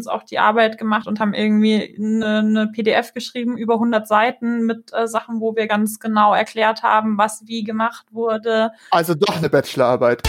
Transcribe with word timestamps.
uns 0.00 0.06
auch 0.06 0.22
die 0.22 0.38
Arbeit 0.38 0.78
gemacht 0.78 1.06
und 1.06 1.20
haben 1.20 1.34
irgendwie 1.34 1.94
eine, 1.98 2.38
eine 2.38 2.66
PDF 2.68 3.12
geschrieben 3.12 3.58
über 3.58 3.74
100 3.74 4.08
Seiten 4.08 4.64
mit 4.64 4.92
äh, 4.94 5.06
Sachen, 5.06 5.40
wo 5.40 5.54
wir 5.54 5.66
ganz 5.66 6.00
genau 6.00 6.34
erklärt 6.34 6.82
haben, 6.82 7.18
was 7.18 7.42
wie 7.46 7.64
gemacht 7.64 8.06
wurde. 8.10 8.72
Also 8.90 9.14
doch 9.14 9.36
eine 9.36 9.50
Bachelorarbeit. 9.50 10.22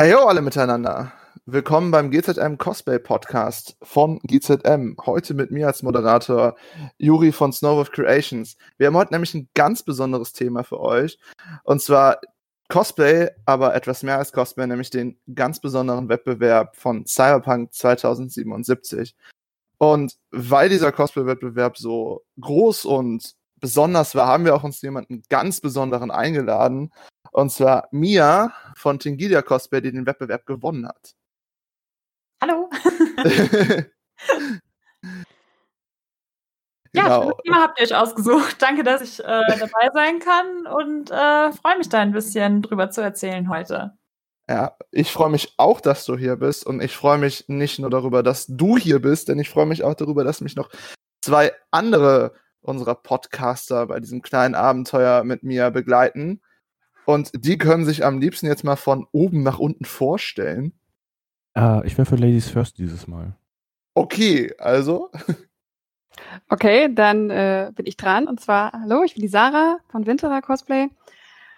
Hey 0.00 0.12
yo 0.12 0.20
alle 0.20 0.40
miteinander. 0.40 1.12
Willkommen 1.44 1.90
beim 1.90 2.10
GZM 2.10 2.56
Cosplay 2.56 2.98
Podcast 2.98 3.76
von 3.82 4.18
GZM. 4.20 4.96
Heute 5.04 5.34
mit 5.34 5.50
mir 5.50 5.66
als 5.66 5.82
Moderator 5.82 6.56
Juri 6.96 7.32
von 7.32 7.52
Snowwolf 7.52 7.90
Creations. 7.90 8.56
Wir 8.78 8.86
haben 8.86 8.96
heute 8.96 9.12
nämlich 9.12 9.34
ein 9.34 9.50
ganz 9.52 9.82
besonderes 9.82 10.32
Thema 10.32 10.64
für 10.64 10.80
euch. 10.80 11.18
Und 11.64 11.82
zwar 11.82 12.18
Cosplay, 12.70 13.28
aber 13.44 13.74
etwas 13.74 14.02
mehr 14.02 14.16
als 14.16 14.32
Cosplay, 14.32 14.66
nämlich 14.66 14.88
den 14.88 15.20
ganz 15.34 15.60
besonderen 15.60 16.08
Wettbewerb 16.08 16.76
von 16.76 17.04
Cyberpunk 17.04 17.74
2077. 17.74 19.14
Und 19.76 20.16
weil 20.30 20.70
dieser 20.70 20.92
Cosplay-Wettbewerb 20.92 21.76
so 21.76 22.24
groß 22.40 22.86
und 22.86 23.34
besonders 23.60 24.14
war, 24.14 24.28
haben 24.28 24.46
wir 24.46 24.54
auch 24.54 24.64
uns 24.64 24.80
jemanden 24.80 25.24
ganz 25.28 25.60
besonderen 25.60 26.10
eingeladen. 26.10 26.90
Und 27.32 27.50
zwar 27.50 27.88
Mia 27.90 28.52
von 28.76 28.98
Tingilia 28.98 29.42
Cosplay, 29.42 29.80
die 29.80 29.92
den 29.92 30.06
Wettbewerb 30.06 30.46
gewonnen 30.46 30.86
hat. 30.86 31.14
Hallo. 32.42 32.70
ja, 36.92 37.02
genau. 37.04 37.30
das 37.30 37.42
Thema 37.44 37.62
habt 37.62 37.78
ihr 37.80 37.86
euch 37.86 37.94
ausgesucht. 37.94 38.56
Danke, 38.60 38.82
dass 38.82 39.02
ich 39.02 39.20
äh, 39.20 39.22
dabei 39.24 39.90
sein 39.92 40.18
kann 40.18 40.66
und 40.66 41.10
äh, 41.10 41.52
freue 41.52 41.78
mich 41.78 41.88
da 41.88 42.00
ein 42.00 42.12
bisschen 42.12 42.62
drüber 42.62 42.90
zu 42.90 43.00
erzählen 43.00 43.48
heute. 43.48 43.96
Ja, 44.48 44.76
ich 44.90 45.12
freue 45.12 45.30
mich 45.30 45.54
auch, 45.58 45.80
dass 45.80 46.04
du 46.04 46.16
hier 46.16 46.34
bist 46.34 46.66
und 46.66 46.82
ich 46.82 46.96
freue 46.96 47.18
mich 47.18 47.48
nicht 47.48 47.78
nur 47.78 47.90
darüber, 47.90 48.24
dass 48.24 48.46
du 48.48 48.76
hier 48.76 49.00
bist, 49.00 49.28
denn 49.28 49.38
ich 49.38 49.48
freue 49.48 49.66
mich 49.66 49.84
auch 49.84 49.94
darüber, 49.94 50.24
dass 50.24 50.40
mich 50.40 50.56
noch 50.56 50.70
zwei 51.22 51.52
andere 51.70 52.34
unserer 52.60 52.96
Podcaster 52.96 53.86
bei 53.86 54.00
diesem 54.00 54.22
kleinen 54.22 54.56
Abenteuer 54.56 55.22
mit 55.22 55.44
mir 55.44 55.70
begleiten. 55.70 56.42
Und 57.10 57.32
die 57.34 57.58
können 57.58 57.84
sich 57.84 58.04
am 58.04 58.20
liebsten 58.20 58.46
jetzt 58.46 58.62
mal 58.62 58.76
von 58.76 59.06
oben 59.10 59.42
nach 59.42 59.58
unten 59.58 59.84
vorstellen. 59.84 60.72
Äh, 61.56 61.84
ich 61.84 61.98
wäre 61.98 62.06
für 62.06 62.14
Ladies 62.14 62.48
First 62.48 62.78
dieses 62.78 63.08
Mal. 63.08 63.36
Okay, 63.94 64.54
also. 64.58 65.10
Okay, 66.48 66.92
dann 66.94 67.30
äh, 67.30 67.72
bin 67.74 67.86
ich 67.86 67.96
dran. 67.96 68.28
Und 68.28 68.40
zwar, 68.40 68.72
hallo, 68.72 69.02
ich 69.04 69.14
bin 69.14 69.22
die 69.22 69.28
Sarah 69.28 69.78
von 69.88 70.06
Winterer 70.06 70.42
Cosplay 70.42 70.88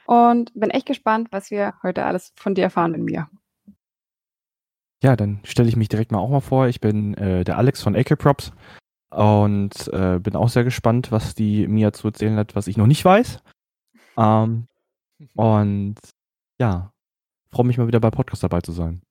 und 0.07 0.53
bin 0.55 0.71
echt 0.71 0.87
gespannt, 0.87 1.29
was 1.33 1.51
wir 1.51 1.75
heute 1.83 2.05
alles 2.05 2.33
von 2.37 2.55
dir 2.55 2.65
erfahren 2.65 2.93
mit 2.93 3.03
mir. 3.03 3.29
Ja, 5.03 5.17
dann 5.17 5.41
stelle 5.45 5.69
ich 5.69 5.77
mich 5.77 5.89
direkt 5.89 6.13
mal 6.13 6.19
auch 6.19 6.31
mal 6.31 6.41
vor. 6.41 6.69
Ich 6.69 6.81
bin 6.81 7.15
äh, 7.15 7.45
der 7.45 7.59
Alex 7.59 7.83
von 7.83 7.97
AK 7.97 8.19
Props 8.19 8.53
und 9.11 9.89
äh, 9.93 10.19
bin 10.19 10.37
auch 10.37 10.49
sehr 10.49 10.65
gespannt, 10.65 11.13
was 11.13 11.35
die 11.35 11.67
Mia 11.67 11.93
zu 11.93 12.09
erzählen 12.09 12.37
hat, 12.37 12.55
was 12.55 12.69
ich 12.69 12.77
noch 12.77 12.87
nicht 12.87 13.05
weiß. 13.05 13.43
Ähm, 14.17 14.69
und 15.35 15.97
ja, 16.59 16.93
freue 17.51 17.67
mich 17.67 17.79
mal 17.79 17.87
wieder 17.87 18.01
bei 18.01 18.11
Podcast 18.11 18.43
dabei 18.43 18.61
zu 18.61 18.73
sein. 18.73 19.03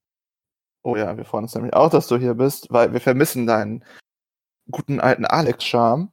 Oh 0.84 0.96
ja, 0.96 1.16
wir 1.16 1.24
freuen 1.24 1.44
uns 1.44 1.54
nämlich 1.54 1.74
auch, 1.74 1.90
dass 1.90 2.08
du 2.08 2.16
hier 2.16 2.34
bist, 2.34 2.66
weil 2.70 2.92
wir 2.92 3.00
vermissen 3.00 3.46
deinen 3.46 3.84
guten 4.70 5.00
alten 5.00 5.24
Alex-Charme, 5.24 6.10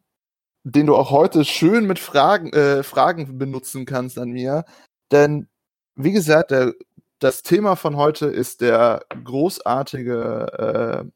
den 0.64 0.86
du 0.86 0.96
auch 0.96 1.12
heute 1.12 1.44
schön 1.44 1.88
mit 1.88 1.98
Fragen, 1.98 2.54
äh, 2.54 2.84
Fragen 2.84 3.38
benutzen 3.38 3.86
kannst 3.86 4.20
an 4.20 4.30
mir. 4.30 4.66
Denn, 5.12 5.48
wie 5.96 6.12
gesagt, 6.12 6.52
der, 6.52 6.74
das 7.20 7.42
Thema 7.42 7.76
von 7.76 7.96
heute 7.98 8.28
ist 8.28 8.62
der 8.62 9.06
großartige 9.24 11.06
äh, 11.08 11.12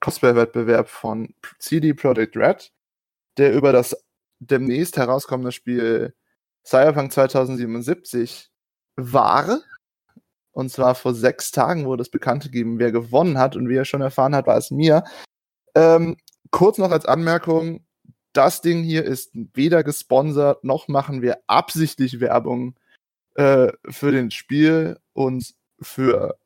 Cosplay-Wettbewerb 0.00 0.88
von 0.88 1.34
CD 1.58 1.94
Projekt 1.94 2.36
Red, 2.36 2.72
der 3.38 3.54
über 3.54 3.72
das 3.72 3.96
demnächst 4.40 4.96
herauskommende 4.96 5.52
Spiel 5.52 6.14
Cyberpunk 6.64 7.12
2077 7.12 8.50
war. 8.96 9.60
Und 10.52 10.70
zwar 10.70 10.94
vor 10.94 11.14
sechs 11.14 11.50
Tagen 11.50 11.86
wurde 11.86 12.02
es 12.02 12.10
bekannt 12.10 12.44
gegeben, 12.44 12.78
wer 12.78 12.92
gewonnen 12.92 13.38
hat. 13.38 13.56
Und 13.56 13.68
wie 13.68 13.76
er 13.76 13.84
schon 13.84 14.02
erfahren 14.02 14.34
hat, 14.34 14.46
war 14.46 14.58
es 14.58 14.70
mir. 14.70 15.04
Ähm, 15.74 16.16
kurz 16.50 16.78
noch 16.78 16.90
als 16.90 17.06
Anmerkung, 17.06 17.86
das 18.32 18.60
Ding 18.60 18.82
hier 18.82 19.04
ist 19.04 19.30
weder 19.32 19.82
gesponsert, 19.82 20.64
noch 20.64 20.88
machen 20.88 21.22
wir 21.22 21.38
absichtlich 21.46 22.20
Werbung 22.20 22.76
äh, 23.34 23.72
für 23.88 24.10
den 24.10 24.30
Spiel 24.30 24.98
und 25.12 25.54
für 25.80 26.38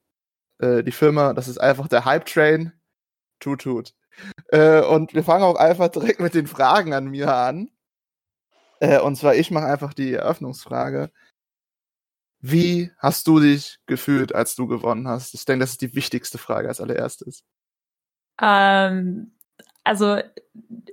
äh, 0.59 0.83
die 0.83 0.93
Firma. 0.93 1.33
Das 1.34 1.48
ist 1.48 1.59
einfach 1.59 1.88
der 1.88 2.04
Hype 2.04 2.27
Train. 2.27 2.72
Tut, 3.41 3.62
tut. 3.62 3.94
Äh, 4.48 4.81
und 4.83 5.15
wir 5.15 5.25
fangen 5.25 5.44
auch 5.44 5.56
einfach 5.56 5.88
direkt 5.88 6.21
mit 6.21 6.34
den 6.34 6.47
Fragen 6.47 6.94
an 6.94 7.06
mir 7.06 7.34
an. 7.34 7.71
Äh, 8.81 9.00
und 9.00 9.16
zwar, 9.16 9.34
ich 9.34 9.50
mache 9.50 9.66
einfach 9.66 9.94
die 9.94 10.12
Eröffnungsfrage. 10.12 11.10
Wie 12.41 12.92
hast 12.98 13.26
du 13.26 13.41
dich 13.41 13.78
gefühlt, 13.87 14.34
als 14.34 14.54
du 14.54 14.66
gewonnen 14.66 15.09
hast? 15.09 15.34
Ich 15.34 15.44
denke, 15.44 15.60
das 15.60 15.70
ist 15.70 15.81
die 15.81 15.94
wichtigste 15.94 16.38
Frage 16.38 16.69
als 16.69 16.81
allererstes. 16.81 17.44
Ähm, 18.41 19.32
also 19.84 20.19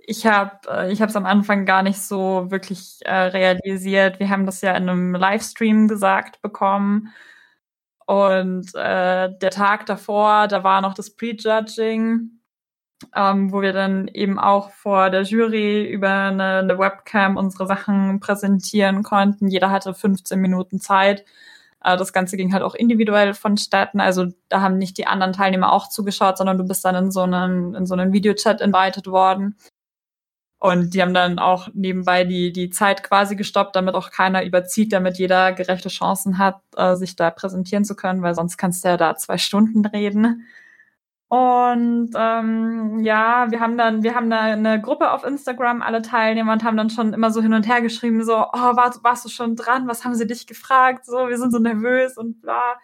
ich 0.05 0.25
habe 0.25 0.59
äh, 0.69 0.91
ich 0.91 1.01
es 1.01 1.15
am 1.15 1.25
Anfang 1.25 1.65
gar 1.65 1.83
nicht 1.83 2.01
so 2.01 2.49
wirklich 2.49 2.99
äh, 3.01 3.13
realisiert. 3.13 4.19
Wir 4.19 4.29
haben 4.29 4.45
das 4.45 4.61
ja 4.61 4.71
in 4.75 4.89
einem 4.89 5.15
Livestream 5.15 5.87
gesagt 5.87 6.41
bekommen. 6.41 7.13
Und 8.05 8.73
äh, 8.75 9.29
der 9.37 9.49
Tag 9.51 9.85
davor, 9.85 10.47
da 10.47 10.63
war 10.63 10.81
noch 10.81 10.93
das 10.93 11.15
Prejudging 11.15 12.39
ähm, 13.15 13.51
wo 13.51 13.61
wir 13.61 13.73
dann 13.73 14.07
eben 14.07 14.39
auch 14.39 14.71
vor 14.71 15.09
der 15.09 15.23
Jury 15.23 15.85
über 15.85 16.09
eine, 16.09 16.59
eine, 16.59 16.79
Webcam 16.79 17.37
unsere 17.37 17.67
Sachen 17.67 18.19
präsentieren 18.19 19.03
konnten. 19.03 19.47
Jeder 19.47 19.71
hatte 19.71 19.93
15 19.93 20.39
Minuten 20.39 20.79
Zeit. 20.79 21.25
Äh, 21.83 21.97
das 21.97 22.13
Ganze 22.13 22.37
ging 22.37 22.53
halt 22.53 22.63
auch 22.63 22.75
individuell 22.75 23.33
vonstatten. 23.33 23.99
Also 23.99 24.27
da 24.49 24.61
haben 24.61 24.77
nicht 24.77 24.97
die 24.97 25.07
anderen 25.07 25.33
Teilnehmer 25.33 25.71
auch 25.71 25.89
zugeschaut, 25.89 26.37
sondern 26.37 26.57
du 26.57 26.63
bist 26.63 26.85
dann 26.85 26.95
in 26.95 27.11
so 27.11 27.21
einen, 27.21 27.75
in 27.75 27.85
so 27.85 27.93
einen 27.95 28.13
Videochat 28.13 28.61
invited 28.61 29.07
worden. 29.07 29.55
Und 30.59 30.93
die 30.93 31.01
haben 31.01 31.13
dann 31.13 31.39
auch 31.39 31.67
nebenbei 31.73 32.23
die, 32.23 32.53
die 32.53 32.69
Zeit 32.69 33.03
quasi 33.03 33.35
gestoppt, 33.35 33.75
damit 33.75 33.95
auch 33.95 34.11
keiner 34.11 34.45
überzieht, 34.45 34.93
damit 34.93 35.17
jeder 35.17 35.51
gerechte 35.51 35.89
Chancen 35.89 36.37
hat, 36.37 36.61
äh, 36.77 36.95
sich 36.95 37.17
da 37.17 37.31
präsentieren 37.31 37.83
zu 37.83 37.97
können, 37.97 38.21
weil 38.21 38.33
sonst 38.33 38.55
kannst 38.57 38.85
du 38.85 38.87
ja 38.87 38.95
da 38.95 39.17
zwei 39.17 39.37
Stunden 39.37 39.85
reden. 39.85 40.47
Und 41.33 42.11
ähm, 42.15 42.99
ja, 42.99 43.49
wir 43.49 43.59
haben 43.59 43.75
dann, 43.75 44.03
wir 44.03 44.13
haben 44.13 44.29
da 44.29 44.41
eine 44.41 44.79
Gruppe 44.79 45.09
auf 45.09 45.23
Instagram, 45.23 45.81
alle 45.81 46.03
Teilnehmer 46.03 46.53
und 46.53 46.63
haben 46.63 46.77
dann 46.77 46.91
schon 46.91 47.11
immer 47.11 47.31
so 47.31 47.41
hin 47.41 47.55
und 47.55 47.67
her 47.67 47.81
geschrieben, 47.81 48.23
so, 48.23 48.35
oh, 48.35 48.75
warst, 48.75 49.03
warst 49.03 49.25
du 49.25 49.29
schon 49.29 49.55
dran? 49.55 49.87
Was 49.87 50.05
haben 50.05 50.13
sie 50.13 50.27
dich 50.27 50.45
gefragt? 50.45 51.07
So, 51.07 51.29
wir 51.29 51.39
sind 51.39 51.51
so 51.51 51.57
nervös 51.57 52.19
und 52.19 52.39
bla. 52.39 52.75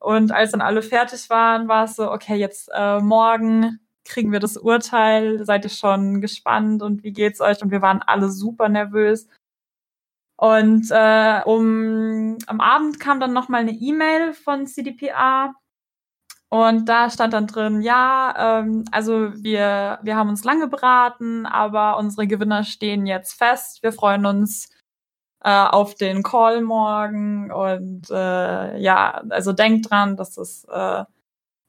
Und 0.00 0.32
als 0.32 0.50
dann 0.50 0.60
alle 0.60 0.82
fertig 0.82 1.30
waren, 1.30 1.66
war 1.66 1.84
es 1.84 1.96
so, 1.96 2.12
okay, 2.12 2.34
jetzt 2.36 2.68
äh, 2.74 3.00
morgen 3.00 3.80
kriegen 4.04 4.32
wir 4.32 4.40
das 4.40 4.58
Urteil. 4.58 5.42
Seid 5.46 5.64
ihr 5.64 5.70
schon 5.70 6.20
gespannt 6.20 6.82
und 6.82 7.04
wie 7.04 7.12
geht's 7.12 7.40
euch? 7.40 7.62
Und 7.62 7.70
wir 7.70 7.80
waren 7.80 8.02
alle 8.02 8.28
super 8.28 8.68
nervös. 8.68 9.28
Und 10.36 10.88
äh, 10.90 11.40
um 11.46 12.36
am 12.48 12.60
Abend 12.60 13.00
kam 13.00 13.18
dann 13.18 13.32
noch 13.32 13.48
mal 13.48 13.62
eine 13.62 13.72
E-Mail 13.72 14.34
von 14.34 14.66
CDPA 14.66 15.54
und 16.54 16.88
da 16.88 17.10
stand 17.10 17.32
dann 17.32 17.48
drin, 17.48 17.82
ja, 17.82 18.60
ähm, 18.60 18.84
also 18.92 19.34
wir, 19.42 19.98
wir 20.02 20.14
haben 20.14 20.28
uns 20.28 20.44
lange 20.44 20.68
beraten, 20.68 21.46
aber 21.46 21.98
unsere 21.98 22.28
Gewinner 22.28 22.62
stehen 22.62 23.06
jetzt 23.06 23.32
fest. 23.32 23.82
Wir 23.82 23.92
freuen 23.92 24.24
uns 24.24 24.68
äh, 25.42 25.50
auf 25.50 25.96
den 25.96 26.22
Call 26.22 26.60
morgen 26.60 27.50
und 27.50 28.08
äh, 28.08 28.78
ja, 28.78 29.24
also 29.30 29.52
denkt 29.52 29.90
dran, 29.90 30.16
dass 30.16 30.38
es 30.38 30.64
äh, 30.70 31.04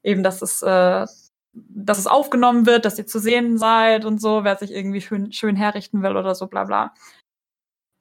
eben, 0.04 0.22
dass 0.22 0.44
es, 0.44 0.62
äh, 0.62 1.08
dass 1.52 1.98
es 1.98 2.06
aufgenommen 2.06 2.68
wird, 2.68 2.86
dass 2.86 3.00
ihr 3.00 3.08
zu 3.08 3.18
sehen 3.18 3.58
seid 3.58 4.06
und 4.06 4.22
so, 4.22 4.44
wer 4.44 4.56
sich 4.56 4.72
irgendwie 4.72 5.02
schön, 5.02 5.32
schön 5.32 5.56
herrichten 5.56 6.04
will 6.04 6.16
oder 6.16 6.36
so, 6.36 6.46
bla 6.46 6.64
bla. 6.64 6.94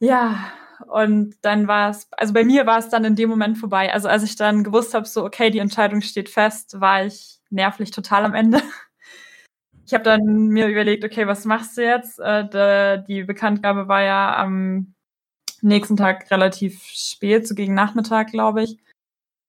Ja, 0.01 0.53
und 0.87 1.37
dann 1.43 1.69
war 1.69 1.91
es, 1.91 2.09
also 2.13 2.33
bei 2.33 2.45
mir 2.45 2.67
war 2.67 2.79
es 2.79 2.89
dann 2.89 3.05
in 3.05 3.17
dem 3.17 3.29
Moment 3.29 3.59
vorbei. 3.59 3.93
Also 3.93 4.09
als 4.09 4.23
ich 4.23 4.37
dann 4.37 4.65
gewusst 4.65 4.95
habe, 4.95 5.07
so, 5.07 5.25
okay, 5.25 5.51
die 5.51 5.59
Entscheidung 5.59 6.01
steht 6.03 6.29
fest, 6.29 6.81
war 6.81 7.05
ich 7.05 7.41
nervlich 7.51 7.91
total 7.91 8.25
am 8.25 8.35
Ende. 8.35 8.61
Ich 9.87 9.93
habe 9.93 10.05
dann 10.05 10.49
mir 10.49 10.69
überlegt, 10.69 11.05
okay, 11.05 11.27
was 11.27 11.45
machst 11.45 11.77
du 11.77 11.83
jetzt? 11.83 12.19
Äh, 12.19 12.49
de, 12.49 13.05
die 13.07 13.25
Bekanntgabe 13.25 13.87
war 13.87 14.03
ja 14.03 14.35
am 14.35 14.95
nächsten 15.61 15.99
Tag 15.99 16.31
relativ 16.31 16.83
spät, 16.85 17.47
so 17.47 17.55
gegen 17.55 17.75
Nachmittag, 17.75 18.31
glaube 18.31 18.63
ich. 18.63 18.79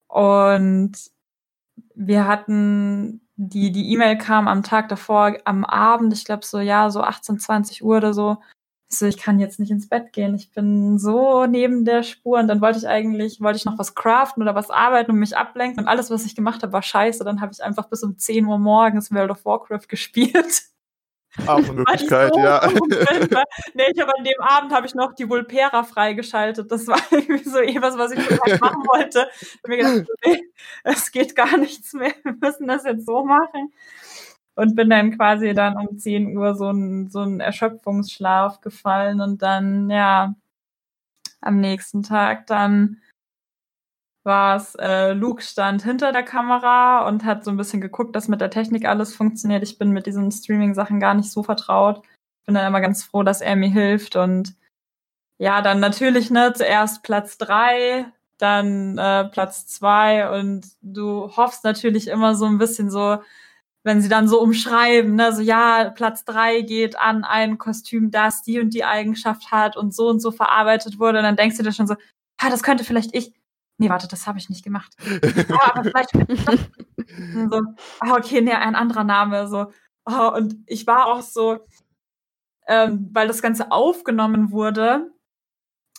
Und 0.08 0.94
wir 1.96 2.28
hatten 2.28 3.26
die 3.38 3.72
die 3.72 3.92
E-Mail 3.94 4.18
kam 4.18 4.48
am 4.48 4.64
Tag 4.64 4.90
davor, 4.90 5.38
am 5.46 5.66
Abend, 5.66 6.14
ich 6.14 6.26
glaube 6.26 6.46
so, 6.46 6.60
ja, 6.60 6.90
so 6.90 7.02
18, 7.02 7.40
20 7.40 7.84
Uhr 7.84 7.98
oder 7.98 8.14
so. 8.14 8.38
Ich 8.96 9.00
so, 9.00 9.06
ich 9.08 9.18
kann 9.18 9.40
jetzt 9.40 9.60
nicht 9.60 9.72
ins 9.72 9.90
Bett 9.90 10.14
gehen. 10.14 10.34
Ich 10.36 10.54
bin 10.54 10.98
so 10.98 11.46
neben 11.48 11.84
der 11.84 12.02
Spur 12.02 12.40
und 12.40 12.48
dann 12.48 12.62
wollte 12.62 12.80
ich 12.80 12.88
eigentlich, 12.88 13.42
wollte 13.42 13.58
ich 13.58 13.66
noch 13.66 13.78
was 13.78 13.94
craften 13.94 14.42
oder 14.42 14.56
was 14.56 14.70
arbeiten 14.70 15.12
und 15.12 15.20
mich 15.20 15.36
ablenken 15.36 15.82
und 15.84 15.90
alles, 15.90 16.10
was 16.10 16.26
ich 16.26 16.34
gemacht 16.34 16.64
habe, 16.64 16.72
war 16.72 16.82
scheiße. 16.82 17.26
Dann 17.26 17.42
habe 17.42 17.52
ich 17.52 17.62
einfach 17.62 17.90
bis 17.90 18.04
um 18.04 18.18
10 18.18 18.46
Uhr 18.46 18.58
morgens 18.58 19.12
World 19.12 19.32
of 19.32 19.44
Warcraft 19.44 19.82
gespielt. 19.90 20.64
Auch 21.46 21.58
eine 21.58 21.74
Möglichkeit, 21.74 22.34
so 22.34 22.40
ja. 22.40 22.66
nee, 23.74 23.84
ich 23.94 24.02
habe 24.02 24.18
an 24.18 24.24
dem 24.24 24.40
Abend 24.40 24.72
habe 24.72 24.88
ich 24.88 24.96
noch 24.96 25.12
die 25.12 25.28
Vulpera 25.28 25.84
freigeschaltet. 25.84 26.72
Das 26.72 26.88
war 26.88 27.00
irgendwie 27.12 27.44
so 27.44 27.58
etwas, 27.58 27.98
was 27.98 28.14
ich 28.14 28.24
schon 28.24 28.38
machen 28.62 28.88
wollte. 28.88 29.28
Ich 29.42 29.68
mir 29.68 29.76
gedacht, 29.76 30.08
nee, 30.26 30.42
es 30.86 31.12
geht 31.12 31.36
gar 31.36 31.58
nichts 31.58 31.92
mehr. 31.92 32.14
Wir 32.24 32.38
müssen 32.40 32.66
das 32.66 32.86
jetzt 32.86 33.06
so 33.06 33.26
machen. 33.26 33.74
Und 34.56 34.76
bin 34.76 34.90
dann 34.90 35.18
quasi 35.18 35.54
dann 35.54 35.78
um 35.78 35.98
10 35.98 36.38
Uhr 36.38 36.56
so 36.56 36.70
ein, 36.72 37.10
so 37.10 37.22
ein 37.22 37.42
Erschöpfungsschlaf 37.42 38.62
gefallen 38.62 39.22
und 39.22 39.42
dann, 39.42 39.90
ja, 39.90 40.36
am 41.42 41.60
nächsten 41.60 42.04
Tag 42.04 42.48
dann 42.48 43.02
war 44.26 44.58
es, 44.58 44.76
äh, 44.76 45.14
Luke 45.14 45.42
stand 45.44 45.84
hinter 45.84 46.12
der 46.12 46.24
Kamera 46.24 47.08
und 47.08 47.24
hat 47.24 47.44
so 47.44 47.52
ein 47.52 47.58
bisschen 47.58 47.80
geguckt, 47.80 48.16
dass 48.16 48.28
mit 48.28 48.42
der 48.42 48.50
Technik 48.50 48.86
alles 48.86 49.16
funktioniert. 49.16 49.62
Ich 49.64 49.78
bin 49.78 49.92
mit 49.92 50.08
diesen 50.08 50.32
Streaming-Sachen 50.32 51.00
gar 51.00 51.14
nicht 51.14 51.32
so 51.32 51.44
vertraut. 51.44 52.02
Bin 52.46 52.56
dann 52.56 52.68
immer 52.68 52.82
ganz 52.82 53.04
froh, 53.04 53.24
dass 53.24 53.42
er 53.42 53.56
mir 53.56 53.70
hilft. 53.70 54.16
Und 54.16 54.56
ja, 55.38 55.62
dann 55.62 55.80
natürlich, 55.80 56.32
ne, 56.32 56.54
zuerst 56.54 57.04
Platz 57.04 57.38
drei, 57.38 58.08
dann 58.40 58.98
äh, 58.98 59.26
Platz 59.26 59.68
zwei 59.68 60.30
und 60.40 60.66
du 60.82 61.36
hoffst 61.38 61.64
natürlich 61.64 62.08
immer 62.08 62.36
so 62.36 62.46
ein 62.46 62.58
bisschen 62.58 62.90
so, 62.90 63.20
wenn 63.86 64.02
sie 64.02 64.10
dann 64.10 64.28
so 64.28 64.42
umschreiben, 64.42 65.16
ne, 65.16 65.34
so 65.34 65.42
ja, 65.42 65.90
Platz 65.92 66.26
drei 66.26 66.62
geht 66.62 67.00
an 67.00 67.24
ein 67.24 67.58
Kostüm, 67.58 68.12
das 68.12 68.42
die 68.42 68.60
und 68.60 68.74
die 68.74 68.84
Eigenschaft 68.84 69.52
hat 69.52 69.78
und 69.78 69.94
so 69.94 70.10
und 70.10 70.20
so 70.20 70.32
verarbeitet 70.32 71.00
wurde, 71.00 71.20
und 71.20 71.24
dann 71.24 71.36
denkst 71.38 71.58
du 71.58 71.64
dir 71.64 71.72
schon 71.72 71.88
so, 71.88 71.96
ah, 72.38 72.50
das 72.50 72.64
könnte 72.64 72.84
vielleicht 72.84 73.16
ich 73.16 73.34
nee, 73.78 73.90
warte, 73.90 74.08
das 74.08 74.28
habe 74.28 74.38
ich 74.38 74.50
nicht 74.50 74.64
gemacht. 74.64 74.96
ah, 75.50 75.72
aber 75.74 75.84
vielleicht. 75.84 76.12
so, 77.52 77.62
ah, 78.00 78.16
okay, 78.18 78.42
nee, 78.42 78.54
ein 78.54 78.76
anderer 78.76 79.04
Name. 79.04 79.48
So. 79.48 79.72
Oh, 80.06 80.32
und 80.36 80.56
ich 80.68 80.88
war 80.88 81.08
auch 81.08 81.22
so, 81.22 81.66
ähm, 82.68 83.10
weil 83.12 83.28
das 83.28 83.42
Ganze 83.42 83.72
aufgenommen 83.72 84.52
wurde, 84.52 85.12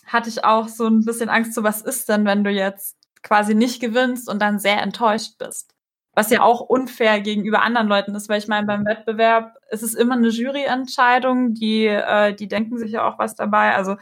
hatte 0.05 0.29
ich 0.29 0.43
auch 0.45 0.67
so 0.67 0.87
ein 0.87 1.03
bisschen 1.03 1.29
Angst, 1.29 1.53
so 1.53 1.63
was 1.63 1.81
ist 1.81 2.07
denn, 2.09 2.25
wenn 2.25 2.43
du 2.43 2.49
jetzt 2.49 2.97
quasi 3.23 3.55
nicht 3.55 3.81
gewinnst 3.81 4.29
und 4.29 4.41
dann 4.41 4.59
sehr 4.59 4.81
enttäuscht 4.81 5.37
bist. 5.37 5.75
Was 6.17 6.31
ja 6.31 6.41
auch 6.41 6.61
unfair 6.61 7.21
gegenüber 7.21 7.61
anderen 7.61 7.87
Leuten 7.87 8.15
ist, 8.15 8.27
weil 8.27 8.39
ich 8.39 8.47
meine, 8.47 8.65
beim 8.65 8.85
Wettbewerb 8.85 9.55
ist 9.69 9.83
es 9.83 9.93
immer 9.93 10.15
eine 10.15 10.29
Juryentscheidung, 10.29 11.53
die, 11.53 11.85
äh, 11.85 12.33
die 12.33 12.47
denken 12.47 12.79
sich 12.79 12.93
ja 12.93 13.07
auch 13.07 13.19
was 13.19 13.35
dabei. 13.35 13.75
Also 13.75 13.97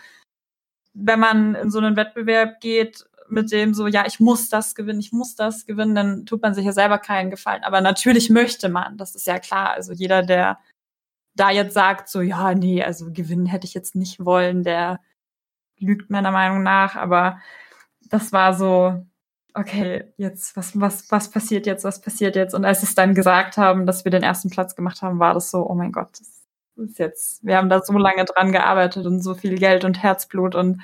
wenn 0.94 1.19
man 1.19 1.56
in 1.56 1.69
so 1.71 1.79
einen 1.79 1.97
Wettbewerb 1.97 2.62
geht, 2.62 3.06
mit 3.27 3.51
dem 3.51 3.73
so, 3.73 3.88
ja, 3.88 4.06
ich 4.06 4.21
muss 4.21 4.47
das 4.47 4.75
gewinnen, 4.75 5.01
ich 5.01 5.12
muss 5.12 5.35
das 5.35 5.65
gewinnen, 5.65 5.94
dann 5.94 6.25
tut 6.25 6.41
man 6.41 6.53
sich 6.53 6.65
ja 6.65 6.71
selber 6.71 7.00
keinen 7.00 7.31
Gefallen. 7.31 7.65
Aber 7.65 7.81
natürlich 7.81 8.29
möchte 8.29 8.69
man, 8.69 8.97
das 8.97 9.13
ist 9.13 9.27
ja 9.27 9.38
klar. 9.39 9.71
Also 9.71 9.91
jeder, 9.91 10.23
der 10.23 10.59
da 11.35 11.51
jetzt 11.51 11.73
sagt, 11.73 12.07
so, 12.07 12.21
ja, 12.21 12.53
nee, 12.56 12.81
also 12.81 13.12
gewinnen 13.12 13.45
hätte 13.45 13.67
ich 13.67 13.73
jetzt 13.73 13.94
nicht 13.94 14.23
wollen, 14.23 14.63
der 14.63 15.01
lügt 15.79 16.09
meiner 16.09 16.31
Meinung 16.31 16.63
nach. 16.63 16.95
Aber 16.95 17.41
das 18.09 18.31
war 18.31 18.53
so, 18.53 19.06
okay, 19.56 20.04
jetzt, 20.18 20.56
was, 20.57 20.80
was, 20.80 21.10
was 21.12 21.31
passiert 21.31 21.66
jetzt, 21.66 21.84
was 21.84 22.02
passiert 22.02 22.36
jetzt? 22.36 22.54
Und 22.54 22.66
als 22.66 22.81
sie 22.81 22.88
es 22.88 22.96
dann 22.96 23.16
gesagt 23.16 23.57
haben, 23.57 23.86
dass 23.86 24.04
wir 24.06 24.12
den 24.12 24.24
ersten 24.24 24.50
Platz 24.50 24.75
gemacht 24.75 25.02
haben, 25.02 25.19
war 25.19 25.34
das 25.34 25.50
so, 25.50 25.68
oh 25.68 25.74
mein 25.74 25.92
Gott, 25.92 26.10
das 26.19 26.44
ist 26.75 27.00
jetzt, 27.00 27.44
wir 27.44 27.57
haben 27.57 27.69
da 27.69 27.81
so 27.81 27.98
lange 27.98 28.25
dran 28.25 28.52
gearbeitet 28.52 29.06
und 29.06 29.22
so 29.22 29.34
viel 29.34 29.57
Geld 29.57 29.86
und 29.86 30.04
Herzblut 30.04 30.56
und 30.56 30.81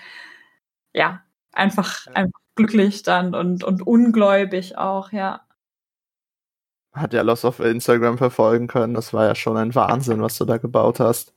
ja, 0.94 1.22
einfach, 1.52 2.08
einfach 2.08 2.40
glücklich 2.56 3.04
dann 3.04 3.36
und, 3.36 3.64
und 3.64 3.86
ungläubig 3.86 4.78
auch, 4.78 5.12
ja. 5.12 5.42
Hat 6.94 7.14
ja 7.14 7.22
Lost 7.22 7.46
auf 7.46 7.60
Instagram 7.60 8.18
verfolgen 8.18 8.68
können. 8.68 8.94
Das 8.94 9.14
war 9.14 9.26
ja 9.26 9.36
schon 9.36 9.56
ein 9.56 9.76
Wahnsinn, 9.76 10.22
was 10.22 10.38
du 10.38 10.46
da 10.46 10.58
gebaut 10.58 11.00
hast. 11.00 11.34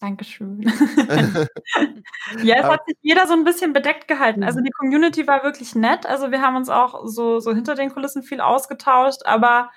Dankeschön. 0.00 0.62
ja, 2.42 2.56
es 2.56 2.64
hat 2.64 2.84
sich 2.86 2.96
jeder 3.02 3.26
so 3.26 3.34
ein 3.34 3.44
bisschen 3.44 3.72
bedeckt 3.72 4.08
gehalten. 4.08 4.42
Also 4.42 4.60
die 4.60 4.70
Community 4.70 5.26
war 5.26 5.42
wirklich 5.42 5.74
nett. 5.74 6.06
Also 6.06 6.30
wir 6.30 6.42
haben 6.42 6.56
uns 6.56 6.68
auch 6.68 7.06
so, 7.06 7.40
so 7.40 7.54
hinter 7.54 7.74
den 7.74 7.90
Kulissen 7.90 8.22
viel 8.22 8.40
ausgetauscht, 8.40 9.22
aber 9.24 9.70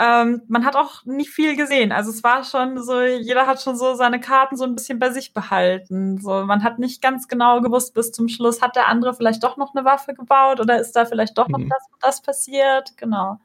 ähm, 0.00 0.42
man 0.48 0.64
hat 0.64 0.76
auch 0.76 1.04
nicht 1.04 1.30
viel 1.30 1.56
gesehen. 1.56 1.92
Also 1.92 2.10
es 2.10 2.24
war 2.24 2.42
schon 2.44 2.82
so, 2.82 3.02
jeder 3.02 3.46
hat 3.46 3.60
schon 3.60 3.76
so 3.76 3.94
seine 3.94 4.18
Karten 4.18 4.56
so 4.56 4.64
ein 4.64 4.74
bisschen 4.74 4.98
bei 4.98 5.10
sich 5.10 5.34
behalten. 5.34 6.18
So, 6.18 6.44
man 6.44 6.64
hat 6.64 6.78
nicht 6.78 7.02
ganz 7.02 7.28
genau 7.28 7.60
gewusst 7.60 7.92
bis 7.92 8.10
zum 8.10 8.28
Schluss, 8.28 8.62
hat 8.62 8.76
der 8.76 8.88
andere 8.88 9.12
vielleicht 9.12 9.44
doch 9.44 9.58
noch 9.58 9.74
eine 9.74 9.84
Waffe 9.84 10.14
gebaut 10.14 10.58
oder 10.58 10.80
ist 10.80 10.92
da 10.92 11.04
vielleicht 11.04 11.36
doch 11.36 11.48
noch 11.48 11.58
mhm. 11.58 11.68
das 11.68 11.86
und 11.92 12.02
das 12.02 12.22
passiert? 12.22 12.96
Genau. 12.96 13.38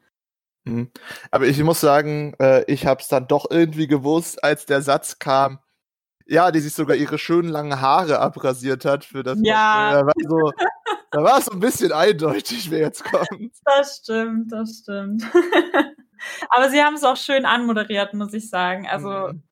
Mhm. 0.64 0.92
Aber 1.30 1.46
ich 1.46 1.62
muss 1.62 1.82
sagen, 1.82 2.36
äh, 2.40 2.64
ich 2.72 2.86
habe 2.88 3.02
es 3.02 3.10
dann 3.10 3.28
doch 3.28 3.48
irgendwie 3.52 3.88
gewusst, 3.88 4.42
als 4.42 4.66
der 4.66 4.82
Satz 4.82 5.20
kam, 5.20 5.60
ja, 6.25 6.51
die 6.51 6.60
sich 6.60 6.74
sogar 6.74 6.95
ihre 6.95 7.18
schönen 7.18 7.50
langen 7.50 7.81
Haare 7.81 8.19
abrasiert 8.19 8.86
hat 8.86 9.06
für 9.06 9.24
das. 9.24 9.39
Ja. 9.42 9.92
Da 9.92 10.06
war, 10.06 10.13
so, 10.27 10.51
da 11.12 11.24
war 11.24 11.38
es 11.39 11.45
so 11.45 11.51
ein 11.51 11.60
bisschen 11.60 11.92
eindeutig, 11.92 12.72
wer 12.72 12.80
jetzt 12.80 13.04
kommt. 13.04 13.54
Das 13.63 13.98
stimmt, 13.98 14.51
das 14.51 14.80
stimmt. 14.81 15.24
Aber 16.50 16.69
sie 16.69 16.81
haben 16.81 16.95
es 16.95 17.04
auch 17.04 17.18
schön 17.18 17.45
anmoderiert, 17.45 18.13
muss 18.13 18.33
ich 18.33 18.50
sagen. 18.50 18.88
Also 18.88 19.10
mhm. 19.10 19.44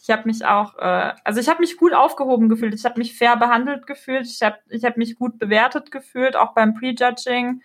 ich 0.00 0.10
habe 0.10 0.22
mich 0.26 0.44
auch, 0.44 0.76
äh, 0.78 1.14
also 1.24 1.40
ich 1.40 1.48
habe 1.48 1.60
mich 1.60 1.76
gut 1.76 1.92
aufgehoben 1.92 2.48
gefühlt. 2.48 2.74
Ich 2.74 2.84
habe 2.84 2.98
mich 2.98 3.16
fair 3.18 3.36
behandelt 3.36 3.86
gefühlt. 3.86 4.26
Ich 4.26 4.42
habe 4.42 4.58
ich 4.68 4.84
hab 4.84 4.96
mich 4.96 5.16
gut 5.16 5.38
bewertet 5.38 5.90
gefühlt, 5.90 6.36
auch 6.36 6.54
beim 6.54 6.74
Prejudging. 6.74 7.62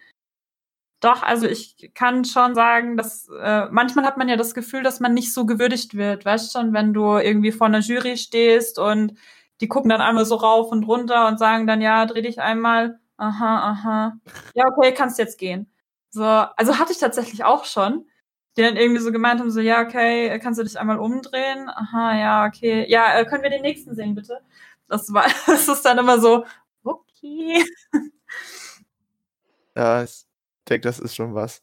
Doch, 0.99 1.23
also 1.23 1.47
ich 1.47 1.91
kann 1.93 2.25
schon 2.25 2.55
sagen, 2.55 2.97
dass 2.97 3.29
äh, 3.41 3.67
manchmal 3.71 4.05
hat 4.05 4.17
man 4.17 4.27
ja 4.27 4.35
das 4.35 4.53
Gefühl, 4.53 4.83
dass 4.83 4.99
man 4.99 5.13
nicht 5.13 5.33
so 5.33 5.45
gewürdigt 5.45 5.95
wird. 5.95 6.25
Weißt 6.25 6.51
schon, 6.51 6.73
wenn 6.73 6.93
du 6.93 7.17
irgendwie 7.17 7.51
vor 7.53 7.67
einer 7.67 7.79
Jury 7.79 8.17
stehst 8.17 8.79
und 8.79 9.13
die 9.61 9.67
gucken 9.67 9.89
dann 9.89 10.01
einmal 10.01 10.25
so 10.25 10.35
rauf 10.35 10.71
und 10.71 10.83
runter 10.83 11.27
und 11.27 11.39
sagen 11.39 11.67
dann, 11.67 11.81
ja, 11.81 12.05
dreh 12.05 12.21
dich 12.21 12.41
einmal. 12.41 12.99
Aha, 13.17 13.71
aha. 13.71 14.19
Ja, 14.55 14.65
okay, 14.67 14.93
kannst 14.93 15.19
jetzt 15.19 15.37
gehen. 15.37 15.71
So, 16.09 16.23
also 16.23 16.79
hatte 16.79 16.91
ich 16.91 16.97
tatsächlich 16.99 17.43
auch 17.43 17.65
schon 17.65 18.05
die 18.57 18.61
dann 18.63 18.75
irgendwie 18.77 19.01
so 19.01 19.11
gemeint 19.11 19.39
haben, 19.39 19.51
so, 19.51 19.61
ja, 19.61 19.81
okay, 19.81 20.37
kannst 20.39 20.59
du 20.59 20.63
dich 20.63 20.77
einmal 20.79 20.99
umdrehen? 20.99 21.69
Aha, 21.69 22.17
ja, 22.19 22.45
okay. 22.45 22.85
Ja, 22.89 23.17
äh, 23.17 23.25
können 23.25 23.43
wir 23.43 23.49
den 23.49 23.61
nächsten 23.61 23.95
sehen, 23.95 24.15
bitte? 24.15 24.41
Das 24.89 25.13
war, 25.13 25.25
das 25.47 25.67
ist 25.67 25.83
dann 25.83 25.97
immer 25.97 26.19
so, 26.19 26.45
okay. 26.83 27.63
Ja, 29.75 30.03
ich 30.03 30.25
denke, 30.69 30.87
das 30.87 30.99
ist 30.99 31.15
schon 31.15 31.35
was. 31.35 31.61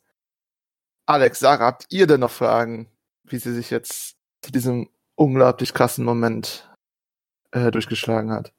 Alex, 1.06 1.38
Sarah, 1.38 1.66
habt 1.66 1.86
ihr 1.90 2.06
denn 2.06 2.20
noch 2.20 2.30
Fragen, 2.30 2.90
wie 3.24 3.38
sie 3.38 3.54
sich 3.54 3.70
jetzt 3.70 4.16
zu 4.42 4.52
diesem 4.52 4.88
unglaublich 5.14 5.72
krassen 5.72 6.04
Moment 6.04 6.70
äh, 7.52 7.70
durchgeschlagen 7.70 8.30
hat? 8.32 8.52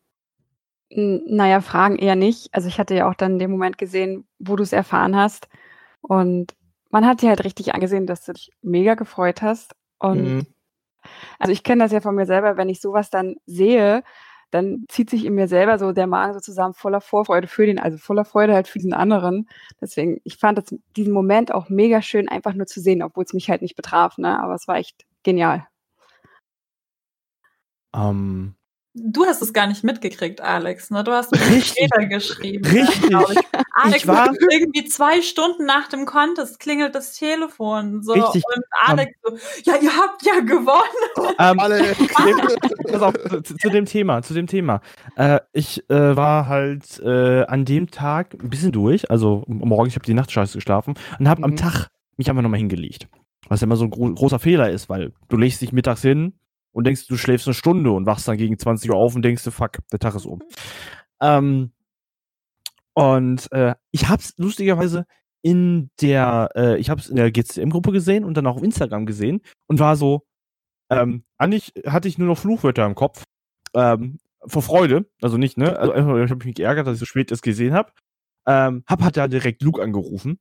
Naja, 0.89 1.60
Fragen 1.60 1.98
eher 1.98 2.16
nicht. 2.16 2.50
Also 2.54 2.68
ich 2.70 2.80
hatte 2.80 2.96
ja 2.96 3.10
auch 3.10 3.16
dann 3.16 3.34
in 3.34 3.39
dem 3.39 3.51
Moment 3.51 3.77
gesehen, 3.77 4.25
wo 4.39 4.56
du 4.56 4.63
es 4.63 4.72
erfahren 4.72 5.16
hast. 5.16 5.50
Und 6.01 6.56
man 6.89 7.06
hat 7.06 7.22
dir 7.22 7.30
halt 7.30 7.44
richtig 7.44 7.74
angesehen, 7.74 8.08
dass 8.08 8.24
du 8.24 8.34
dich 8.34 8.51
mega 8.62 8.96
gefreut 8.96 9.42
hast. 9.42 9.75
Und 10.00 10.24
mhm. 10.24 10.48
also 11.39 11.51
ich 11.51 11.63
kenne 11.63 11.84
das 11.84 11.92
ja 11.92 12.00
von 12.00 12.16
mir 12.16 12.25
selber, 12.25 12.56
wenn 12.56 12.70
ich 12.70 12.80
sowas 12.80 13.10
dann 13.10 13.36
sehe, 13.46 14.04
dann 14.51 14.86
zieht 14.89 15.10
sich 15.10 15.25
in 15.25 15.36
mir 15.36 15.48
selber 15.48 15.77
so 15.80 15.92
der 15.92 16.08
Magen 16.08 16.34
so 16.34 16.39
zusammen 16.39 16.74
voller 16.74 17.01
Vorfreude 17.01 17.48
für 17.48 17.66
den, 17.66 17.80
also 17.80 17.98
voller 17.98 18.25
Freude 18.25 18.54
halt 18.54 18.68
für 18.68 18.80
diesen 18.80 18.94
anderen. 18.94 19.50
Deswegen, 19.82 20.22
ich 20.24 20.38
fand 20.38 20.58
das, 20.58 20.75
diesen 20.96 21.13
Moment 21.13 21.54
auch 21.54 21.70
mega 21.70 22.01
schön, 22.01 22.30
einfach 22.30 22.54
nur 22.54 22.68
zu 22.68 22.80
sehen, 22.82 23.04
obwohl 23.04 23.25
es 23.25 23.34
mich 23.34 23.50
halt 23.50 23.62
nicht 23.62 23.75
betraf, 23.75 24.18
ne? 24.18 24.42
Aber 24.42 24.56
es 24.56 24.68
war 24.68 24.77
echt 24.77 25.06
genial. 25.24 25.68
Ähm, 27.94 28.56
Du 29.00 29.25
hast 29.25 29.42
es 29.42 29.54
gar 29.54 29.68
nicht 29.68 29.84
mitgekriegt, 29.84 30.42
Alex. 30.42 30.89
Ne? 30.89 31.04
Du 31.04 31.12
hast 31.12 31.32
mir 31.32 31.62
später 31.62 32.06
geschrieben. 32.06 32.66
Richtig. 32.66 33.10
Ne, 33.10 33.24
Alex, 33.74 33.98
ich 33.98 34.08
war 34.08 34.32
irgendwie 34.51 34.86
zwei 34.86 35.22
Stunden 35.22 35.66
nach 35.66 35.88
dem 35.88 36.06
Contest 36.06 36.60
klingelt 36.60 36.96
das 36.96 37.13
Telefon. 37.13 38.01
So. 38.01 38.13
Richtig. 38.13 38.44
Und 38.56 38.63
Alex 38.86 39.12
um, 39.24 39.38
so, 39.38 39.72
ja, 39.72 39.77
ihr 39.80 39.96
habt 39.96 40.25
ja 40.25 40.39
gewonnen. 40.39 41.36
Ähm, 41.39 41.60
Alle. 41.60 41.96
Pass 42.92 43.01
auf, 43.01 43.13
zu, 43.44 43.56
zu, 43.56 43.70
dem 43.70 43.86
Thema, 43.86 44.22
zu 44.24 44.34
dem 44.34 44.48
Thema. 44.48 44.82
Äh, 45.16 45.39
ich 45.54 45.88
äh, 45.89 46.16
war 46.16 46.48
halt 46.48 47.00
äh, 47.00 47.44
an 47.46 47.66
dem 47.66 47.92
Tag 47.92 48.34
ein 48.42 48.50
bisschen 48.50 48.72
durch, 48.72 49.12
also 49.12 49.44
morgen, 49.48 49.88
ich 49.88 49.96
habe 49.96 50.06
die 50.06 50.13
Nacht 50.13 50.32
scheiße 50.32 50.58
geschlafen 50.58 50.96
und 51.20 51.30
habe 51.30 51.42
mhm. 51.42 51.46
am 51.46 51.56
Tag 51.56 51.89
mich 52.18 52.30
einfach 52.30 52.42
nochmal 52.42 52.60
hingelegt. 52.60 53.08
Was 53.48 53.62
ja 53.62 53.66
immer 53.66 53.77
so 53.77 53.86
ein 53.86 53.92
gro 53.92 54.12
großer 54.13 54.39
Fehler 54.39 54.72
ist, 54.72 54.89
weil 54.89 55.13
du 55.30 55.38
legst 55.38 55.62
dich 55.62 55.72
mittags 55.72 56.01
hin, 56.01 56.34
und 56.77 56.84
denkst, 56.84 57.07
du 57.07 57.17
schläfst 57.17 57.48
eine 57.48 57.55
Stunde 57.55 57.91
und 57.91 58.05
wachst 58.05 58.27
dann 58.27 58.38
gegen 58.38 58.60
20 58.60 58.91
Uhr 58.91 58.98
auf 58.98 59.15
und 59.15 59.24
denkst, 59.24 59.41
fuck, 59.50 59.79
der 59.91 59.98
Tag 59.98 60.13
ist 60.13 60.27
um. 60.27 60.43
Ähm, 61.19 61.72
und 62.93 63.51
äh, 63.51 63.74
ich 63.89 64.07
hab's 64.10 64.36
lustigerweise 64.38 65.07
in 65.41 65.89
der, 66.01 66.51
äh, 66.53 66.77
ich 66.77 66.91
hab's 66.91 67.10
in 67.10 67.15
der 67.15 67.31
GCM-Gruppe 67.31 67.91
gesehen 67.91 68.24
und 68.24 68.36
dann 68.36 68.46
auch 68.46 68.57
auf 68.57 68.63
Instagram 68.63 69.07
gesehen 69.07 69.41
und 69.65 69.79
war 69.79 69.96
so, 69.96 70.27
ähm, 70.91 71.24
eigentlich 71.39 71.74
hatte 71.88 72.07
ich 72.07 72.19
nur 72.19 72.27
noch 72.27 72.38
Fluchwörter 72.38 72.86
im 72.86 72.93
Kopf. 72.93 73.24
Ähm, 73.74 74.19
vor 74.46 74.62
Freude, 74.62 75.10
also 75.19 75.38
nicht, 75.38 75.57
ne? 75.57 75.79
Also 75.79 75.93
einfach, 75.93 76.15
ich 76.24 76.29
habe 76.29 76.46
mich 76.46 76.55
geärgert, 76.55 76.86
dass 76.86 76.93
ich 76.93 77.00
so 77.00 77.05
spät 77.05 77.31
das 77.31 77.41
gesehen 77.41 77.74
habe. 77.74 77.91
Ähm, 78.46 78.84
hab 78.86 79.01
hat 79.01 79.17
da 79.17 79.27
direkt 79.27 79.63
Luke 79.63 79.81
angerufen. 79.81 80.38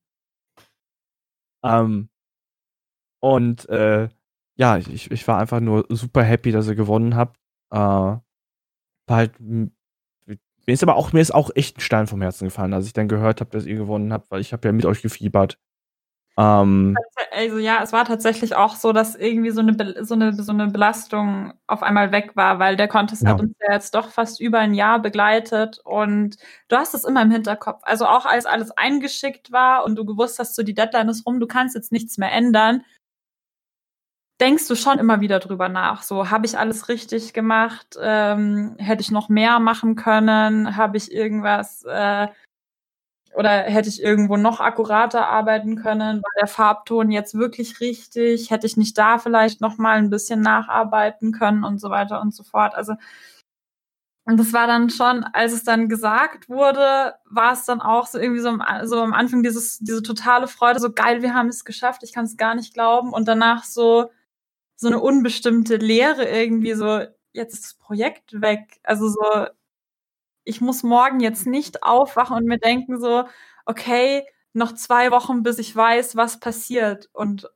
Ähm, 1.64 2.10
und 3.20 3.66
äh, 3.70 4.10
ja, 4.56 4.78
ich, 4.78 5.10
ich 5.10 5.28
war 5.28 5.38
einfach 5.38 5.60
nur 5.60 5.86
super 5.88 6.22
happy, 6.22 6.52
dass 6.52 6.68
ihr 6.68 6.74
gewonnen 6.74 7.14
habt. 7.14 7.38
Äh, 7.70 7.76
war 7.78 8.20
halt 9.08 9.32
mir 10.66 10.72
ist 10.72 10.82
aber 10.82 10.96
auch, 10.96 11.12
mir 11.12 11.20
ist 11.20 11.34
auch 11.34 11.50
echt 11.54 11.78
ein 11.78 11.80
Stein 11.80 12.06
vom 12.08 12.20
Herzen 12.20 12.46
gefallen, 12.46 12.74
als 12.74 12.86
ich 12.86 12.92
dann 12.92 13.08
gehört 13.08 13.40
habe, 13.40 13.50
dass 13.50 13.66
ihr 13.66 13.76
gewonnen 13.76 14.12
habt, 14.12 14.30
weil 14.30 14.40
ich 14.40 14.52
habe 14.52 14.66
ja 14.66 14.72
mit 14.72 14.84
euch 14.84 15.00
gefiebert. 15.00 15.58
Ähm, 16.38 16.96
also 17.30 17.58
ja, 17.58 17.82
es 17.82 17.92
war 17.92 18.04
tatsächlich 18.04 18.56
auch 18.56 18.74
so, 18.74 18.92
dass 18.92 19.14
irgendwie 19.14 19.50
so 19.50 19.60
eine, 19.60 20.04
so 20.04 20.14
eine, 20.14 20.34
so 20.34 20.52
eine 20.52 20.66
Belastung 20.66 21.54
auf 21.66 21.82
einmal 21.82 22.12
weg 22.12 22.32
war, 22.34 22.58
weil 22.58 22.76
der 22.76 22.88
Contest 22.88 23.22
ja. 23.22 23.30
hat 23.30 23.40
uns 23.40 23.54
ja 23.66 23.72
jetzt 23.72 23.94
doch 23.94 24.10
fast 24.10 24.40
über 24.40 24.58
ein 24.58 24.74
Jahr 24.74 25.00
begleitet 25.00 25.80
und 25.84 26.36
du 26.68 26.76
hast 26.76 26.94
es 26.94 27.04
immer 27.04 27.22
im 27.22 27.30
Hinterkopf. 27.30 27.80
Also 27.82 28.06
auch 28.06 28.26
als 28.26 28.44
alles 28.44 28.70
eingeschickt 28.72 29.50
war 29.52 29.84
und 29.84 29.96
du 29.96 30.04
gewusst 30.04 30.38
hast, 30.38 30.56
so 30.56 30.62
die 30.62 30.74
Deadline 30.74 31.08
ist 31.08 31.24
rum, 31.26 31.40
du 31.40 31.46
kannst 31.46 31.74
jetzt 31.74 31.92
nichts 31.92 32.18
mehr 32.18 32.32
ändern, 32.32 32.82
denkst 34.40 34.68
du 34.68 34.74
schon 34.74 34.98
immer 34.98 35.20
wieder 35.20 35.38
drüber 35.40 35.68
nach. 35.68 36.02
So, 36.02 36.30
habe 36.30 36.46
ich 36.46 36.58
alles 36.58 36.88
richtig 36.88 37.32
gemacht? 37.32 37.96
Ähm, 38.00 38.76
hätte 38.78 39.02
ich 39.02 39.10
noch 39.10 39.28
mehr 39.28 39.60
machen 39.60 39.96
können? 39.96 40.76
Habe 40.76 40.96
ich 40.96 41.12
irgendwas 41.12 41.84
äh, 41.84 42.28
oder 43.34 43.50
hätte 43.50 43.88
ich 43.90 44.02
irgendwo 44.02 44.36
noch 44.36 44.60
akkurater 44.60 45.28
arbeiten 45.28 45.76
können? 45.76 46.22
War 46.22 46.30
der 46.40 46.46
Farbton 46.48 47.10
jetzt 47.10 47.34
wirklich 47.34 47.80
richtig? 47.80 48.50
Hätte 48.50 48.66
ich 48.66 48.76
nicht 48.78 48.96
da 48.98 49.18
vielleicht 49.18 49.60
noch 49.60 49.78
mal 49.78 49.98
ein 49.98 50.10
bisschen 50.10 50.40
nacharbeiten 50.40 51.32
können 51.32 51.64
und 51.64 51.78
so 51.78 51.90
weiter 51.90 52.20
und 52.20 52.34
so 52.34 52.44
fort? 52.44 52.74
Also 52.74 52.94
und 54.28 54.38
das 54.38 54.52
war 54.52 54.66
dann 54.66 54.90
schon, 54.90 55.22
als 55.22 55.52
es 55.52 55.62
dann 55.62 55.88
gesagt 55.88 56.48
wurde, 56.48 57.14
war 57.26 57.52
es 57.52 57.64
dann 57.64 57.80
auch 57.80 58.06
so 58.08 58.18
irgendwie 58.18 58.40
so, 58.40 58.58
so 58.82 59.00
am 59.00 59.14
Anfang 59.14 59.44
dieses, 59.44 59.78
diese 59.78 60.02
totale 60.02 60.48
Freude, 60.48 60.80
so 60.80 60.90
geil, 60.92 61.22
wir 61.22 61.32
haben 61.32 61.48
es 61.48 61.64
geschafft, 61.64 62.02
ich 62.02 62.12
kann 62.12 62.24
es 62.24 62.36
gar 62.36 62.56
nicht 62.56 62.74
glauben. 62.74 63.12
Und 63.12 63.28
danach 63.28 63.62
so, 63.62 64.10
so 64.76 64.88
eine 64.88 65.00
unbestimmte 65.00 65.76
Leere 65.76 66.24
irgendwie 66.28 66.74
so, 66.74 67.00
jetzt 67.32 67.54
ist 67.54 67.64
das 67.64 67.74
Projekt 67.74 68.40
weg. 68.40 68.78
Also 68.82 69.08
so, 69.08 69.46
ich 70.44 70.60
muss 70.60 70.82
morgen 70.82 71.20
jetzt 71.20 71.46
nicht 71.46 71.82
aufwachen 71.82 72.36
und 72.36 72.44
mir 72.46 72.58
denken 72.58 73.00
so, 73.00 73.24
okay, 73.66 74.24
noch 74.52 74.72
zwei 74.74 75.10
Wochen, 75.10 75.42
bis 75.42 75.58
ich 75.58 75.74
weiß, 75.76 76.16
was 76.16 76.40
passiert 76.40 77.08
und 77.12 77.48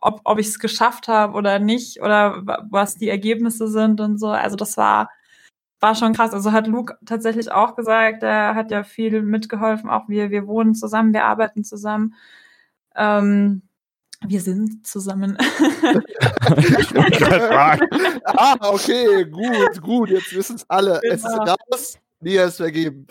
ob, 0.00 0.20
ob 0.24 0.38
ich 0.38 0.48
es 0.48 0.58
geschafft 0.58 1.08
habe 1.08 1.34
oder 1.34 1.58
nicht 1.58 2.00
oder 2.02 2.42
was 2.70 2.96
die 2.96 3.08
Ergebnisse 3.08 3.68
sind 3.68 4.00
und 4.00 4.18
so. 4.18 4.28
Also 4.28 4.56
das 4.56 4.76
war, 4.76 5.10
war 5.80 5.94
schon 5.94 6.12
krass. 6.14 6.32
Also 6.34 6.52
hat 6.52 6.66
Luke 6.66 6.96
tatsächlich 7.06 7.50
auch 7.52 7.76
gesagt, 7.76 8.22
er 8.22 8.54
hat 8.54 8.70
ja 8.70 8.84
viel 8.84 9.22
mitgeholfen, 9.22 9.90
auch 9.90 10.08
wir, 10.08 10.30
wir 10.30 10.46
wohnen 10.46 10.74
zusammen, 10.74 11.12
wir 11.14 11.24
arbeiten 11.24 11.64
zusammen. 11.64 12.14
Ähm, 12.96 13.62
wir 14.26 14.40
sind 14.40 14.86
zusammen. 14.86 15.36
ah, 18.24 18.56
okay, 18.62 19.24
gut, 19.24 19.82
gut, 19.82 20.10
jetzt 20.10 20.34
wissen 20.34 20.56
es 20.56 20.64
alle. 20.68 21.00
Genau. 21.02 21.14
Es 21.14 21.24
ist 21.24 21.38
genau. 21.38 21.54
raus, 21.70 21.98
Lia 22.20 22.44
ist 22.44 22.56
vergeben. 22.56 23.06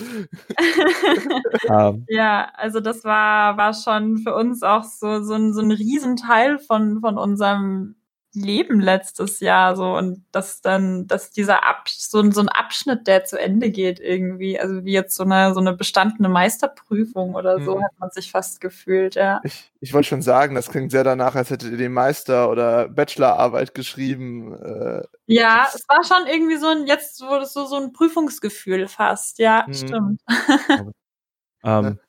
ja, 2.09 2.51
also 2.55 2.79
das 2.79 3.03
war, 3.03 3.57
war 3.57 3.73
schon 3.73 4.17
für 4.17 4.33
uns 4.35 4.63
auch 4.63 4.83
so, 4.83 5.21
so, 5.21 5.33
ein, 5.33 5.53
so 5.53 5.61
ein 5.61 5.71
Riesenteil 5.71 6.57
von, 6.59 7.01
von 7.01 7.17
unserem 7.17 7.95
Leben 8.35 8.79
letztes 8.79 9.39
Jahr 9.39 9.75
so 9.75 9.95
und 9.95 10.25
dass 10.31 10.61
dann, 10.61 11.07
dass 11.07 11.31
dieser 11.31 11.65
Ab 11.67 11.87
so, 11.87 12.29
so 12.31 12.41
ein 12.41 12.49
Abschnitt, 12.49 13.07
der 13.07 13.23
zu 13.23 13.39
Ende 13.39 13.71
geht 13.71 13.99
irgendwie, 13.99 14.59
also 14.59 14.85
wie 14.85 14.91
jetzt 14.93 15.15
so 15.15 15.23
eine 15.23 15.53
so 15.53 15.59
eine 15.59 15.73
bestandene 15.73 16.29
Meisterprüfung 16.29 17.35
oder 17.35 17.59
so, 17.63 17.77
mhm. 17.77 17.83
hat 17.83 17.91
man 17.99 18.11
sich 18.11 18.31
fast 18.31 18.61
gefühlt, 18.61 19.15
ja. 19.15 19.41
Ich, 19.43 19.71
ich 19.79 19.93
wollte 19.93 20.09
schon 20.09 20.21
sagen, 20.21 20.55
das 20.55 20.69
klingt 20.69 20.91
sehr 20.91 21.03
danach, 21.03 21.35
als 21.35 21.49
hättet 21.49 21.71
ihr 21.71 21.77
die 21.77 21.89
Meister- 21.89 22.49
oder 22.49 22.89
Bachelorarbeit 22.89 23.73
geschrieben. 23.73 24.53
Äh, 24.53 25.03
ja, 25.27 25.67
es 25.73 25.87
war 25.87 26.03
schon 26.03 26.27
irgendwie 26.27 26.57
so 26.57 26.67
ein, 26.67 26.87
jetzt 26.87 27.21
wurde 27.21 27.43
es 27.43 27.53
so, 27.53 27.65
so 27.65 27.77
ein 27.77 27.93
Prüfungsgefühl 27.93 28.87
fast, 28.87 29.39
ja, 29.39 29.65
mhm. 29.67 29.73
stimmt. 29.73 30.21
ähm, 31.63 31.99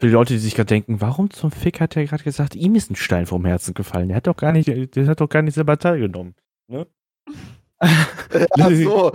für 0.00 0.06
die 0.06 0.12
Leute, 0.12 0.34
die 0.34 0.38
sich 0.38 0.54
gerade 0.54 0.68
denken, 0.68 1.00
warum 1.00 1.30
zum 1.30 1.50
Fick 1.50 1.80
hat 1.80 1.96
er 1.96 2.04
gerade 2.04 2.22
gesagt, 2.22 2.54
ihm 2.54 2.74
ist 2.76 2.90
ein 2.90 2.96
Stein 2.96 3.26
vom 3.26 3.44
Herzen 3.44 3.74
gefallen? 3.74 4.08
Der 4.08 4.16
hat 4.16 4.28
doch 4.28 4.36
gar 4.36 4.52
nicht, 4.52 4.68
der 4.68 5.06
hat 5.06 5.20
doch 5.20 5.28
gar 5.28 5.42
nicht 5.42 5.54
selber 5.54 5.78
teilgenommen. 5.78 6.34
Ne? 6.68 6.86
Ach 7.80 8.70
so, 8.70 9.12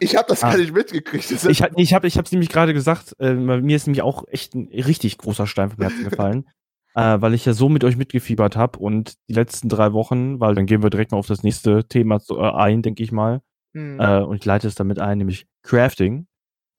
ich 0.00 0.16
habe 0.16 0.28
das 0.28 0.42
ah. 0.42 0.50
gar 0.50 0.58
nicht 0.58 0.74
mitgekriegt. 0.74 1.30
Ich, 1.30 1.44
ich 1.76 1.94
habe 1.94 2.06
ich 2.06 2.16
es 2.16 2.32
nämlich 2.32 2.50
gerade 2.50 2.74
gesagt, 2.74 3.14
äh, 3.20 3.34
mir 3.34 3.76
ist 3.76 3.86
nämlich 3.86 4.02
auch 4.02 4.24
echt 4.28 4.54
ein 4.54 4.68
richtig 4.72 5.18
großer 5.18 5.46
Stein 5.46 5.70
vom 5.70 5.80
Herzen 5.80 6.04
gefallen, 6.08 6.48
äh, 6.94 7.20
weil 7.20 7.34
ich 7.34 7.44
ja 7.44 7.52
so 7.52 7.68
mit 7.68 7.84
euch 7.84 7.96
mitgefiebert 7.96 8.56
habe 8.56 8.78
und 8.78 9.14
die 9.28 9.34
letzten 9.34 9.68
drei 9.68 9.92
Wochen, 9.92 10.40
weil 10.40 10.54
dann 10.54 10.66
gehen 10.66 10.82
wir 10.82 10.90
direkt 10.90 11.12
mal 11.12 11.18
auf 11.18 11.26
das 11.26 11.44
nächste 11.44 11.86
Thema 11.86 12.18
äh, 12.30 12.34
ein, 12.34 12.82
denke 12.82 13.02
ich 13.02 13.12
mal. 13.12 13.40
Hm. 13.74 14.00
Äh, 14.00 14.22
und 14.22 14.36
ich 14.36 14.44
leite 14.44 14.66
es 14.66 14.74
damit 14.74 14.98
ein, 14.98 15.18
nämlich 15.18 15.46
Crafting. 15.62 16.26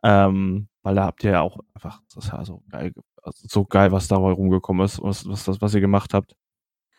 Ähm, 0.03 0.67
weil 0.83 0.95
da 0.95 1.05
habt 1.05 1.23
ihr 1.23 1.31
ja 1.31 1.41
auch 1.41 1.59
einfach, 1.73 2.01
das 2.13 2.25
ist 2.25 2.31
ja 2.31 2.45
so 2.45 2.61
geil, 2.69 2.93
also 3.21 3.47
so 3.47 3.65
geil, 3.65 3.91
was 3.91 4.07
dabei 4.07 4.31
rumgekommen 4.31 4.85
ist, 4.85 5.01
was, 5.01 5.27
was, 5.27 5.45
das, 5.45 5.61
was 5.61 5.73
ihr 5.73 5.81
gemacht 5.81 6.13
habt. 6.13 6.35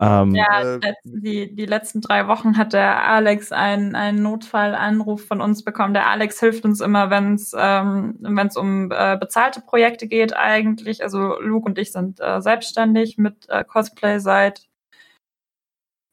Ähm, 0.01 0.35
ja, 0.35 0.77
äh, 0.77 0.93
die, 1.05 1.55
die 1.55 1.67
letzten 1.67 2.01
drei 2.01 2.27
Wochen 2.27 2.59
hat 2.59 2.73
der 2.73 3.05
Alex 3.05 3.53
einen, 3.53 3.95
einen 3.95 4.23
Notfallanruf 4.23 5.25
von 5.25 5.41
uns 5.41 5.63
bekommen. 5.63 5.95
Der 5.95 6.09
Alex 6.09 6.41
hilft 6.41 6.65
uns 6.65 6.81
immer, 6.81 7.11
wenn 7.11 7.35
es 7.35 7.55
ähm, 7.57 8.17
wenn's 8.21 8.57
um 8.57 8.91
äh, 8.91 9.17
bezahlte 9.17 9.61
Projekte 9.61 10.09
geht 10.09 10.37
eigentlich. 10.37 11.03
Also 11.03 11.41
Luke 11.41 11.67
und 11.67 11.79
ich 11.79 11.93
sind 11.93 12.21
äh, 12.21 12.41
selbstständig 12.41 13.19
mit 13.19 13.49
äh, 13.49 13.63
Cosplay 13.65 14.19
seit 14.19 14.67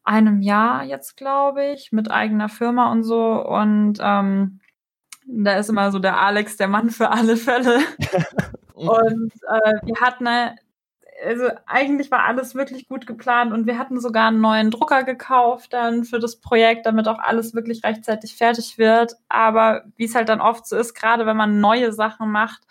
einem 0.04 0.42
Jahr 0.42 0.84
jetzt, 0.84 1.18
glaube 1.18 1.66
ich, 1.66 1.92
mit 1.92 2.12
eigener 2.12 2.50
Firma 2.50 2.92
und 2.92 3.04
so. 3.04 3.46
Und 3.46 3.98
ähm, 4.01 4.61
da 5.32 5.56
ist 5.58 5.70
immer 5.70 5.92
so 5.92 6.00
der 6.00 6.20
Alex, 6.20 6.58
der 6.58 6.68
Mann 6.68 6.90
für 6.90 7.10
alle 7.10 7.38
Fälle. 7.38 7.80
und 8.74 9.32
äh, 9.48 9.86
wir 9.86 9.96
hatten, 10.02 10.28
also 11.26 11.50
eigentlich 11.66 12.12
war 12.12 12.26
alles 12.26 12.56
wirklich 12.56 12.88
gut 12.88 13.08
geplant 13.08 13.54
und 13.54 13.66
wir 13.66 13.78
hatten 13.78 14.00
sogar 14.00 14.28
einen 14.28 14.42
neuen 14.42 14.72
Drucker 14.72 15.04
gekauft 15.04 15.74
dann 15.74 16.04
für 16.04 16.20
das 16.20 16.38
Projekt, 16.38 16.86
damit 16.86 17.08
auch 17.08 17.20
alles 17.20 17.54
wirklich 17.54 17.84
rechtzeitig 17.84 18.36
fertig 18.36 18.78
wird. 18.78 19.16
Aber 19.30 19.86
wie 19.96 20.06
es 20.06 20.16
halt 20.16 20.30
dann 20.30 20.42
oft 20.42 20.68
so 20.68 20.76
ist, 20.76 20.94
gerade 20.94 21.26
wenn 21.26 21.38
man 21.38 21.62
neue 21.62 21.94
Sachen 21.94 22.32
macht, 22.32 22.62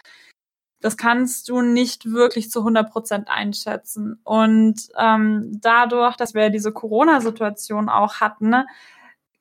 das 0.83 0.97
kannst 0.97 1.49
du 1.49 1.61
nicht 1.61 2.11
wirklich 2.11 2.51
zu 2.51 2.61
100 2.61 2.91
Prozent 2.91 3.29
einschätzen. 3.29 4.19
Und 4.25 4.89
ähm, 4.99 5.59
dadurch, 5.61 6.17
dass 6.17 6.35
wir 6.35 6.51
diese 6.51 6.73
Corona-Situation 6.73 7.89
auch 7.89 8.21
hatten, 8.21 8.49
ne, 8.49 8.67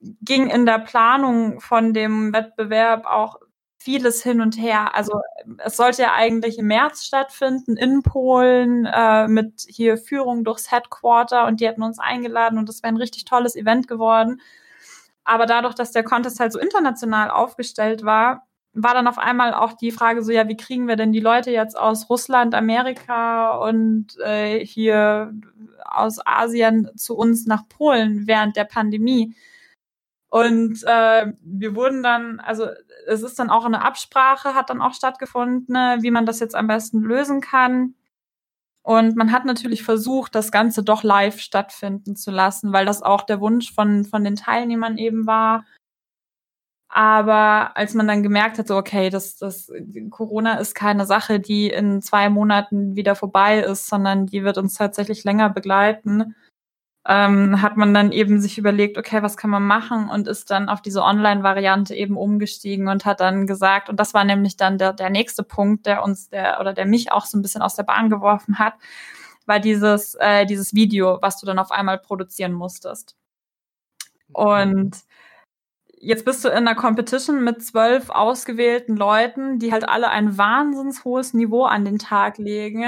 ging 0.02 0.50
in 0.50 0.66
der 0.66 0.80
Planung 0.80 1.60
von 1.60 1.94
dem 1.94 2.34
Wettbewerb 2.34 3.06
auch 3.06 3.40
vieles 3.82 4.22
hin 4.22 4.42
und 4.42 4.58
her. 4.58 4.94
Also 4.96 5.22
es 5.60 5.78
sollte 5.78 6.02
ja 6.04 6.14
eigentlich 6.14 6.60
im 6.60 6.68
März 6.68 7.06
stattfinden 7.06 7.78
in 7.78 8.04
Polen 8.04 8.86
äh, 8.86 9.28
mit 9.28 9.66
hier 9.68 9.98
Führung 9.98 10.44
durchs 10.44 10.72
Headquarter 10.72 11.48
und 11.48 11.62
die 11.62 11.68
hätten 11.68 11.84
uns 11.84 11.98
eingeladen 11.98 12.60
und 12.60 12.68
das 12.68 12.84
wäre 12.84 12.94
ein 12.94 12.98
richtig 12.98 13.26
tolles 13.26 13.56
Event 13.56 13.88
geworden. 13.88 14.42
Aber 15.24 15.46
dadurch, 15.46 15.76
dass 15.76 15.92
der 15.92 16.04
Contest 16.04 16.40
halt 16.40 16.52
so 16.52 16.60
international 16.60 17.30
aufgestellt 17.30 18.04
war, 18.04 18.48
war 18.74 18.94
dann 18.94 19.08
auf 19.08 19.18
einmal 19.18 19.54
auch 19.54 19.74
die 19.74 19.92
Frage 19.92 20.24
so, 20.24 20.32
ja, 20.32 20.48
wie 20.48 20.58
kriegen 20.58 20.88
wir 20.88 20.96
denn 20.96 21.12
die 21.12 21.20
Leute 21.20 21.52
jetzt 21.52 21.78
aus 21.78 22.10
Russland, 22.10 22.54
Amerika 22.56 23.58
und 23.58 24.18
äh, 24.20 24.64
hier 24.66 25.34
aus 25.86 26.20
Asien 26.26 26.92
zu 26.96 27.16
uns 27.16 27.46
nach 27.46 27.68
Polen 27.70 28.28
während 28.28 28.56
der 28.58 28.66
Pandemie? 28.66 29.36
Und 30.30 30.84
äh, 30.86 31.34
wir 31.42 31.76
wurden 31.76 32.04
dann, 32.04 32.40
also 32.40 32.68
es 33.08 33.24
ist 33.24 33.40
dann 33.40 33.50
auch 33.50 33.66
eine 33.66 33.84
Absprache, 33.84 34.54
hat 34.54 34.70
dann 34.70 34.82
auch 34.82 34.94
stattgefunden, 34.94 35.74
ne, 35.74 35.98
wie 36.02 36.12
man 36.12 36.28
das 36.28 36.40
jetzt 36.40 36.56
am 36.56 36.68
besten 36.68 37.02
lösen 37.02 37.42
kann. 37.42 37.96
Und 38.84 39.16
man 39.16 39.32
hat 39.32 39.46
natürlich 39.46 39.84
versucht, 39.84 40.36
das 40.36 40.52
Ganze 40.52 40.84
doch 40.84 41.04
live 41.04 41.40
stattfinden 41.40 42.16
zu 42.16 42.32
lassen, 42.32 42.74
weil 42.74 42.86
das 42.86 43.02
auch 43.02 43.24
der 43.24 43.42
Wunsch 43.42 43.74
von, 43.74 44.06
von 44.06 44.24
den 44.24 44.36
Teilnehmern 44.36 44.98
eben 44.98 45.26
war. 45.26 45.66
Aber 46.92 47.78
als 47.78 47.94
man 47.94 48.08
dann 48.08 48.24
gemerkt 48.24 48.58
hat, 48.58 48.68
so, 48.68 48.76
okay, 48.76 49.12
das, 49.12 49.38
das 49.38 49.72
Corona 50.10 50.56
ist 50.56 50.74
keine 50.74 51.06
Sache, 51.06 51.40
die 51.40 51.70
in 51.70 52.02
zwei 52.02 52.30
Monaten 52.30 52.96
wieder 52.96 53.16
vorbei 53.16 53.60
ist, 53.60 53.88
sondern 53.88 54.26
die 54.26 54.44
wird 54.44 54.58
uns 54.58 54.74
tatsächlich 54.74 55.24
länger 55.24 55.50
begleiten, 55.52 56.36
ähm, 57.10 57.64
hat 57.64 57.76
man 57.76 57.92
dann 57.92 58.12
eben 58.12 58.40
sich 58.40 58.60
überlegt, 58.60 58.96
okay, 59.00 59.24
was 59.24 59.36
kann 59.36 59.50
man 59.50 59.64
machen 59.64 60.10
und 60.10 60.28
ist 60.28 60.52
dann 60.52 60.70
auf 60.70 60.80
diese 60.80 61.02
Online-Variante 61.02 61.96
eben 61.96 62.16
umgestiegen 62.16 62.88
und 62.88 63.04
hat 63.04 63.20
dann 63.20 63.48
gesagt, 63.48 63.90
und 63.90 64.00
das 64.00 64.14
war 64.14 64.24
nämlich 64.24 64.58
dann 64.58 64.78
der, 64.78 64.94
der 64.94 65.10
nächste 65.10 65.42
Punkt, 65.42 65.88
der 65.88 66.04
uns, 66.04 66.30
der 66.30 66.60
oder 66.62 66.72
der 66.72 66.86
mich 66.86 67.12
auch 67.12 67.26
so 67.26 67.36
ein 67.36 67.42
bisschen 67.42 67.64
aus 67.64 67.74
der 67.74 67.82
Bahn 67.82 68.12
geworfen 68.12 68.60
hat, 68.60 68.76
war 69.48 69.60
dieses, 69.60 70.14
äh, 70.20 70.46
dieses 70.46 70.76
Video, 70.76 71.18
was 71.20 71.40
du 71.40 71.48
dann 71.48 71.58
auf 71.58 71.72
einmal 71.72 71.98
produzieren 71.98 72.54
musstest. 72.54 73.16
Und 74.32 74.96
jetzt 76.00 76.26
bist 76.26 76.46
du 76.46 76.50
in 76.50 76.58
einer 76.58 76.76
Competition 76.76 77.44
mit 77.44 77.64
zwölf 77.64 78.12
ausgewählten 78.12 78.96
Leuten, 78.96 79.58
die 79.58 79.72
halt 79.72 79.90
alle 79.90 80.10
ein 80.10 80.38
wahnsinns 80.38 81.04
hohes 81.06 81.34
Niveau 81.34 81.64
an 81.66 81.86
den 81.86 81.98
Tag 81.98 82.38
legen. 82.38 82.86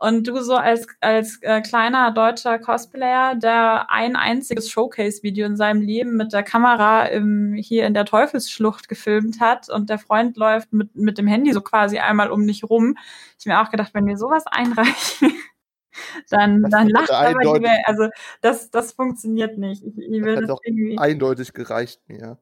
Und 0.00 0.26
du 0.26 0.40
so 0.42 0.54
als, 0.54 0.86
als 1.00 1.40
äh, 1.42 1.60
kleiner 1.60 2.10
deutscher 2.10 2.58
Cosplayer, 2.58 3.34
der 3.34 3.90
ein 3.90 4.16
einziges 4.16 4.70
Showcase-Video 4.70 5.44
in 5.44 5.58
seinem 5.58 5.82
Leben 5.82 6.16
mit 6.16 6.32
der 6.32 6.42
Kamera 6.42 7.04
im, 7.04 7.52
hier 7.52 7.86
in 7.86 7.92
der 7.92 8.06
Teufelsschlucht 8.06 8.88
gefilmt 8.88 9.40
hat 9.40 9.68
und 9.68 9.90
der 9.90 9.98
Freund 9.98 10.38
läuft 10.38 10.72
mit, 10.72 10.96
mit 10.96 11.18
dem 11.18 11.26
Handy 11.26 11.52
so 11.52 11.60
quasi 11.60 11.98
einmal 11.98 12.30
um 12.30 12.46
dich 12.46 12.64
rum. 12.64 12.96
Ich 13.38 13.44
mir 13.44 13.60
auch 13.60 13.70
gedacht, 13.70 13.92
wenn 13.92 14.06
wir 14.06 14.16
sowas 14.16 14.46
einreichen, 14.46 15.34
dann, 16.30 16.62
dann 16.62 16.88
lacht 16.88 17.10
aber 17.10 17.58
die 17.58 17.62
Welt. 17.62 17.82
Also 17.84 18.08
das, 18.40 18.70
das 18.70 18.92
funktioniert 18.92 19.58
nicht. 19.58 19.84
Ich, 19.84 19.98
ich 19.98 20.22
will 20.22 20.36
das, 20.36 20.46
das 20.46 20.58
irgendwie... 20.64 20.96
eindeutig 20.98 21.52
gereicht 21.52 22.00
mir. 22.08 22.38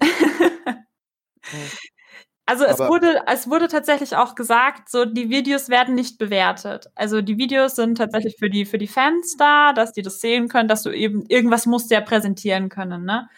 Also 2.46 2.64
es 2.64 2.78
wurde, 2.80 3.22
es 3.28 3.48
wurde 3.48 3.68
tatsächlich 3.68 4.16
auch 4.16 4.34
gesagt, 4.34 4.88
so 4.90 5.04
die 5.04 5.30
Videos 5.30 5.68
werden 5.68 5.94
nicht 5.94 6.18
bewertet. 6.18 6.90
Also 6.96 7.22
die 7.22 7.38
Videos 7.38 7.76
sind 7.76 7.96
tatsächlich 7.98 8.36
für 8.38 8.50
die, 8.50 8.64
für 8.64 8.78
die 8.78 8.88
Fans 8.88 9.36
da, 9.36 9.72
dass 9.72 9.92
die 9.92 10.02
das 10.02 10.20
sehen 10.20 10.48
können, 10.48 10.68
dass 10.68 10.82
du 10.82 10.90
eben, 10.90 11.24
irgendwas 11.28 11.66
musst 11.66 11.90
du 11.90 11.94
ja 11.94 12.00
präsentieren 12.00 12.68
können, 12.68 13.04
ne? 13.04 13.28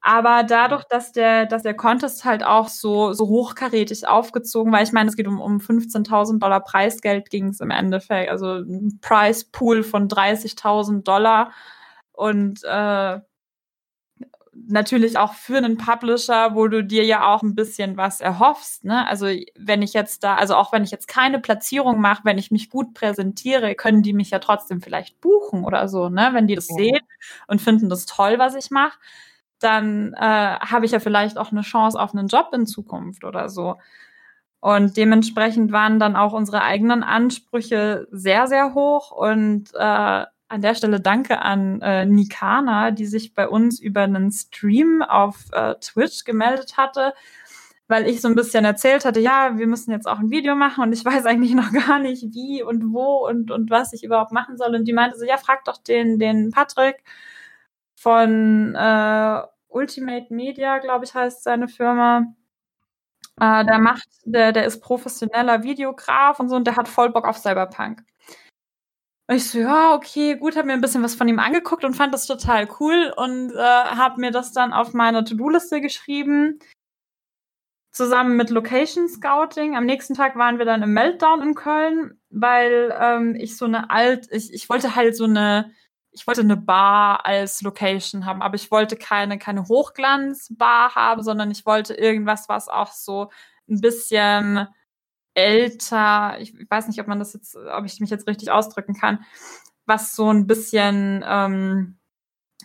Aber 0.00 0.44
dadurch, 0.44 0.84
dass 0.84 1.10
der, 1.10 1.46
dass 1.46 1.64
der 1.64 1.74
Contest 1.74 2.24
halt 2.24 2.44
auch 2.44 2.68
so, 2.68 3.12
so 3.12 3.26
hochkarätig 3.26 4.06
aufgezogen 4.06 4.72
war, 4.72 4.80
ich 4.80 4.92
meine, 4.92 5.10
es 5.10 5.16
geht 5.16 5.26
um, 5.26 5.40
um 5.40 5.58
15.000 5.58 6.38
Dollar 6.38 6.60
Preisgeld 6.60 7.28
ging 7.28 7.48
es 7.48 7.60
im 7.60 7.70
Endeffekt, 7.70 8.30
also 8.30 8.58
ein 8.58 9.00
Price 9.02 9.44
Pool 9.50 9.82
von 9.82 10.08
30.000 10.08 11.02
Dollar 11.02 11.50
und 12.12 12.62
äh, 12.62 13.18
natürlich 14.68 15.16
auch 15.18 15.34
für 15.34 15.58
einen 15.58 15.76
Publisher, 15.76 16.54
wo 16.54 16.68
du 16.68 16.82
dir 16.82 17.04
ja 17.04 17.26
auch 17.26 17.42
ein 17.42 17.54
bisschen 17.54 17.96
was 17.96 18.20
erhoffst. 18.20 18.84
Ne? 18.84 19.06
Also 19.06 19.26
wenn 19.56 19.82
ich 19.82 19.92
jetzt 19.92 20.24
da, 20.24 20.34
also 20.36 20.54
auch 20.54 20.72
wenn 20.72 20.84
ich 20.84 20.90
jetzt 20.90 21.08
keine 21.08 21.38
Platzierung 21.38 22.00
mache, 22.00 22.24
wenn 22.24 22.38
ich 22.38 22.50
mich 22.50 22.70
gut 22.70 22.94
präsentiere, 22.94 23.74
können 23.74 24.02
die 24.02 24.12
mich 24.12 24.30
ja 24.30 24.38
trotzdem 24.38 24.80
vielleicht 24.80 25.20
buchen 25.20 25.64
oder 25.64 25.88
so, 25.88 26.08
ne? 26.08 26.30
Wenn 26.32 26.46
die 26.46 26.54
das 26.54 26.68
ja. 26.68 26.76
sehen 26.76 27.00
und 27.46 27.60
finden 27.60 27.88
das 27.88 28.06
toll, 28.06 28.38
was 28.38 28.54
ich 28.54 28.70
mache, 28.70 28.98
dann 29.58 30.14
äh, 30.14 30.20
habe 30.20 30.84
ich 30.84 30.92
ja 30.92 31.00
vielleicht 31.00 31.38
auch 31.38 31.52
eine 31.52 31.62
Chance 31.62 31.98
auf 31.98 32.14
einen 32.14 32.28
Job 32.28 32.50
in 32.52 32.66
Zukunft 32.66 33.24
oder 33.24 33.48
so. 33.48 33.76
Und 34.60 34.96
dementsprechend 34.96 35.70
waren 35.70 36.00
dann 36.00 36.16
auch 36.16 36.32
unsere 36.32 36.62
eigenen 36.62 37.02
Ansprüche 37.02 38.08
sehr, 38.10 38.46
sehr 38.48 38.74
hoch 38.74 39.12
und 39.12 39.70
äh, 39.74 40.24
an 40.48 40.62
der 40.62 40.74
Stelle 40.74 41.00
danke 41.00 41.40
an 41.42 41.80
äh, 41.80 42.06
Nikana, 42.06 42.90
die 42.90 43.06
sich 43.06 43.34
bei 43.34 43.48
uns 43.48 43.80
über 43.80 44.02
einen 44.02 44.30
Stream 44.30 45.02
auf 45.02 45.44
äh, 45.52 45.74
Twitch 45.80 46.24
gemeldet 46.24 46.76
hatte, 46.76 47.14
weil 47.88 48.06
ich 48.08 48.20
so 48.20 48.28
ein 48.28 48.34
bisschen 48.34 48.64
erzählt 48.64 49.04
hatte, 49.04 49.20
ja, 49.20 49.58
wir 49.58 49.66
müssen 49.66 49.90
jetzt 49.92 50.06
auch 50.06 50.18
ein 50.18 50.30
Video 50.30 50.54
machen 50.54 50.84
und 50.84 50.92
ich 50.92 51.04
weiß 51.04 51.26
eigentlich 51.26 51.54
noch 51.54 51.72
gar 51.72 51.98
nicht, 51.98 52.34
wie 52.34 52.62
und 52.62 52.92
wo 52.92 53.26
und, 53.26 53.50
und 53.50 53.70
was 53.70 53.92
ich 53.92 54.04
überhaupt 54.04 54.32
machen 54.32 54.56
soll. 54.56 54.74
Und 54.74 54.86
die 54.86 54.92
meinte 54.92 55.18
so, 55.18 55.24
ja, 55.24 55.36
frag 55.36 55.64
doch 55.64 55.78
den, 55.78 56.18
den 56.18 56.50
Patrick 56.50 57.02
von 57.96 58.74
äh, 58.74 59.42
Ultimate 59.68 60.32
Media, 60.32 60.78
glaube 60.78 61.04
ich, 61.04 61.14
heißt 61.14 61.42
seine 61.42 61.68
Firma. 61.68 62.34
Äh, 63.40 63.64
der 63.64 63.78
macht, 63.78 64.08
der, 64.24 64.52
der 64.52 64.64
ist 64.64 64.80
professioneller 64.80 65.62
Videograf 65.62 66.40
und 66.40 66.48
so 66.48 66.56
und 66.56 66.66
der 66.66 66.76
hat 66.76 66.88
voll 66.88 67.10
Bock 67.10 67.26
auf 67.26 67.38
Cyberpunk. 67.38 68.02
Und 69.28 69.36
ich 69.36 69.50
so, 69.50 69.58
ja, 69.58 69.94
okay, 69.94 70.36
gut, 70.36 70.56
habe 70.56 70.68
mir 70.68 70.74
ein 70.74 70.80
bisschen 70.80 71.02
was 71.02 71.16
von 71.16 71.26
ihm 71.26 71.40
angeguckt 71.40 71.84
und 71.84 71.94
fand 71.94 72.14
das 72.14 72.26
total 72.26 72.68
cool 72.78 73.12
und 73.16 73.52
äh, 73.52 73.58
habe 73.58 74.20
mir 74.20 74.30
das 74.30 74.52
dann 74.52 74.72
auf 74.72 74.92
meine 74.92 75.24
To-Do-Liste 75.24 75.80
geschrieben, 75.80 76.60
zusammen 77.90 78.36
mit 78.36 78.50
Location 78.50 79.08
Scouting. 79.08 79.74
Am 79.74 79.86
nächsten 79.86 80.14
Tag 80.14 80.36
waren 80.36 80.58
wir 80.58 80.66
dann 80.66 80.82
im 80.82 80.92
Meltdown 80.92 81.42
in 81.42 81.54
Köln, 81.54 82.20
weil 82.30 82.94
ähm, 83.00 83.34
ich 83.34 83.56
so 83.56 83.64
eine 83.64 83.90
alt, 83.90 84.28
ich, 84.30 84.52
ich 84.52 84.68
wollte 84.68 84.94
halt 84.94 85.16
so 85.16 85.24
eine, 85.24 85.72
ich 86.12 86.26
wollte 86.26 86.42
eine 86.42 86.56
Bar 86.58 87.24
als 87.26 87.62
Location 87.62 88.26
haben, 88.26 88.42
aber 88.42 88.54
ich 88.54 88.70
wollte 88.70 88.96
keine, 88.96 89.38
keine 89.38 89.66
Hochglanzbar 89.66 90.94
haben, 90.94 91.22
sondern 91.22 91.50
ich 91.50 91.66
wollte 91.66 91.94
irgendwas, 91.94 92.48
was 92.48 92.68
auch 92.68 92.92
so 92.92 93.30
ein 93.68 93.80
bisschen 93.80 94.68
älter, 95.36 96.38
ich 96.40 96.54
weiß 96.68 96.88
nicht, 96.88 97.00
ob 97.00 97.06
man 97.06 97.18
das 97.18 97.34
jetzt, 97.34 97.56
ob 97.56 97.84
ich 97.84 98.00
mich 98.00 98.10
jetzt 98.10 98.26
richtig 98.26 98.50
ausdrücken 98.50 98.94
kann, 98.94 99.24
was 99.84 100.16
so 100.16 100.30
ein 100.30 100.46
bisschen 100.46 101.24
ähm, 101.26 101.98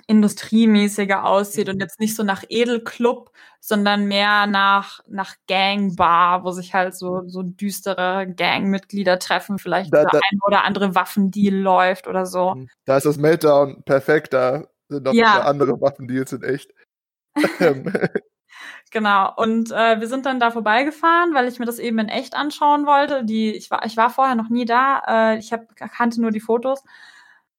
industriemäßiger 0.07 1.25
aussieht 1.25 1.69
und 1.69 1.79
jetzt 1.79 1.99
nicht 1.99 2.15
so 2.15 2.23
nach 2.23 2.43
Edelclub, 2.47 3.31
sondern 3.59 4.05
mehr 4.05 4.47
nach, 4.47 5.01
nach 5.07 5.35
Gangbar, 5.47 6.43
wo 6.43 6.51
sich 6.51 6.73
halt 6.73 6.95
so, 6.95 7.27
so 7.27 7.43
düstere 7.43 8.27
Gangmitglieder 8.35 9.19
treffen, 9.19 9.59
vielleicht 9.59 9.93
da, 9.93 10.03
da, 10.05 10.19
ein 10.31 10.39
oder 10.45 10.63
andere 10.63 10.95
Waffendeal 10.95 11.53
läuft 11.53 12.07
oder 12.07 12.25
so. 12.25 12.53
Hm, 12.53 12.69
da 12.85 12.97
ist 12.97 13.05
das 13.05 13.17
Meltdown 13.17 13.83
perfekt, 13.83 14.33
da 14.33 14.65
sind 14.87 15.03
noch 15.03 15.13
ja. 15.13 15.41
andere 15.41 15.79
Waffendeals 15.81 16.33
in 16.33 16.43
echt. 16.43 16.71
Genau. 18.91 19.33
Und 19.35 19.71
äh, 19.71 19.99
wir 19.99 20.07
sind 20.07 20.25
dann 20.25 20.39
da 20.39 20.51
vorbeigefahren, 20.51 21.33
weil 21.33 21.47
ich 21.47 21.59
mir 21.59 21.65
das 21.65 21.79
eben 21.79 21.99
in 21.99 22.09
echt 22.09 22.35
anschauen 22.35 22.85
wollte. 22.85 23.23
Die, 23.23 23.51
ich 23.51 23.71
war, 23.71 23.85
ich 23.85 23.95
war 23.97 24.09
vorher 24.09 24.35
noch 24.35 24.49
nie 24.49 24.65
da. 24.65 25.01
Äh, 25.07 25.37
ich 25.37 25.53
hab, 25.53 25.75
kannte 25.75 26.21
nur 26.21 26.31
die 26.31 26.39
Fotos. 26.39 26.83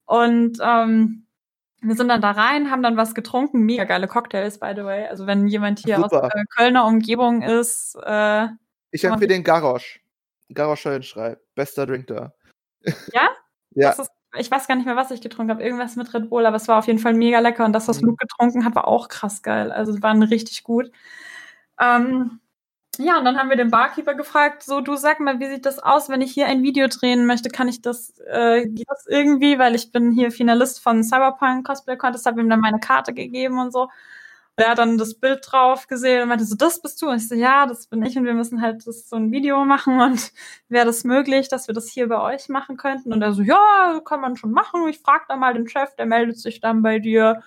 Und 0.04 0.58
ähm, 0.62 1.26
wir 1.80 1.96
sind 1.96 2.08
dann 2.08 2.20
da 2.20 2.30
rein, 2.30 2.70
haben 2.70 2.82
dann 2.82 2.96
was 2.96 3.14
getrunken. 3.14 3.62
Mega 3.62 3.84
geile 3.84 4.06
Cocktails, 4.06 4.58
by 4.58 4.72
the 4.76 4.84
way. 4.84 5.06
Also 5.06 5.26
wenn 5.26 5.46
jemand 5.48 5.80
hier 5.80 5.96
Super. 5.96 6.24
aus 6.24 6.30
der 6.32 6.44
Kölner 6.56 6.86
Umgebung 6.86 7.42
ist. 7.42 7.96
Äh, 8.04 8.48
ich 8.90 9.04
empfehle 9.04 9.28
den 9.28 9.42
Garosch. 9.42 10.00
Garosch 10.52 10.82
Scheuenschrei. 10.82 11.36
Bester 11.54 11.86
Drink 11.86 12.06
da. 12.06 12.32
Ja? 13.12 13.30
ja. 13.70 13.90
Ist, 13.90 14.10
ich 14.36 14.50
weiß 14.50 14.66
gar 14.68 14.76
nicht 14.76 14.86
mehr, 14.86 14.96
was 14.96 15.10
ich 15.10 15.20
getrunken 15.20 15.50
habe. 15.50 15.62
Irgendwas 15.62 15.96
mit 15.96 16.12
Red 16.14 16.30
Bull, 16.30 16.46
aber 16.46 16.56
es 16.56 16.68
war 16.68 16.78
auf 16.78 16.86
jeden 16.86 16.98
Fall 16.98 17.14
mega 17.14 17.40
lecker. 17.40 17.64
Und 17.64 17.72
das, 17.72 17.88
was 17.88 18.00
mhm. 18.00 18.08
Luke 18.08 18.26
getrunken 18.26 18.64
hat, 18.64 18.74
war 18.74 18.88
auch 18.88 19.08
krass 19.08 19.42
geil. 19.42 19.72
Also 19.72 19.92
es 19.92 20.02
waren 20.02 20.22
richtig 20.22 20.64
gut. 20.64 20.90
Ähm, 21.80 22.40
ja, 22.98 23.18
und 23.18 23.24
dann 23.24 23.38
haben 23.38 23.48
wir 23.48 23.56
den 23.56 23.70
Barkeeper 23.70 24.14
gefragt, 24.14 24.62
so, 24.62 24.80
du 24.82 24.96
sag 24.96 25.18
mal, 25.20 25.40
wie 25.40 25.48
sieht 25.48 25.64
das 25.64 25.78
aus, 25.78 26.10
wenn 26.10 26.20
ich 26.20 26.32
hier 26.32 26.46
ein 26.46 26.62
Video 26.62 26.88
drehen 26.88 27.24
möchte? 27.26 27.48
Kann 27.48 27.68
ich 27.68 27.80
das, 27.80 28.12
äh, 28.30 28.66
geht 28.68 28.88
das 28.88 29.06
irgendwie? 29.06 29.58
Weil 29.58 29.74
ich 29.74 29.92
bin 29.92 30.12
hier 30.12 30.30
Finalist 30.30 30.80
von 30.80 31.02
Cyberpunk 31.02 31.66
Cosplay 31.66 31.96
Contest, 31.96 32.26
habe 32.26 32.40
ihm 32.40 32.50
dann 32.50 32.60
meine 32.60 32.80
Karte 32.80 33.14
gegeben 33.14 33.58
und 33.58 33.72
so. 33.72 33.88
Er 34.56 34.70
hat 34.70 34.78
dann 34.78 34.98
das 34.98 35.14
Bild 35.14 35.40
drauf 35.46 35.86
gesehen 35.86 36.22
und 36.22 36.28
meinte 36.28 36.44
so, 36.44 36.54
das 36.54 36.82
bist 36.82 37.00
du? 37.00 37.08
Und 37.08 37.16
ich 37.16 37.28
so, 37.28 37.34
ja, 37.34 37.66
das 37.66 37.86
bin 37.86 38.02
ich 38.04 38.18
und 38.18 38.24
wir 38.24 38.34
müssen 38.34 38.60
halt 38.60 38.86
das, 38.86 39.08
so 39.08 39.16
ein 39.16 39.32
Video 39.32 39.64
machen 39.64 40.00
und 40.00 40.32
wäre 40.68 40.86
das 40.86 41.04
möglich, 41.04 41.48
dass 41.48 41.68
wir 41.68 41.74
das 41.74 41.88
hier 41.88 42.08
bei 42.08 42.20
euch 42.20 42.48
machen 42.48 42.76
könnten? 42.76 43.12
Und 43.12 43.22
er 43.22 43.32
so, 43.32 43.42
ja, 43.42 44.00
kann 44.04 44.20
man 44.20 44.36
schon 44.36 44.52
machen. 44.52 44.86
Ich 44.88 45.00
frage 45.00 45.24
da 45.28 45.36
mal 45.36 45.54
den 45.54 45.68
Chef, 45.68 45.94
der 45.96 46.06
meldet 46.06 46.38
sich 46.38 46.60
dann 46.60 46.82
bei 46.82 46.98
dir. 46.98 47.42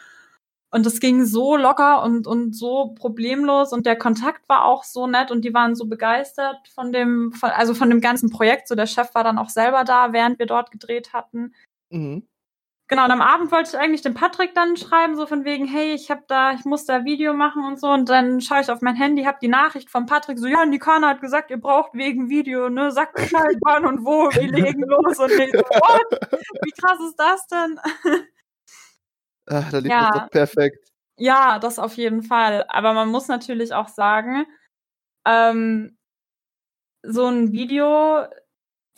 Und 0.71 0.85
das 0.85 0.99
ging 0.99 1.25
so 1.25 1.55
locker 1.55 2.03
und, 2.03 2.27
und 2.27 2.55
so 2.55 2.93
problemlos 2.95 3.71
und 3.71 3.85
der 3.85 3.97
Kontakt 3.97 4.49
war 4.49 4.65
auch 4.65 4.83
so 4.83 5.07
nett 5.07 5.31
und 5.31 5.45
die 5.45 5.53
waren 5.53 5.75
so 5.75 5.85
begeistert 5.85 6.67
von 6.67 6.91
dem, 6.91 7.31
von, 7.31 7.51
also 7.51 7.73
von 7.73 7.89
dem 7.89 8.01
ganzen 8.01 8.29
Projekt. 8.29 8.67
So 8.67 8.75
der 8.75 8.87
Chef 8.87 9.13
war 9.15 9.23
dann 9.23 9.37
auch 9.37 9.49
selber 9.49 9.85
da, 9.85 10.11
während 10.11 10.37
wir 10.39 10.47
dort 10.47 10.71
gedreht 10.71 11.13
hatten. 11.13 11.53
Mhm. 11.91 12.27
Genau, 12.87 13.05
und 13.05 13.11
am 13.11 13.21
Abend 13.21 13.51
wollte 13.51 13.69
ich 13.69 13.77
eigentlich 13.77 14.03
dem 14.03 14.13
Patrick 14.13 14.53
dann 14.53 14.77
schreiben, 14.77 15.15
so 15.15 15.25
von 15.25 15.43
wegen, 15.43 15.65
hey, 15.65 15.93
ich 15.93 16.11
hab 16.11 16.27
da, 16.27 16.53
ich 16.53 16.65
muss 16.65 16.85
da 16.85 17.03
Video 17.03 17.33
machen 17.33 17.65
und 17.65 17.79
so. 17.79 17.87
Und 17.89 18.09
dann 18.09 18.41
schaue 18.41 18.61
ich 18.61 18.69
auf 18.69 18.81
mein 18.81 18.95
Handy, 18.95 19.23
hab 19.23 19.39
die 19.39 19.47
Nachricht 19.47 19.89
von 19.89 20.05
Patrick, 20.05 20.37
so, 20.37 20.45
ja, 20.45 20.63
Nikana 20.65 21.09
hat 21.09 21.21
gesagt, 21.21 21.49
ihr 21.49 21.59
braucht 21.59 21.95
wegen 21.95 22.29
Video, 22.29 22.69
ne? 22.69 22.91
Sagt 22.91 23.15
Bescheid 23.15 23.57
wann 23.61 23.85
und 23.87 24.05
wo, 24.05 24.29
wir 24.33 24.51
legen 24.51 24.83
los. 24.83 25.17
Und 25.17 25.31
ich 25.31 25.51
so, 25.51 25.57
what? 25.57 26.29
Wie 26.63 26.71
krass 26.79 26.99
ist 26.99 27.15
das 27.17 27.47
denn? 27.47 27.79
Ach, 29.47 29.69
da 29.71 29.77
liegt 29.79 29.89
ja. 29.89 30.11
das 30.11 30.21
doch 30.21 30.29
perfekt. 30.29 30.91
Ja, 31.17 31.57
das 31.57 31.79
auf 31.79 31.95
jeden 31.95 32.21
Fall. 32.21 32.65
Aber 32.67 32.93
man 32.93 33.09
muss 33.09 33.27
natürlich 33.27 33.73
auch 33.73 33.87
sagen, 33.87 34.45
ähm, 35.25 35.97
so 37.01 37.25
ein 37.25 37.51
Video 37.51 38.27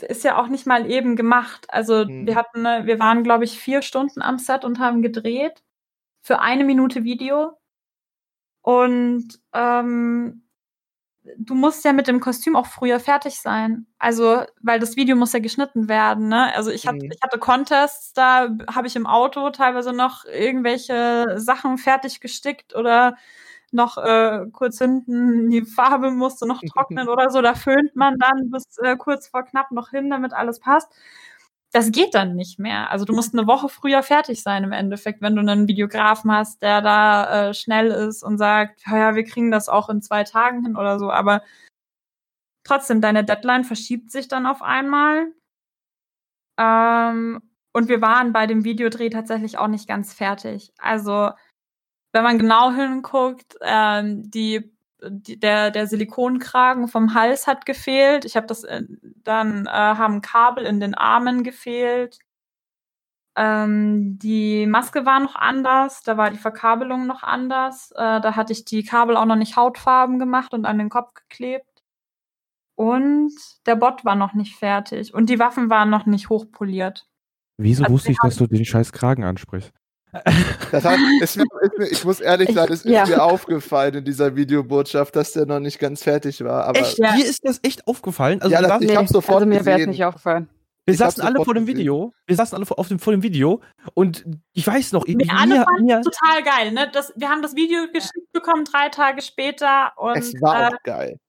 ist 0.02 0.24
ja 0.24 0.38
auch 0.38 0.48
nicht 0.48 0.66
mal 0.66 0.90
eben 0.90 1.16
gemacht. 1.16 1.66
Also 1.70 2.06
hm. 2.06 2.28
wir 2.28 2.36
hatten, 2.36 2.64
wir 2.64 3.00
waren, 3.00 3.24
glaube 3.24 3.44
ich, 3.44 3.60
vier 3.60 3.82
Stunden 3.82 4.22
am 4.22 4.40
Set 4.40 4.66
und 4.66 4.80
haben 4.80 5.02
gedreht 5.02 5.64
für 6.22 6.40
eine 6.40 6.64
Minute 6.64 7.04
Video. 7.04 7.58
Und 8.62 9.40
ähm, 9.54 10.48
du 11.38 11.56
musst 11.56 11.84
ja 11.86 11.94
mit 11.94 12.08
dem 12.08 12.20
Kostüm 12.20 12.56
auch 12.56 12.68
früher 12.68 13.00
fertig 13.00 13.40
sein. 13.40 13.88
Also, 13.98 14.44
weil 14.62 14.80
das 14.80 14.96
Video 14.96 15.16
muss 15.16 15.34
ja 15.34 15.40
geschnitten 15.40 15.90
werden, 15.90 16.28
ne? 16.28 16.54
Also 16.56 16.72
ich 16.72 16.88
hatte, 16.88 17.06
mhm. 17.06 17.12
ich 17.12 17.20
hatte 17.22 17.40
Contests, 17.40 18.14
da 18.14 18.50
habe 18.74 18.88
ich 18.88 18.96
im 18.96 19.08
Auto 19.08 19.50
teilweise 19.50 19.94
noch 19.94 20.26
irgendwelche 20.26 21.36
Sachen 21.38 21.78
fertig 21.78 22.20
gestickt 22.20 22.76
oder 22.76 23.18
noch 23.74 23.98
äh, 23.98 24.46
kurz 24.52 24.80
hinten 24.80 25.50
die 25.50 25.64
Farbe 25.66 26.12
musste 26.12 26.48
noch 26.48 26.62
trocknen 26.74 27.10
oder 27.10 27.30
so. 27.30 27.42
Da 27.42 27.56
föhnt 27.56 27.96
man 27.96 28.18
dann 28.20 28.52
bis 28.52 28.64
äh, 28.84 28.96
kurz 28.98 29.28
vor 29.28 29.44
knapp 29.44 29.72
noch 29.72 29.90
hin, 29.90 30.10
damit 30.10 30.34
alles 30.34 30.60
passt 30.60 30.94
das 31.72 31.92
geht 31.92 32.16
dann 32.16 32.36
nicht 32.36 32.60
mehr. 32.60 32.90
Also 32.92 33.06
du 33.06 33.14
musst 33.14 33.34
eine 33.34 33.48
Woche 33.48 33.70
früher 33.70 34.02
fertig 34.04 34.42
sein 34.42 34.64
im 34.64 34.72
Endeffekt, 34.72 35.22
wenn 35.22 35.36
du 35.36 35.42
einen 35.42 35.68
Videografen 35.68 36.32
hast, 36.32 36.62
der 36.62 36.82
da 36.82 37.50
äh, 37.50 37.54
schnell 37.54 37.88
ist 37.92 38.24
und 38.24 38.38
sagt, 38.38 38.82
ja, 38.88 39.16
wir 39.16 39.24
kriegen 39.24 39.52
das 39.52 39.70
auch 39.70 39.90
in 39.90 40.02
zwei 40.02 40.24
Tagen 40.24 40.64
hin 40.64 40.78
oder 40.78 40.98
so. 41.00 41.12
Aber 41.12 41.42
trotzdem, 42.64 43.02
deine 43.02 43.24
Deadline 43.26 43.64
verschiebt 43.64 44.12
sich 44.12 44.28
dann 44.28 44.46
auf 44.46 44.62
einmal. 44.62 45.28
Ähm, 46.60 47.42
und 47.74 47.90
wir 47.90 48.02
waren 48.02 48.34
bei 48.34 48.48
dem 48.48 48.64
Videodreh 48.64 49.10
tatsächlich 49.10 49.58
auch 49.58 49.68
nicht 49.68 49.88
ganz 49.88 50.14
fertig. 50.14 50.74
Also 50.80 51.32
wenn 52.18 52.24
man 52.24 52.40
genau 52.40 52.72
hinguckt, 52.72 53.58
ähm, 53.62 54.30
die 54.32 54.74
der, 55.00 55.70
der 55.70 55.86
Silikonkragen 55.86 56.88
vom 56.88 57.14
Hals 57.14 57.46
hat 57.46 57.68
gefehlt. 57.68 58.26
Ich 58.26 58.36
habe 58.36 58.48
das 58.48 58.64
äh, 58.64 58.82
dann 59.24 59.68
äh, 59.68 59.70
haben 59.70 60.22
Kabel 60.22 60.66
in 60.66 60.80
den 60.80 60.96
Armen 60.96 61.44
gefehlt. 61.44 62.18
Ähm, 63.36 64.18
die 64.18 64.66
Maske 64.66 65.06
war 65.06 65.20
noch 65.20 65.36
anders, 65.36 66.02
da 66.02 66.18
war 66.18 66.32
die 66.32 66.40
Verkabelung 66.40 67.06
noch 67.06 67.22
anders. 67.22 67.92
Äh, 67.92 68.20
da 68.22 68.36
hatte 68.36 68.54
ich 68.54 68.66
die 68.66 68.84
Kabel 68.84 69.16
auch 69.16 69.26
noch 69.26 69.36
nicht 69.36 69.56
hautfarben 69.56 70.18
gemacht 70.18 70.56
und 70.56 70.66
an 70.66 70.80
den 70.80 70.90
Kopf 70.90 71.14
geklebt. 71.14 71.84
Und 72.74 73.34
der 73.68 73.76
Bot 73.76 74.04
war 74.04 74.16
noch 74.16 74.34
nicht 74.34 74.56
fertig 74.56 75.14
und 75.14 75.30
die 75.30 75.38
Waffen 75.38 75.70
waren 75.70 75.92
noch 75.92 76.08
nicht 76.08 76.30
hochpoliert. 76.30 77.08
Wieso 77.58 77.84
also 77.84 77.94
wusste 77.94 78.12
ich, 78.12 78.18
dass 78.24 78.38
du 78.38 78.48
den 78.48 78.66
scheiß 78.66 78.92
Kragen 78.92 79.24
ansprichst? 79.24 79.72
Das 80.72 80.86
heißt, 80.86 81.02
es, 81.22 81.38
es, 81.78 81.92
ich 81.92 82.06
muss 82.06 82.20
ehrlich 82.20 82.54
sagen, 82.54 82.74
es 82.74 82.86
ist 82.86 82.92
ja. 82.92 83.06
mir 83.06 83.24
aufgefallen 83.24 83.96
in 83.96 84.06
dieser 84.06 84.36
Videobotschaft, 84.36 85.16
dass 85.16 85.34
der 85.34 85.46
noch 85.46 85.60
nicht 85.60 85.80
ganz 85.80 86.04
fertig 86.04 86.44
war. 86.44 86.66
Aber 86.66 86.80
echt? 86.80 86.98
Ja. 86.98 87.16
Mir 87.16 87.26
ist 87.26 87.46
das 87.46 87.60
echt 87.64 87.88
aufgefallen. 87.88 88.42
Also 88.42 88.54
ja, 88.54 88.62
das, 88.62 88.82
ich 88.82 88.90
nee, 88.90 88.96
habe 88.96 89.08
sofort 89.08 89.38
also 89.38 89.48
mir 89.48 89.66
wäre 89.66 89.82
es 89.82 89.88
nicht 89.88 90.04
aufgefallen. 90.04 90.50
Wir 90.88 90.94
ich 90.94 91.00
saßen 91.00 91.22
alle 91.22 91.44
vor 91.44 91.54
dem 91.54 91.66
gesehen. 91.66 91.80
Video. 91.80 92.14
Wir 92.26 92.36
saßen 92.38 92.56
alle 92.56 92.66
vor, 92.66 92.80
auf 92.80 92.88
dem, 92.88 92.98
vor 92.98 93.12
dem 93.12 93.22
Video 93.22 93.60
und 93.94 94.24
ich 94.54 94.66
weiß 94.66 94.94
noch, 94.94 95.06
wir 95.06 95.18
alle 95.38 95.66
fanden 95.66 95.90
es 95.90 96.06
total 96.06 96.44
geil. 96.44 96.72
Ne? 96.72 96.90
Das, 96.94 97.12
wir 97.18 97.28
haben 97.28 97.42
das 97.42 97.56
Video 97.56 97.88
geschickt 97.92 98.32
bekommen 98.32 98.64
drei 98.64 98.88
Tage 98.88 99.22
später 99.22 99.92
und 99.98 100.16
es 100.16 100.34
war 100.42 100.62
äh, 100.62 100.68
auch 100.68 100.84
geil. 100.84 101.20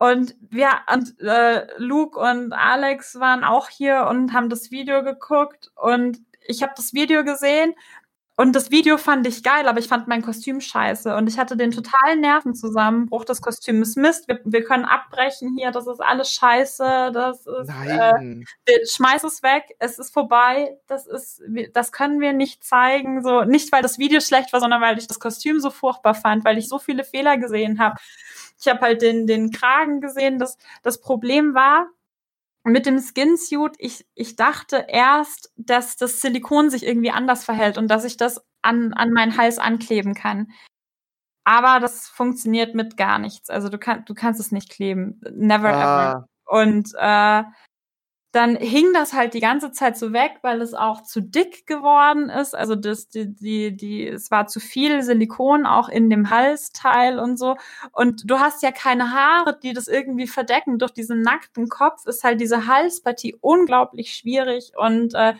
Und 0.00 0.34
wir 0.40 0.70
und 0.92 1.14
äh, 1.20 1.68
Luke 1.76 2.18
und 2.18 2.52
Alex 2.52 3.20
waren 3.20 3.44
auch 3.44 3.68
hier 3.68 4.08
und 4.10 4.32
haben 4.32 4.48
das 4.48 4.72
Video 4.72 5.04
geguckt 5.04 5.70
und 5.76 6.18
ich 6.48 6.62
habe 6.62 6.72
das 6.74 6.92
Video 6.92 7.22
gesehen 7.22 7.74
und 8.40 8.54
das 8.54 8.70
Video 8.70 8.98
fand 8.98 9.26
ich 9.26 9.42
geil, 9.42 9.66
aber 9.66 9.80
ich 9.80 9.88
fand 9.88 10.06
mein 10.06 10.22
Kostüm 10.22 10.60
scheiße. 10.60 11.16
Und 11.16 11.26
ich 11.26 11.40
hatte 11.40 11.56
den 11.56 11.72
totalen 11.72 12.20
Nervenzusammenbruch. 12.20 13.24
Das 13.24 13.42
Kostüm 13.42 13.82
ist 13.82 13.96
Mist. 13.96 14.28
Wir, 14.28 14.38
wir 14.44 14.62
können 14.62 14.84
abbrechen 14.84 15.56
hier. 15.58 15.72
Das 15.72 15.88
ist 15.88 16.00
alles 16.00 16.30
scheiße. 16.34 17.10
Das 17.12 17.44
ist, 17.44 17.66
Nein. 17.66 18.44
Äh, 18.64 18.86
schmeiß 18.86 19.24
es 19.24 19.42
weg. 19.42 19.74
Es 19.80 19.98
ist 19.98 20.14
vorbei. 20.14 20.78
Das 20.86 21.08
ist, 21.08 21.42
das 21.72 21.90
können 21.90 22.20
wir 22.20 22.32
nicht 22.32 22.62
zeigen. 22.62 23.24
So, 23.24 23.42
nicht 23.42 23.72
weil 23.72 23.82
das 23.82 23.98
Video 23.98 24.20
schlecht 24.20 24.52
war, 24.52 24.60
sondern 24.60 24.80
weil 24.80 24.98
ich 24.98 25.08
das 25.08 25.18
Kostüm 25.18 25.58
so 25.58 25.70
furchtbar 25.70 26.14
fand, 26.14 26.44
weil 26.44 26.58
ich 26.58 26.68
so 26.68 26.78
viele 26.78 27.02
Fehler 27.02 27.38
gesehen 27.38 27.80
habe. 27.80 27.96
Ich 28.60 28.68
habe 28.68 28.82
halt 28.82 29.02
den, 29.02 29.26
den 29.26 29.50
Kragen 29.50 30.00
gesehen. 30.00 30.38
Das, 30.38 30.58
das 30.84 31.00
Problem 31.00 31.54
war, 31.54 31.88
mit 32.72 32.86
dem 32.86 32.98
Skinsuit, 32.98 33.74
ich, 33.78 34.06
ich 34.14 34.36
dachte 34.36 34.86
erst, 34.88 35.52
dass 35.56 35.96
das 35.96 36.20
Silikon 36.20 36.70
sich 36.70 36.84
irgendwie 36.84 37.10
anders 37.10 37.44
verhält 37.44 37.78
und 37.78 37.88
dass 37.88 38.04
ich 38.04 38.16
das 38.16 38.44
an, 38.62 38.92
an 38.94 39.12
meinen 39.12 39.36
Hals 39.36 39.58
ankleben 39.58 40.14
kann. 40.14 40.48
Aber 41.44 41.80
das 41.80 42.08
funktioniert 42.08 42.74
mit 42.74 42.96
gar 42.96 43.18
nichts. 43.18 43.48
Also 43.48 43.68
du, 43.68 43.78
kann, 43.78 44.04
du 44.04 44.14
kannst 44.14 44.40
es 44.40 44.52
nicht 44.52 44.70
kleben. 44.70 45.20
Never 45.32 45.70
ah. 45.70 46.10
ever. 46.10 46.26
Und 46.44 46.92
äh, 46.98 47.44
dann 48.32 48.56
hing 48.56 48.92
das 48.92 49.14
halt 49.14 49.32
die 49.32 49.40
ganze 49.40 49.72
Zeit 49.72 49.96
so 49.96 50.12
weg, 50.12 50.38
weil 50.42 50.60
es 50.60 50.74
auch 50.74 51.02
zu 51.02 51.22
dick 51.22 51.66
geworden 51.66 52.28
ist. 52.28 52.54
Also 52.54 52.74
das, 52.74 53.08
die, 53.08 53.34
die, 53.34 53.74
die, 53.74 54.06
es 54.06 54.30
war 54.30 54.46
zu 54.46 54.60
viel 54.60 55.02
Silikon 55.02 55.64
auch 55.64 55.88
in 55.88 56.10
dem 56.10 56.28
Halsteil 56.28 57.18
und 57.18 57.38
so. 57.38 57.56
Und 57.92 58.30
du 58.30 58.38
hast 58.38 58.62
ja 58.62 58.70
keine 58.70 59.12
Haare, 59.12 59.58
die 59.62 59.72
das 59.72 59.88
irgendwie 59.88 60.26
verdecken. 60.26 60.78
Durch 60.78 60.92
diesen 60.92 61.22
nackten 61.22 61.68
Kopf 61.68 62.04
ist 62.06 62.22
halt 62.22 62.40
diese 62.40 62.66
Halspartie 62.66 63.36
unglaublich 63.40 64.14
schwierig 64.14 64.72
und 64.76 65.14
äh, 65.14 65.34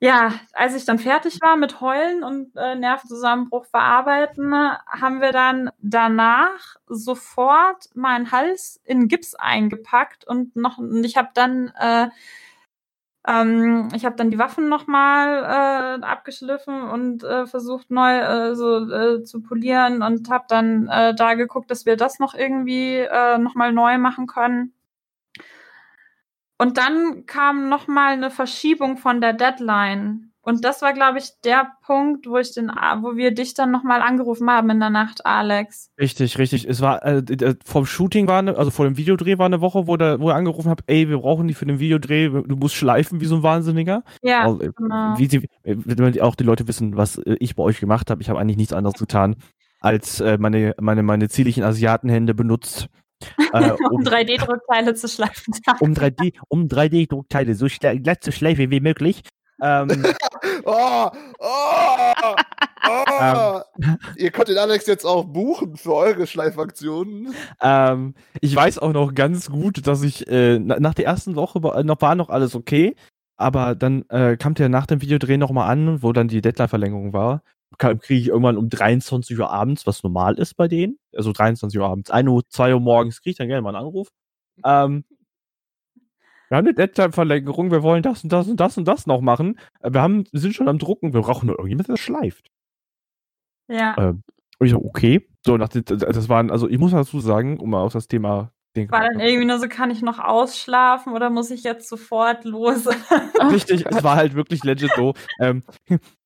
ja, 0.00 0.32
als 0.52 0.76
ich 0.76 0.84
dann 0.84 0.98
fertig 1.00 1.40
war 1.42 1.56
mit 1.56 1.80
Heulen 1.80 2.22
und 2.22 2.56
äh, 2.56 2.76
Nervenzusammenbruch 2.76 3.66
verarbeiten, 3.66 4.54
haben 4.54 5.20
wir 5.20 5.32
dann 5.32 5.70
danach 5.78 6.76
sofort 6.86 7.88
meinen 7.94 8.30
Hals 8.30 8.80
in 8.84 9.08
Gips 9.08 9.34
eingepackt 9.34 10.24
und 10.26 10.54
noch 10.56 10.78
und 10.78 11.02
ich 11.04 11.16
habe 11.16 11.30
dann 11.34 11.72
äh, 11.78 12.08
ähm, 13.26 13.88
ich 13.94 14.04
habe 14.04 14.16
dann 14.16 14.30
die 14.30 14.38
Waffen 14.38 14.68
nochmal 14.68 16.00
äh, 16.00 16.04
abgeschliffen 16.04 16.82
und 16.82 17.24
äh, 17.24 17.46
versucht 17.46 17.90
neu 17.90 18.18
äh, 18.18 18.54
so 18.54 18.90
äh, 18.90 19.24
zu 19.24 19.42
polieren 19.42 20.02
und 20.02 20.30
habe 20.30 20.44
dann 20.48 20.88
äh, 20.88 21.14
da 21.14 21.34
geguckt, 21.34 21.70
dass 21.70 21.84
wir 21.86 21.96
das 21.96 22.18
noch 22.20 22.34
irgendwie 22.34 22.96
äh, 22.98 23.38
nochmal 23.38 23.72
neu 23.72 23.98
machen 23.98 24.26
können. 24.26 24.72
Und 26.58 26.76
dann 26.76 27.24
kam 27.26 27.68
noch 27.68 27.86
mal 27.86 28.12
eine 28.12 28.30
Verschiebung 28.30 28.96
von 28.96 29.20
der 29.20 29.32
Deadline. 29.32 30.28
Und 30.48 30.64
das 30.64 30.80
war, 30.80 30.94
glaube 30.94 31.18
ich, 31.18 31.32
der 31.44 31.72
Punkt, 31.84 32.26
wo 32.26 32.38
ich 32.38 32.54
den, 32.54 32.68
wo 32.68 33.16
wir 33.16 33.34
dich 33.34 33.52
dann 33.52 33.70
noch 33.70 33.82
mal 33.82 34.00
angerufen 34.00 34.48
haben 34.50 34.70
in 34.70 34.80
der 34.80 34.88
Nacht, 34.88 35.26
Alex. 35.26 35.90
Richtig, 36.00 36.38
richtig. 36.38 36.66
Es 36.66 36.80
war 36.80 37.04
äh, 37.04 37.54
vom 37.66 37.84
Shooting 37.84 38.26
war 38.28 38.38
eine, 38.38 38.56
also 38.56 38.70
vor 38.70 38.86
dem 38.86 38.96
Videodreh 38.96 39.36
war 39.36 39.44
eine 39.44 39.60
Woche, 39.60 39.86
wo 39.86 39.98
der, 39.98 40.20
wo 40.20 40.30
er 40.30 40.36
angerufen 40.36 40.70
hat, 40.70 40.80
ey, 40.86 41.06
wir 41.08 41.18
brauchen 41.18 41.48
dich 41.48 41.58
für 41.58 41.66
den 41.66 41.80
Videodreh, 41.80 42.30
du 42.30 42.56
musst 42.56 42.76
schleifen 42.76 43.20
wie 43.20 43.26
so 43.26 43.36
ein 43.36 43.42
Wahnsinniger. 43.42 44.04
Ja. 44.22 44.44
Also, 44.44 44.62
äh, 44.62 44.72
genau. 44.74 45.18
wie 45.18 45.26
sie, 45.26 45.46
damit 45.64 46.18
auch 46.22 46.34
die 46.34 46.44
Leute 46.44 46.66
wissen, 46.66 46.96
was 46.96 47.18
äh, 47.18 47.36
ich 47.40 47.54
bei 47.54 47.62
euch 47.62 47.78
gemacht 47.78 48.10
habe. 48.10 48.22
Ich 48.22 48.30
habe 48.30 48.40
eigentlich 48.40 48.56
nichts 48.56 48.72
anderes 48.72 48.98
getan, 48.98 49.36
als 49.80 50.20
äh, 50.20 50.38
meine, 50.38 50.74
meine, 50.80 51.02
meine 51.02 51.28
zierlichen 51.28 51.62
Asiatenhände 51.62 52.32
benutzt, 52.32 52.88
äh, 53.52 53.70
um, 53.90 53.96
um 53.96 54.02
3D-Druckteile 54.02 54.94
zu 54.94 55.08
schleifen. 55.08 55.54
um 55.80 55.92
3D, 55.92 56.34
um 56.48 56.66
3D-Druckteile 56.66 57.54
so 57.54 57.68
schle 57.68 57.98
glatt 58.00 58.22
zu 58.22 58.32
schleifen 58.32 58.70
wie 58.70 58.80
möglich. 58.80 59.22
Ähm, 59.60 59.88
oh, 60.64 61.10
oh, 61.40 62.14
oh. 62.20 62.34
ähm, 63.20 63.96
Ihr 64.16 64.30
könnt 64.30 64.48
den 64.48 64.58
Alex 64.58 64.86
jetzt 64.86 65.04
auch 65.04 65.24
buchen 65.24 65.76
für 65.76 65.94
eure 65.94 66.26
Schleifaktionen. 66.26 67.34
Ähm, 67.60 68.14
ich 68.40 68.54
weiß 68.54 68.78
auch 68.78 68.92
noch 68.92 69.14
ganz 69.14 69.50
gut, 69.50 69.86
dass 69.86 70.02
ich 70.02 70.28
äh, 70.28 70.58
nach 70.58 70.94
der 70.94 71.06
ersten 71.06 71.34
Woche 71.34 71.62
war 71.62 71.82
noch, 71.82 72.00
war 72.00 72.14
noch 72.14 72.28
alles 72.28 72.54
okay, 72.54 72.94
aber 73.36 73.74
dann 73.74 74.04
äh, 74.10 74.36
kam 74.36 74.54
der 74.54 74.68
nach 74.68 74.86
dem 74.86 75.02
Videodreh 75.02 75.38
nochmal 75.38 75.70
an, 75.70 76.02
wo 76.02 76.12
dann 76.12 76.28
die 76.28 76.40
Deadline-Verlängerung 76.40 77.12
war 77.12 77.42
kriege 77.76 78.14
ich 78.14 78.28
irgendwann 78.28 78.56
um 78.56 78.68
23 78.68 79.38
Uhr 79.38 79.50
abends, 79.50 79.86
was 79.86 80.02
normal 80.02 80.38
ist 80.38 80.54
bei 80.54 80.68
denen. 80.68 80.98
Also 81.14 81.32
23 81.32 81.78
Uhr 81.78 81.86
abends, 81.86 82.10
1 82.10 82.28
Uhr, 82.28 82.42
2 82.48 82.74
Uhr 82.74 82.80
morgens 82.80 83.20
kriege 83.20 83.32
ich 83.32 83.36
dann 83.36 83.48
gerne 83.48 83.62
mal 83.62 83.74
einen 83.74 83.84
Anruf. 83.84 84.08
Ähm, 84.64 85.04
wir 86.48 86.56
haben 86.56 86.66
eine 86.66 86.74
Deadline-Verlängerung, 86.74 87.70
wir 87.70 87.82
wollen 87.82 88.02
das 88.02 88.24
und 88.24 88.32
das 88.32 88.48
und 88.48 88.58
das 88.58 88.78
und 88.78 88.86
das 88.86 89.06
noch 89.06 89.20
machen. 89.20 89.58
Äh, 89.80 89.92
wir 89.92 90.00
haben, 90.00 90.24
sind 90.32 90.54
schon 90.54 90.68
am 90.68 90.78
Drucken, 90.78 91.12
wir 91.12 91.20
brauchen 91.20 91.46
nur 91.46 91.56
irgendjemand, 91.58 91.88
der 91.88 91.96
schleift. 91.96 92.48
Ja. 93.68 93.94
Ähm, 93.98 94.22
und 94.58 94.66
ich 94.66 94.72
so, 94.72 94.82
okay. 94.82 95.28
So, 95.44 95.56
nach, 95.56 95.68
das 95.68 96.28
waren, 96.28 96.50
also 96.50 96.68
ich 96.68 96.78
muss 96.78 96.92
dazu 96.92 97.20
sagen, 97.20 97.60
um 97.60 97.70
mal 97.70 97.82
auf 97.82 97.92
das 97.92 98.08
Thema 98.08 98.52
war 98.86 99.00
dann 99.00 99.18
irgendwie 99.18 99.46
nur 99.46 99.58
so, 99.58 99.66
kann 99.68 99.90
ich 99.90 100.02
noch 100.02 100.18
ausschlafen 100.18 101.12
oder 101.12 101.30
muss 101.30 101.50
ich 101.50 101.64
jetzt 101.64 101.88
sofort 101.88 102.44
los? 102.44 102.86
Richtig, 103.50 103.86
es 103.86 104.04
war 104.04 104.16
halt 104.16 104.34
wirklich 104.34 104.62
legit 104.62 104.92
so. 104.94 105.14
Ähm, 105.40 105.64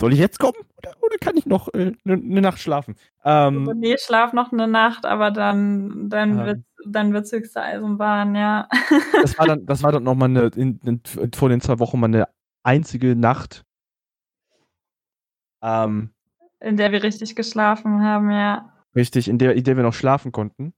soll 0.00 0.12
ich 0.12 0.18
jetzt 0.18 0.38
kommen 0.38 0.58
oder, 0.78 0.94
oder 1.00 1.16
kann 1.18 1.36
ich 1.36 1.46
noch 1.46 1.68
eine 1.68 1.92
äh, 2.04 2.16
ne 2.16 2.40
Nacht 2.40 2.58
schlafen? 2.58 2.96
Ähm, 3.24 3.60
also, 3.60 3.72
nee, 3.72 3.96
schlaf 3.98 4.32
noch 4.32 4.52
eine 4.52 4.68
Nacht, 4.68 5.06
aber 5.06 5.30
dann, 5.30 6.08
dann 6.08 6.38
ähm, 6.38 6.44
wird 6.44 6.60
dann 6.88 7.12
wird's 7.12 7.32
höchste 7.32 7.62
Eisenbahn, 7.62 8.34
ja. 8.34 8.68
Das 9.22 9.38
war 9.38 9.46
dann, 9.46 9.66
das 9.66 9.82
war 9.82 9.92
dann 9.92 10.04
nochmal 10.04 10.28
eine, 10.28 10.50
in, 10.54 10.78
in, 10.84 11.00
vor 11.34 11.48
den 11.48 11.60
zwei 11.60 11.78
Wochen 11.78 11.98
mal 11.98 12.06
eine 12.06 12.28
einzige 12.62 13.16
Nacht. 13.16 13.64
Ähm, 15.62 16.10
in 16.60 16.76
der 16.76 16.92
wir 16.92 17.02
richtig 17.02 17.34
geschlafen 17.34 18.02
haben, 18.02 18.30
ja. 18.30 18.72
Richtig, 18.94 19.28
in 19.28 19.38
der, 19.38 19.54
in 19.54 19.64
der 19.64 19.76
wir 19.76 19.82
noch 19.82 19.94
schlafen 19.94 20.32
konnten. 20.32 20.72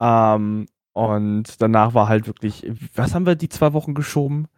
Ähm, 0.00 0.66
und 0.92 1.60
danach 1.60 1.94
war 1.94 2.08
halt 2.08 2.26
wirklich, 2.26 2.66
was 2.94 3.14
haben 3.14 3.26
wir 3.26 3.34
die 3.34 3.48
zwei 3.48 3.72
Wochen 3.72 3.94
geschoben? 3.94 4.48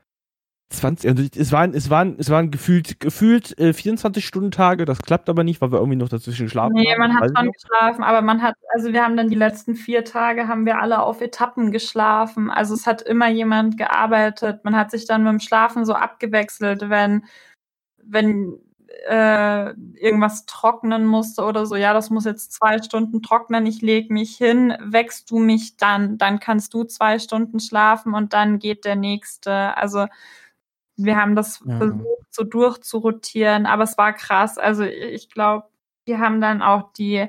20, 0.71 1.09
also 1.09 1.23
es 1.35 1.51
waren, 1.51 1.73
es 1.73 1.89
waren, 1.89 2.17
es 2.19 2.29
waren 2.29 2.51
gefühlt, 2.51 3.01
gefühlt 3.01 3.59
äh, 3.59 3.71
24-Stunden-Tage, 3.71 4.85
das 4.85 5.01
klappt 5.01 5.31
aber 5.31 5.43
nicht, 5.43 5.63
weil 5.63 5.73
wir 5.73 5.79
irgendwie 5.79 5.97
noch 5.97 6.11
dazwischen 6.11 6.51
schlafen. 6.51 6.75
Nee, 6.75 6.93
haben, 6.93 6.99
man 6.99 7.15
hat 7.15 7.31
schon 7.35 7.53
geschlafen, 7.53 8.05
aber 8.05 8.21
man 8.21 8.43
hat, 8.43 8.55
also 8.75 8.93
wir 8.93 9.03
haben 9.03 9.17
dann 9.17 9.31
die 9.31 9.35
letzten 9.35 9.77
vier 9.77 10.05
Tage, 10.05 10.47
haben 10.47 10.67
wir 10.67 10.79
alle 10.79 11.01
auf 11.01 11.23
Etappen 11.23 11.73
geschlafen. 11.73 12.51
Also 12.51 12.75
es 12.75 12.87
hat 12.87 13.01
immer 13.01 13.31
jemand 13.31 13.79
gearbeitet. 13.79 14.63
Man 14.65 14.77
hat 14.77 14.91
sich 14.91 15.07
dann 15.07 15.25
mit 15.25 15.33
dem 15.33 15.41
Schlafen 15.41 15.87
so 15.87 15.95
abgewechselt, 15.95 16.91
wenn, 16.91 17.25
wenn 18.03 18.59
äh, 19.09 19.71
irgendwas 19.95 20.45
trocknen 20.45 21.07
musste 21.07 21.45
oder 21.45 21.65
so, 21.65 21.77
ja, 21.77 21.95
das 21.95 22.11
muss 22.11 22.27
jetzt 22.27 22.53
zwei 22.53 22.83
Stunden 22.83 23.23
trocknen, 23.23 23.65
ich 23.65 23.81
lege 23.81 24.13
mich 24.13 24.37
hin, 24.37 24.77
wächst 24.81 25.31
du 25.31 25.39
mich 25.39 25.79
dann, 25.79 26.19
dann 26.19 26.41
kannst 26.41 26.75
du 26.75 26.85
zwei 26.85 27.19
Stunden 27.19 27.59
schlafen 27.59 28.13
und 28.13 28.35
dann 28.35 28.59
geht 28.59 28.85
der 28.85 28.97
nächste. 28.97 29.77
Also 29.77 30.07
wir 30.99 31.17
haben 31.17 31.35
das 31.35 31.63
ja. 31.65 31.79
versucht, 31.79 32.27
so 32.31 32.45
durchzurotieren, 32.45 33.67
aber 33.67 33.85
es 33.85 33.97
war 33.97 34.13
krass. 34.13 34.59
Also 34.59 34.85
ich 34.85 35.31
glaube, 35.31 35.69
wir 36.05 36.19
haben 36.19 36.41
dann 36.41 36.63
auch 36.63 36.93
die, 36.93 37.29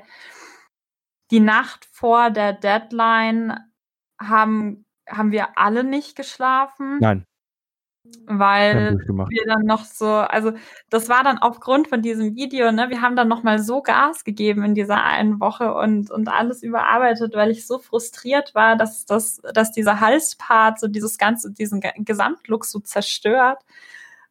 die 1.30 1.40
Nacht 1.40 1.86
vor 1.90 2.30
der 2.30 2.52
Deadline 2.52 3.58
haben, 4.20 4.84
haben 5.08 5.32
wir 5.32 5.58
alle 5.58 5.84
nicht 5.84 6.16
geschlafen. 6.16 6.98
Nein 7.00 7.26
weil 8.26 8.98
wir 8.98 9.44
dann 9.46 9.66
noch 9.66 9.84
so, 9.84 10.06
also 10.06 10.52
das 10.88 11.08
war 11.08 11.22
dann 11.22 11.38
aufgrund 11.38 11.88
von 11.88 12.02
diesem 12.02 12.34
Video, 12.34 12.72
ne, 12.72 12.88
wir 12.88 13.02
haben 13.02 13.16
dann 13.16 13.28
noch 13.28 13.42
mal 13.42 13.58
so 13.58 13.82
Gas 13.82 14.24
gegeben 14.24 14.64
in 14.64 14.74
dieser 14.74 15.02
einen 15.04 15.40
Woche 15.40 15.74
und 15.74 16.10
und 16.10 16.28
alles 16.28 16.62
überarbeitet, 16.62 17.34
weil 17.34 17.50
ich 17.50 17.66
so 17.66 17.78
frustriert 17.78 18.54
war, 18.54 18.76
dass 18.76 19.04
das, 19.04 19.40
dass 19.54 19.72
dieser 19.72 20.00
Halspart 20.00 20.80
so 20.80 20.88
dieses 20.88 21.18
ganze, 21.18 21.50
diesen 21.52 21.80
Gesamtlook 21.98 22.64
so 22.64 22.80
zerstört. 22.80 23.62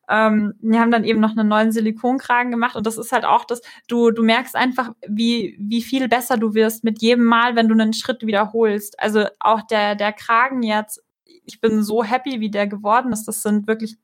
Ähm, 0.09 0.55
wir 0.61 0.79
haben 0.79 0.91
dann 0.91 1.03
eben 1.03 1.19
noch 1.19 1.37
einen 1.37 1.47
neuen 1.47 1.71
Silikonkragen 1.71 2.51
gemacht 2.51 2.75
und 2.75 2.87
das 2.87 2.97
ist 2.97 3.11
halt 3.11 3.25
auch 3.25 3.45
das, 3.45 3.61
du, 3.87 4.09
du 4.09 4.23
merkst 4.23 4.55
einfach, 4.55 4.91
wie, 5.07 5.55
wie 5.59 5.83
viel 5.83 6.07
besser 6.07 6.37
du 6.37 6.55
wirst 6.55 6.83
mit 6.83 7.01
jedem 7.01 7.25
Mal, 7.25 7.55
wenn 7.55 7.67
du 7.67 7.75
einen 7.75 7.93
Schritt 7.93 8.25
wiederholst. 8.25 8.99
Also 8.99 9.25
auch 9.39 9.61
der, 9.61 9.95
der 9.95 10.11
Kragen 10.13 10.63
jetzt 10.63 11.03
ich 11.49 11.61
bin 11.61 11.83
so 11.83 12.03
happy, 12.03 12.39
wie 12.39 12.51
der 12.51 12.67
geworden 12.67 13.11
ist. 13.11 13.25
Das 13.25 13.41
sind 13.41 13.67
wirklich 13.67 13.97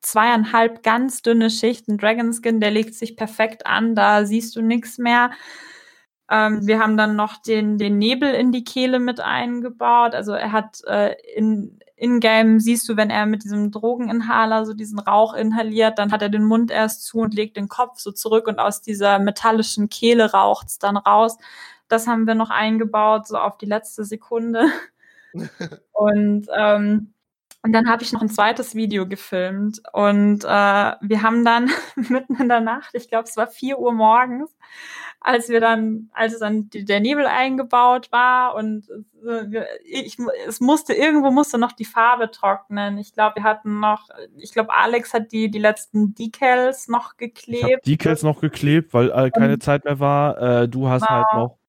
zweieinhalb 0.00 0.82
ganz 0.82 1.22
dünne 1.22 1.50
Schichten 1.50 1.98
Dragon 1.98 2.32
Skin, 2.32 2.60
der 2.60 2.70
legt 2.70 2.94
sich 2.94 3.16
perfekt 3.16 3.66
an, 3.66 3.94
da 3.94 4.24
siehst 4.24 4.56
du 4.56 4.62
nichts 4.62 4.96
mehr. 4.96 5.30
Ähm, 6.30 6.66
wir 6.66 6.78
haben 6.78 6.96
dann 6.96 7.16
noch 7.16 7.42
den, 7.42 7.76
den 7.76 7.98
Nebel 7.98 8.32
in 8.32 8.52
die 8.52 8.64
Kehle 8.64 8.98
mit 9.00 9.20
eingebaut. 9.20 10.14
Also 10.14 10.32
er 10.32 10.52
hat 10.52 10.82
äh, 10.86 11.14
in 11.34 11.80
in-game 12.00 12.60
siehst 12.60 12.88
du, 12.88 12.96
wenn 12.96 13.10
er 13.10 13.26
mit 13.26 13.44
diesem 13.44 13.70
Drogeninhaler 13.70 14.64
so 14.64 14.72
diesen 14.72 14.98
Rauch 14.98 15.34
inhaliert, 15.34 15.98
dann 15.98 16.12
hat 16.12 16.22
er 16.22 16.30
den 16.30 16.44
Mund 16.44 16.70
erst 16.70 17.04
zu 17.04 17.18
und 17.18 17.34
legt 17.34 17.58
den 17.58 17.68
Kopf 17.68 17.98
so 18.00 18.10
zurück 18.10 18.46
und 18.48 18.58
aus 18.58 18.80
dieser 18.80 19.18
metallischen 19.18 19.90
Kehle 19.90 20.32
raucht's 20.32 20.78
dann 20.78 20.96
raus. 20.96 21.36
Das 21.88 22.06
haben 22.06 22.26
wir 22.26 22.34
noch 22.34 22.48
eingebaut, 22.48 23.26
so 23.26 23.36
auf 23.36 23.58
die 23.58 23.66
letzte 23.66 24.04
Sekunde 24.06 24.64
und, 25.92 26.46
ähm, 26.56 27.14
und 27.62 27.72
dann 27.72 27.90
habe 27.90 28.02
ich 28.02 28.12
noch 28.12 28.22
ein 28.22 28.30
zweites 28.30 28.74
Video 28.74 29.06
gefilmt 29.06 29.82
und 29.92 30.44
äh, 30.44 30.46
wir 30.46 31.22
haben 31.22 31.44
dann 31.44 31.70
mitten 31.96 32.36
in 32.36 32.48
der 32.48 32.60
Nacht, 32.60 32.94
ich 32.94 33.08
glaube 33.08 33.24
es 33.24 33.36
war 33.36 33.48
vier 33.48 33.78
Uhr 33.78 33.92
morgens, 33.92 34.56
als 35.20 35.50
wir 35.50 35.60
dann, 35.60 36.08
als 36.14 36.38
dann 36.38 36.70
die, 36.70 36.86
der 36.86 37.00
Nebel 37.00 37.26
eingebaut 37.26 38.10
war 38.12 38.54
und 38.54 38.88
äh, 39.26 39.64
ich, 39.84 40.16
es 40.46 40.60
musste 40.60 40.94
irgendwo 40.94 41.30
musste 41.30 41.58
noch 41.58 41.72
die 41.72 41.84
Farbe 41.84 42.30
trocknen. 42.30 42.96
Ich 42.96 43.12
glaube, 43.12 43.36
wir 43.36 43.42
hatten 43.42 43.78
noch, 43.80 44.08
ich 44.38 44.52
glaube, 44.52 44.72
Alex 44.72 45.12
hat 45.12 45.30
die 45.30 45.50
die 45.50 45.58
letzten 45.58 46.14
Decals 46.14 46.88
noch 46.88 47.18
geklebt. 47.18 47.86
Ich 47.86 47.98
Decals 47.98 48.22
noch 48.22 48.40
geklebt, 48.40 48.94
weil 48.94 49.10
äh, 49.10 49.30
keine 49.30 49.54
und, 49.54 49.62
Zeit 49.62 49.84
mehr 49.84 50.00
war. 50.00 50.62
Äh, 50.62 50.68
du 50.68 50.88
hast 50.88 51.06
genau. 51.06 51.18
halt 51.18 51.26
noch 51.34 51.59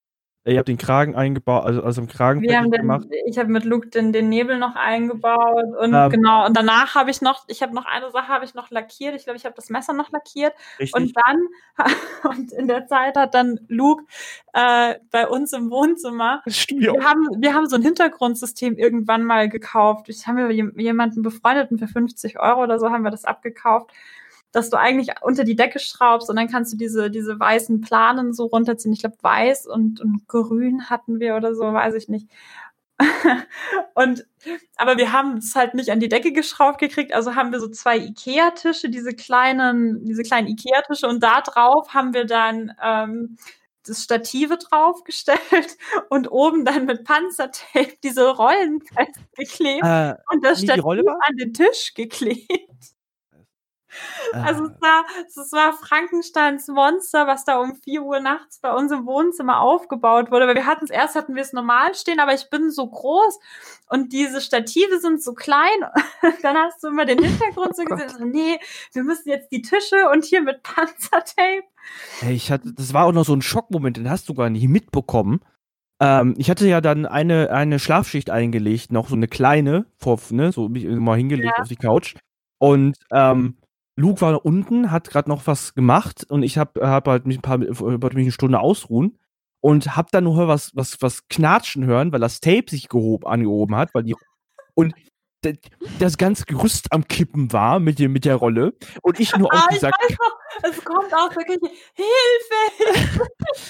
Ihr 0.44 0.58
habt 0.58 0.68
den 0.68 0.80
Kragen 0.80 1.16
eingebaut, 1.16 1.66
also, 1.66 1.84
also 1.84 2.02
im 2.02 2.08
Kragen 2.08 2.42
Wir 2.42 2.58
haben 2.58 2.72
den, 2.72 2.82
gemacht. 2.82 3.08
Ich 3.28 3.38
habe 3.38 3.50
mit 3.50 3.64
Luke 3.64 3.90
den, 3.90 4.12
den 4.12 4.28
Nebel 4.28 4.58
noch 4.58 4.76
eingebaut 4.76 5.66
und 5.80 5.94
ähm, 5.94 6.10
genau, 6.10 6.48
und 6.48 6.58
danach 6.58 6.96
habe 6.96 7.12
ich 7.12 7.22
noch, 7.22 7.44
ich 7.48 7.62
habe 7.62 7.76
noch 7.76 7.86
eine 7.86 8.10
Sache 8.10 8.28
habe 8.28 8.44
ich 8.44 8.56
noch 8.56 8.72
lackiert. 8.72 9.14
Ich 9.14 9.26
glaube, 9.26 9.38
ich 9.38 9.46
habe 9.46 9.54
das 9.56 9.70
Messer 9.70 9.94
noch 9.94 10.12
lackiert. 10.12 10.54
Richtig. 10.80 11.00
Und 11.00 11.14
dann, 11.16 11.48
und 12.32 12.52
in 12.54 12.68
der 12.68 12.88
Zeit 12.88 13.18
hat 13.18 13.36
dann 13.36 13.60
Luke 13.68 14.04
äh, 14.54 14.96
bei 15.12 15.28
uns 15.28 15.54
im 15.54 15.70
Wohnzimmer, 15.70 16.42
Studio. 16.48 16.96
wir 16.96 17.04
haben, 17.04 17.28
wir 17.38 17.54
haben 17.54 17.70
so 17.70 17.76
ein 17.76 17.84
Hintergrundsystem 17.84 18.80
irgendwann 18.80 19.24
mal 19.24 19.48
gekauft. 19.48 20.10
Ich 20.10 20.26
habe 20.26 20.52
jemanden 20.52 21.22
befreundeten 21.22 21.78
für 21.78 21.88
50 21.88 22.40
Euro 22.40 22.64
oder 22.64 22.80
so 22.80 22.90
haben 22.90 23.04
wir 23.04 23.12
das 23.12 23.26
abgekauft 23.26 23.92
dass 24.52 24.70
du 24.70 24.78
eigentlich 24.78 25.10
unter 25.22 25.44
die 25.44 25.56
Decke 25.56 25.80
schraubst 25.80 26.30
und 26.30 26.36
dann 26.36 26.50
kannst 26.50 26.74
du 26.74 26.78
diese, 26.78 27.10
diese 27.10 27.40
weißen 27.40 27.82
Planen 27.82 28.34
so 28.34 28.46
runterziehen. 28.46 28.94
Ich 28.94 29.00
glaube, 29.00 29.18
weiß 29.22 29.68
und, 29.68 30.02
und 30.02 30.28
grün 30.28 30.90
hatten 30.90 31.20
wir 31.20 31.36
oder 31.36 31.56
so, 31.56 31.64
weiß 31.64 31.96
ich 31.96 32.10
nicht. 32.10 32.30
und 33.96 34.26
aber 34.76 34.98
wir 34.98 35.12
haben 35.12 35.38
es 35.38 35.56
halt 35.56 35.74
nicht 35.74 35.90
an 35.90 36.00
die 36.00 36.10
Decke 36.10 36.32
geschraubt 36.34 36.80
gekriegt, 36.80 37.14
also 37.14 37.36
haben 37.36 37.52
wir 37.52 37.60
so 37.60 37.68
zwei 37.70 37.98
Ikea-Tische, 37.98 38.90
diese 38.90 39.14
kleinen, 39.14 40.06
diese 40.06 40.24
kleinen 40.24 40.48
Ikea-Tische 40.48 41.08
und 41.08 41.22
da 41.24 41.42
drauf 41.42 41.94
haben 41.94 42.14
wir 42.14 42.26
dann 42.26 42.74
ähm, 42.84 43.38
das 43.86 44.04
Stative 44.04 44.58
draufgestellt 44.58 45.40
und 46.10 46.32
oben 46.32 46.66
dann 46.66 46.86
mit 46.86 47.04
Panzertape 47.04 47.98
diese 48.04 48.30
Rollen 48.30 48.82
festgeklebt 48.96 49.84
äh, 49.84 50.16
und 50.32 50.44
das 50.44 50.62
Stativ 50.62 50.86
an 50.86 51.38
den 51.38 51.54
Tisch 51.54 51.94
geklebt. 51.96 52.50
Also 54.34 54.66
es 54.66 54.82
war, 54.82 55.06
es 55.28 55.52
war 55.52 55.74
Frankensteins 55.74 56.68
Monster, 56.68 57.28
was 57.28 57.44
da 57.44 57.58
um 57.60 57.76
4 57.76 58.02
Uhr 58.02 58.20
nachts 58.20 58.60
bei 58.60 58.74
uns 58.74 58.92
im 58.92 59.06
Wohnzimmer 59.06 59.60
aufgebaut 59.60 60.32
wurde. 60.32 60.48
Weil 60.48 60.56
wir 60.56 60.66
hatten 60.66 60.86
es 60.86 60.90
erst 60.90 61.16
hatten 61.16 61.36
wir 61.36 61.42
es 61.42 61.54
normal 61.54 61.94
stehen, 61.96 62.20
aber 62.20 62.34
ich 62.34 62.50
bin 62.50 62.72
so 62.72 62.88
groß 62.88 63.40
und 63.90 64.14
diese 64.14 64.42
Stative 64.42 65.00
sind 65.00 65.22
so 65.22 65.34
klein. 65.34 65.70
Dann 66.42 66.58
hast 66.58 66.84
du 66.84 66.88
immer 66.88 67.06
den 67.06 67.20
Hintergrund 67.24 67.76
so 67.76 67.84
oh 67.84 67.86
gesehen. 67.86 68.10
So, 68.10 68.26
nee, 68.26 68.60
wir 68.94 69.04
müssen 69.04 69.30
jetzt 69.30 69.52
die 69.52 69.62
Tische 69.62 70.10
und 70.12 70.26
hier 70.26 70.42
mit 70.42 70.64
Panzertape. 70.64 71.64
Hey, 72.20 72.34
ich 72.34 72.52
hatte, 72.52 72.74
das 72.74 72.94
war 72.94 73.06
auch 73.06 73.12
noch 73.12 73.26
so 73.26 73.34
ein 73.34 73.42
Schockmoment, 73.42 73.98
den 73.98 74.10
hast 74.10 74.30
du 74.30 74.34
gar 74.34 74.50
nicht 74.50 74.68
mitbekommen. 74.68 75.42
Ähm, 76.00 76.34
ich 76.38 76.50
hatte 76.50 76.68
ja 76.68 76.82
dann 76.82 77.06
eine, 77.06 77.52
eine 77.52 77.80
Schlafschicht 77.80 78.30
eingelegt, 78.30 78.92
noch 78.92 79.08
so 79.08 79.16
eine 79.16 79.28
kleine, 79.28 79.86
vor, 79.98 80.20
ne, 80.32 80.52
so 80.52 80.68
mich 80.68 80.86
mal 80.86 81.18
hingelegt 81.18 81.54
ja. 81.58 81.62
auf 81.62 81.68
die 81.68 81.76
Couch. 81.76 82.16
Und 82.60 82.98
ähm, 83.12 83.58
Luke 83.96 84.22
war 84.22 84.46
unten, 84.46 84.92
hat 84.92 85.10
gerade 85.10 85.30
noch 85.30 85.48
was 85.48 85.74
gemacht 85.74 86.26
und 86.30 86.44
ich 86.44 86.58
habe 86.58 86.88
hab 86.88 87.08
halt 87.08 87.26
mich 87.26 87.38
ein 87.38 87.42
paar, 87.42 87.60
wollte 87.60 88.16
mich 88.16 88.26
eine 88.26 88.32
Stunde 88.32 88.60
ausruhen 88.60 89.20
und 89.60 89.96
hab 89.96 90.12
dann 90.12 90.24
nur 90.24 90.48
was, 90.48 90.76
was, 90.76 91.02
was 91.02 91.28
knatschen 91.28 91.86
hören, 91.86 92.12
weil 92.12 92.20
das 92.20 92.40
Tape 92.40 92.66
sich 92.70 92.90
gehob, 92.90 93.26
angehoben 93.26 93.76
hat, 93.76 93.94
weil 93.94 94.04
die, 94.04 94.16
und 94.74 94.94
das 96.00 96.18
ganze 96.18 96.46
Gerüst 96.46 96.92
am 96.92 97.08
Kippen 97.08 97.52
war 97.52 97.80
mit, 97.80 98.00
dem, 98.00 98.12
mit 98.12 98.26
der 98.26 98.36
Rolle 98.36 98.74
und 99.02 99.20
ich 99.20 99.36
nur 99.36 99.52
ah, 99.52 99.68
dieser 99.72 99.90
ich 100.08 100.18
noch, 100.18 100.70
es 100.70 100.84
kommt 100.84 101.12
der 101.12 101.46
Küche 101.46 101.60
Hilfe 101.94 103.26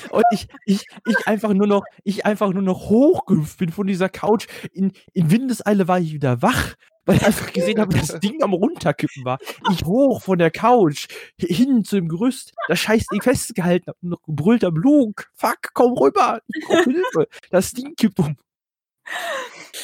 und 0.11 0.23
ich, 0.31 0.47
ich, 0.65 0.85
ich 1.07 1.27
einfach 1.27 1.53
nur 1.53 1.67
noch 1.67 1.83
ich 2.03 2.25
einfach 2.25 2.51
nur 2.51 2.61
noch 2.61 2.89
hochgehüpft 2.89 3.57
bin 3.57 3.71
von 3.71 3.87
dieser 3.87 4.09
Couch 4.09 4.47
in, 4.73 4.91
in 5.13 5.31
Windeseile 5.31 5.87
war 5.87 5.99
ich 5.99 6.13
wieder 6.13 6.41
wach 6.41 6.75
weil 7.05 7.17
ich 7.17 7.25
einfach 7.25 7.51
gesehen 7.51 7.79
habe, 7.79 7.97
dass 7.97 8.09
das 8.09 8.19
Ding 8.19 8.43
am 8.43 8.53
runterkippen 8.53 9.25
war. 9.25 9.39
Ich 9.71 9.83
hoch 9.85 10.21
von 10.21 10.37
der 10.37 10.51
Couch 10.51 11.07
hin 11.39 11.83
zu 11.83 11.95
dem 11.95 12.07
Gerüst, 12.07 12.53
das 12.67 12.79
scheiß 12.79 13.07
Ding 13.07 13.23
festgehalten 13.23 13.87
hab 13.87 13.97
noch 14.01 14.21
gebrüllt 14.21 14.63
am 14.63 14.75
Luke. 14.75 15.25
Fuck, 15.33 15.73
komm 15.73 15.97
rüber. 15.97 16.41
Ich 16.53 16.63
Hilfe. 16.67 17.27
Das 17.49 17.71
Ding 17.71 17.95
kippt 17.95 18.19
um. 18.19 18.37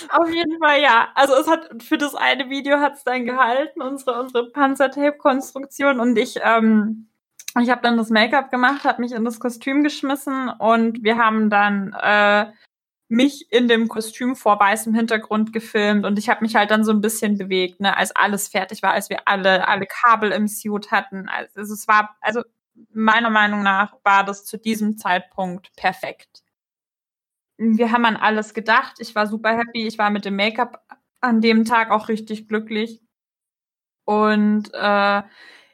Auf 0.10 0.30
jeden 0.30 0.60
Fall 0.60 0.82
ja. 0.82 1.10
Also 1.16 1.34
es 1.36 1.48
hat 1.48 1.84
für 1.84 1.98
das 1.98 2.16
eine 2.16 2.50
Video 2.50 2.80
hat 2.80 2.96
es 2.96 3.04
dann 3.04 3.26
gehalten, 3.26 3.82
unsere 3.82 4.20
unsere 4.20 4.50
Panzertape-Konstruktion 4.52 6.00
und 6.00 6.18
ich 6.18 6.36
ähm, 6.44 7.10
ich 7.60 7.70
habe 7.70 7.82
dann 7.82 7.98
das 7.98 8.10
Make-up 8.10 8.52
gemacht, 8.52 8.84
habe 8.84 9.02
mich 9.02 9.12
in 9.14 9.26
das 9.26 9.40
Kostüm 9.40 9.84
geschmissen 9.84 10.50
und 10.50 11.04
wir 11.04 11.18
haben 11.18 11.50
dann 11.50 11.94
äh, 12.00 12.52
mich 13.10 13.52
in 13.52 13.68
dem 13.68 13.88
Kostüm 13.88 14.36
vor 14.36 14.60
weißem 14.60 14.94
Hintergrund 14.94 15.54
gefilmt 15.54 16.06
und 16.06 16.20
ich 16.20 16.30
habe 16.30 16.42
mich 16.42 16.56
halt 16.56 16.72
dann 16.72 16.84
so 16.84 16.92
ein 16.92 17.02
bisschen 17.02 17.38
bewegt, 17.38 17.80
ne, 17.82 17.98
als 17.98 18.16
alles 18.16 18.48
fertig 18.50 18.84
war, 18.84 18.92
als 18.94 19.10
wir 19.10 19.28
alle 19.28 19.68
alle 19.68 19.88
Kabel 19.88 20.32
im 20.32 20.48
Suit 20.48 20.92
hatten. 20.92 21.30
Also 21.30 21.74
es 21.74 21.88
war 21.88 22.18
also 22.22 22.42
meiner 22.94 23.30
Meinung 23.32 23.64
nach 23.64 23.94
war 24.04 24.24
das 24.26 24.46
zu 24.46 24.58
diesem 24.58 24.98
Zeitpunkt 24.98 25.76
perfekt. 25.76 26.44
Wir 27.58 27.92
haben 27.92 28.06
an 28.06 28.16
alles 28.16 28.54
gedacht. 28.54 28.96
Ich 29.00 29.16
war 29.16 29.28
super 29.28 29.58
happy. 29.58 29.88
Ich 29.88 29.98
war 29.98 30.10
mit 30.10 30.26
dem 30.26 30.36
Make-up 30.36 30.84
an 31.22 31.42
dem 31.42 31.66
Tag 31.66 31.92
auch 31.92 32.08
richtig 32.10 32.48
glücklich. 32.48 33.02
Und 34.06 34.70
äh, 34.74 35.24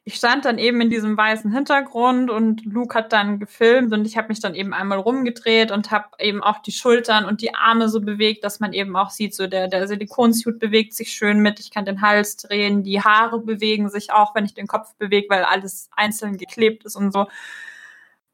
ich 0.05 0.15
stand 0.15 0.43
dann 0.43 0.57
eben 0.57 0.81
in 0.81 0.89
diesem 0.89 1.15
weißen 1.15 1.51
Hintergrund 1.51 2.29
und 2.29 2.65
Luke 2.65 2.93
hat 2.93 3.13
dann 3.13 3.39
gefilmt 3.39 3.93
und 3.93 4.05
ich 4.05 4.17
habe 4.17 4.27
mich 4.29 4.41
dann 4.41 4.53
eben 4.53 4.73
einmal 4.73 4.97
rumgedreht 4.97 5.71
und 5.71 5.91
habe 5.91 6.07
eben 6.19 6.43
auch 6.43 6.59
die 6.59 6.73
Schultern 6.73 7.23
und 7.23 7.41
die 7.41 7.55
Arme 7.55 7.87
so 7.87 8.01
bewegt, 8.01 8.43
dass 8.43 8.59
man 8.59 8.73
eben 8.73 8.97
auch 8.97 9.11
sieht, 9.11 9.33
so 9.33 9.47
der, 9.47 9.69
der 9.69 9.87
Silikonsuit 9.87 10.59
bewegt 10.59 10.93
sich 10.93 11.13
schön 11.13 11.39
mit. 11.39 11.59
Ich 11.61 11.71
kann 11.71 11.85
den 11.85 12.01
Hals 12.01 12.35
drehen, 12.35 12.83
die 12.83 13.01
Haare 13.01 13.39
bewegen 13.39 13.87
sich 13.89 14.11
auch, 14.11 14.35
wenn 14.35 14.43
ich 14.43 14.53
den 14.53 14.67
Kopf 14.67 14.93
bewege, 14.95 15.27
weil 15.29 15.45
alles 15.45 15.89
einzeln 15.95 16.37
geklebt 16.37 16.83
ist 16.83 16.97
und 16.97 17.13
so. 17.13 17.27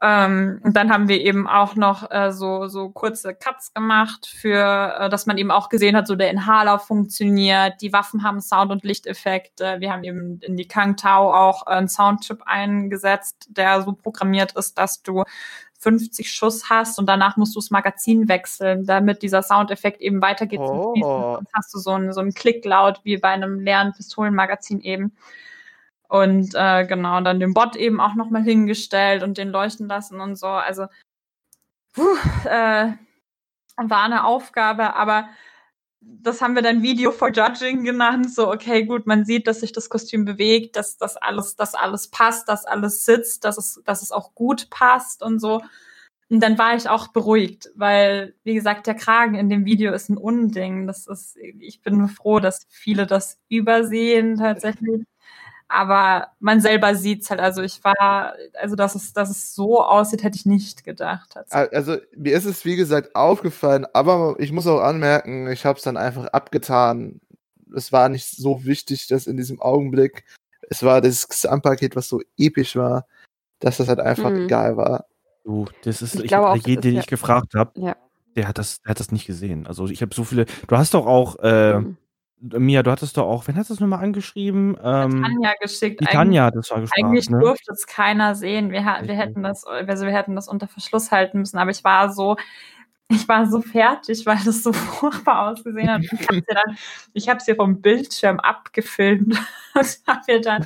Ähm, 0.01 0.61
und 0.63 0.77
dann 0.77 0.91
haben 0.91 1.09
wir 1.09 1.19
eben 1.19 1.45
auch 1.47 1.75
noch 1.75 2.09
äh, 2.09 2.31
so, 2.31 2.67
so 2.67 2.89
kurze 2.89 3.33
Cuts 3.35 3.73
gemacht, 3.73 4.27
für, 4.27 4.95
äh, 4.97 5.09
dass 5.09 5.25
man 5.25 5.37
eben 5.37 5.51
auch 5.51 5.67
gesehen 5.67 5.95
hat, 5.95 6.07
so 6.07 6.15
der 6.15 6.29
Inhaler 6.29 6.79
funktioniert, 6.79 7.81
die 7.81 7.91
Waffen 7.91 8.23
haben 8.23 8.39
Sound- 8.39 8.71
und 8.71 8.83
Lichteffekte. 8.83 9.77
Wir 9.79 9.91
haben 9.91 10.05
eben 10.05 10.39
in 10.41 10.55
die 10.55 10.67
Kang 10.67 10.95
Tao 10.95 11.33
auch 11.33 11.63
einen 11.63 11.89
Soundchip 11.89 12.43
eingesetzt, 12.45 13.47
der 13.49 13.81
so 13.81 13.91
programmiert 13.91 14.53
ist, 14.53 14.77
dass 14.77 15.03
du 15.03 15.23
50 15.79 16.31
Schuss 16.31 16.69
hast 16.69 16.99
und 16.99 17.07
danach 17.07 17.37
musst 17.37 17.55
du 17.55 17.59
das 17.59 17.69
Magazin 17.69 18.27
wechseln, 18.29 18.85
damit 18.85 19.21
dieser 19.21 19.41
Soundeffekt 19.41 20.01
eben 20.01 20.21
weitergeht. 20.21 20.59
Oh. 20.59 20.93
Sonst 21.35 21.53
hast 21.53 21.73
du 21.73 21.79
so 21.79 21.91
einen, 21.91 22.13
so 22.13 22.21
einen 22.21 22.33
Klicklaut 22.33 22.99
wie 23.03 23.17
bei 23.17 23.29
einem 23.29 23.59
leeren 23.61 23.93
Pistolenmagazin 23.93 24.81
eben. 24.81 25.13
Und 26.09 26.55
äh, 26.55 26.85
genau, 26.87 27.21
dann 27.21 27.39
den 27.39 27.53
Bot 27.53 27.75
eben 27.75 28.01
auch 28.01 28.15
nochmal 28.15 28.41
hingestellt 28.41 29.21
und 29.23 29.37
den 29.37 29.49
leuchten 29.49 29.87
lassen 29.87 30.19
und 30.19 30.37
so. 30.37 30.47
Also 30.47 30.87
puh, 31.93 32.15
äh, 32.45 32.93
war 33.77 34.03
eine 34.03 34.25
Aufgabe, 34.25 34.95
aber 34.95 35.29
das 36.01 36.41
haben 36.41 36.55
wir 36.55 36.63
dann 36.63 36.81
Video 36.81 37.11
for 37.11 37.31
Judging 37.31 37.83
genannt. 37.83 38.33
So, 38.33 38.51
okay, 38.51 38.85
gut, 38.85 39.05
man 39.05 39.23
sieht, 39.23 39.45
dass 39.47 39.59
sich 39.59 39.71
das 39.71 39.89
Kostüm 39.89 40.25
bewegt, 40.25 40.75
dass 40.75 40.97
das 40.97 41.15
alles, 41.15 41.55
dass 41.55 41.75
alles 41.75 42.07
passt, 42.09 42.49
dass 42.49 42.65
alles 42.65 43.05
sitzt, 43.05 43.45
dass 43.45 43.57
es, 43.57 43.81
dass 43.85 44.01
es 44.01 44.11
auch 44.11 44.33
gut 44.33 44.69
passt 44.71 45.21
und 45.21 45.39
so. 45.39 45.61
Und 46.29 46.41
dann 46.41 46.57
war 46.57 46.75
ich 46.75 46.89
auch 46.89 47.09
beruhigt, 47.09 47.69
weil, 47.75 48.35
wie 48.43 48.53
gesagt, 48.55 48.87
der 48.87 48.95
Kragen 48.95 49.35
in 49.35 49.49
dem 49.49 49.65
Video 49.65 49.93
ist 49.93 50.09
ein 50.09 50.17
Unding. 50.17 50.87
Das 50.87 51.07
ist, 51.07 51.37
ich 51.37 51.81
bin 51.81 52.07
froh, 52.07 52.39
dass 52.39 52.65
viele 52.69 53.05
das 53.07 53.39
übersehen 53.49 54.37
tatsächlich 54.37 55.05
aber 55.69 56.29
man 56.39 56.61
selber 56.61 56.95
sieht's 56.95 57.29
halt. 57.29 57.39
Also 57.39 57.61
ich 57.61 57.83
war, 57.83 58.33
also 58.59 58.75
dass 58.75 58.95
es, 58.95 59.13
dass 59.13 59.29
es 59.29 59.53
so 59.53 59.81
aussieht, 59.81 60.23
hätte 60.23 60.35
ich 60.35 60.47
nicht 60.47 60.83
gedacht. 60.83 61.35
Also 61.51 61.97
mir 62.17 62.35
ist 62.35 62.45
es 62.45 62.65
wie 62.65 62.75
gesagt 62.75 63.15
aufgefallen, 63.15 63.85
aber 63.93 64.35
ich 64.39 64.51
muss 64.51 64.67
auch 64.67 64.81
anmerken, 64.81 65.49
ich 65.49 65.65
habe 65.65 65.77
es 65.77 65.83
dann 65.83 65.95
einfach 65.95 66.25
abgetan. 66.27 67.21
Es 67.73 67.91
war 67.91 68.09
nicht 68.09 68.27
so 68.27 68.65
wichtig, 68.65 69.07
dass 69.07 69.27
in 69.27 69.37
diesem 69.37 69.61
Augenblick 69.61 70.25
es 70.71 70.83
war 70.83 71.01
das 71.01 71.27
Gesamtpaket, 71.27 71.95
was 71.95 72.09
so 72.09 72.21
episch 72.37 72.75
war, 72.75 73.05
dass 73.59 73.77
das 73.77 73.87
halt 73.87 73.99
einfach 73.99 74.31
mhm. 74.31 74.45
egal 74.45 74.75
war. 74.75 75.05
Du, 75.43 75.65
das 75.83 76.01
ist, 76.01 76.15
ich, 76.15 76.21
ich 76.21 76.27
glaube 76.27 76.49
auch, 76.49 76.67
jeden, 76.67 76.81
den 76.81 76.97
ich 76.97 77.07
gefragt 77.07 77.53
habe, 77.55 77.79
ja. 77.79 77.95
der 78.35 78.47
hat 78.47 78.57
das, 78.57 78.81
der 78.81 78.91
hat 78.91 78.99
das 78.99 79.11
nicht 79.11 79.27
gesehen. 79.27 79.67
Also 79.67 79.87
ich 79.87 80.01
habe 80.01 80.13
so 80.13 80.23
viele. 80.23 80.45
Du 80.67 80.77
hast 80.77 80.95
doch 80.95 81.05
auch 81.05 81.37
äh, 81.41 81.79
mhm 81.79 81.97
Mia, 82.41 82.83
du 82.83 82.91
hattest 82.91 83.17
doch 83.17 83.27
auch, 83.27 83.47
wen 83.47 83.57
hast 83.57 83.69
du 83.69 83.73
es 83.73 83.79
nochmal 83.79 84.03
angeschrieben? 84.03 84.77
Ähm, 84.81 85.23
Tanja 85.23 85.53
geschickt. 85.59 85.99
Die 85.99 86.05
Tanja 86.05 86.45
hat 86.45 86.55
es 86.55 86.71
war 86.71 86.79
gefragt. 86.79 87.03
Eigentlich 87.03 87.29
ne? 87.29 87.39
durfte 87.39 87.73
es 87.73 87.85
keiner 87.85 88.35
sehen. 88.35 88.71
Wir, 88.71 88.79
wir, 88.79 89.15
hätten 89.15 89.43
das, 89.43 89.65
also 89.65 90.05
wir 90.05 90.13
hätten 90.13 90.35
das 90.35 90.47
unter 90.47 90.67
Verschluss 90.67 91.11
halten 91.11 91.39
müssen, 91.39 91.57
aber 91.57 91.71
ich 91.71 91.83
war 91.83 92.13
so, 92.13 92.37
ich 93.11 93.27
war 93.27 93.47
so 93.47 93.61
fertig, 93.61 94.25
weil 94.25 94.37
das 94.45 94.61
so 94.61 94.71
furchtbar 94.73 95.49
ausgesehen 95.49 95.89
hat. 95.89 96.03
Ich 96.03 96.11
habe 96.11 96.35
sie 96.35 96.53
dann, 96.53 97.39
sie 97.39 97.55
vom 97.55 97.81
Bildschirm 97.81 98.39
abgefilmt 98.39 99.35
und 99.73 99.99
habe 100.07 100.21
ihr 100.27 100.41
dann, 100.41 100.63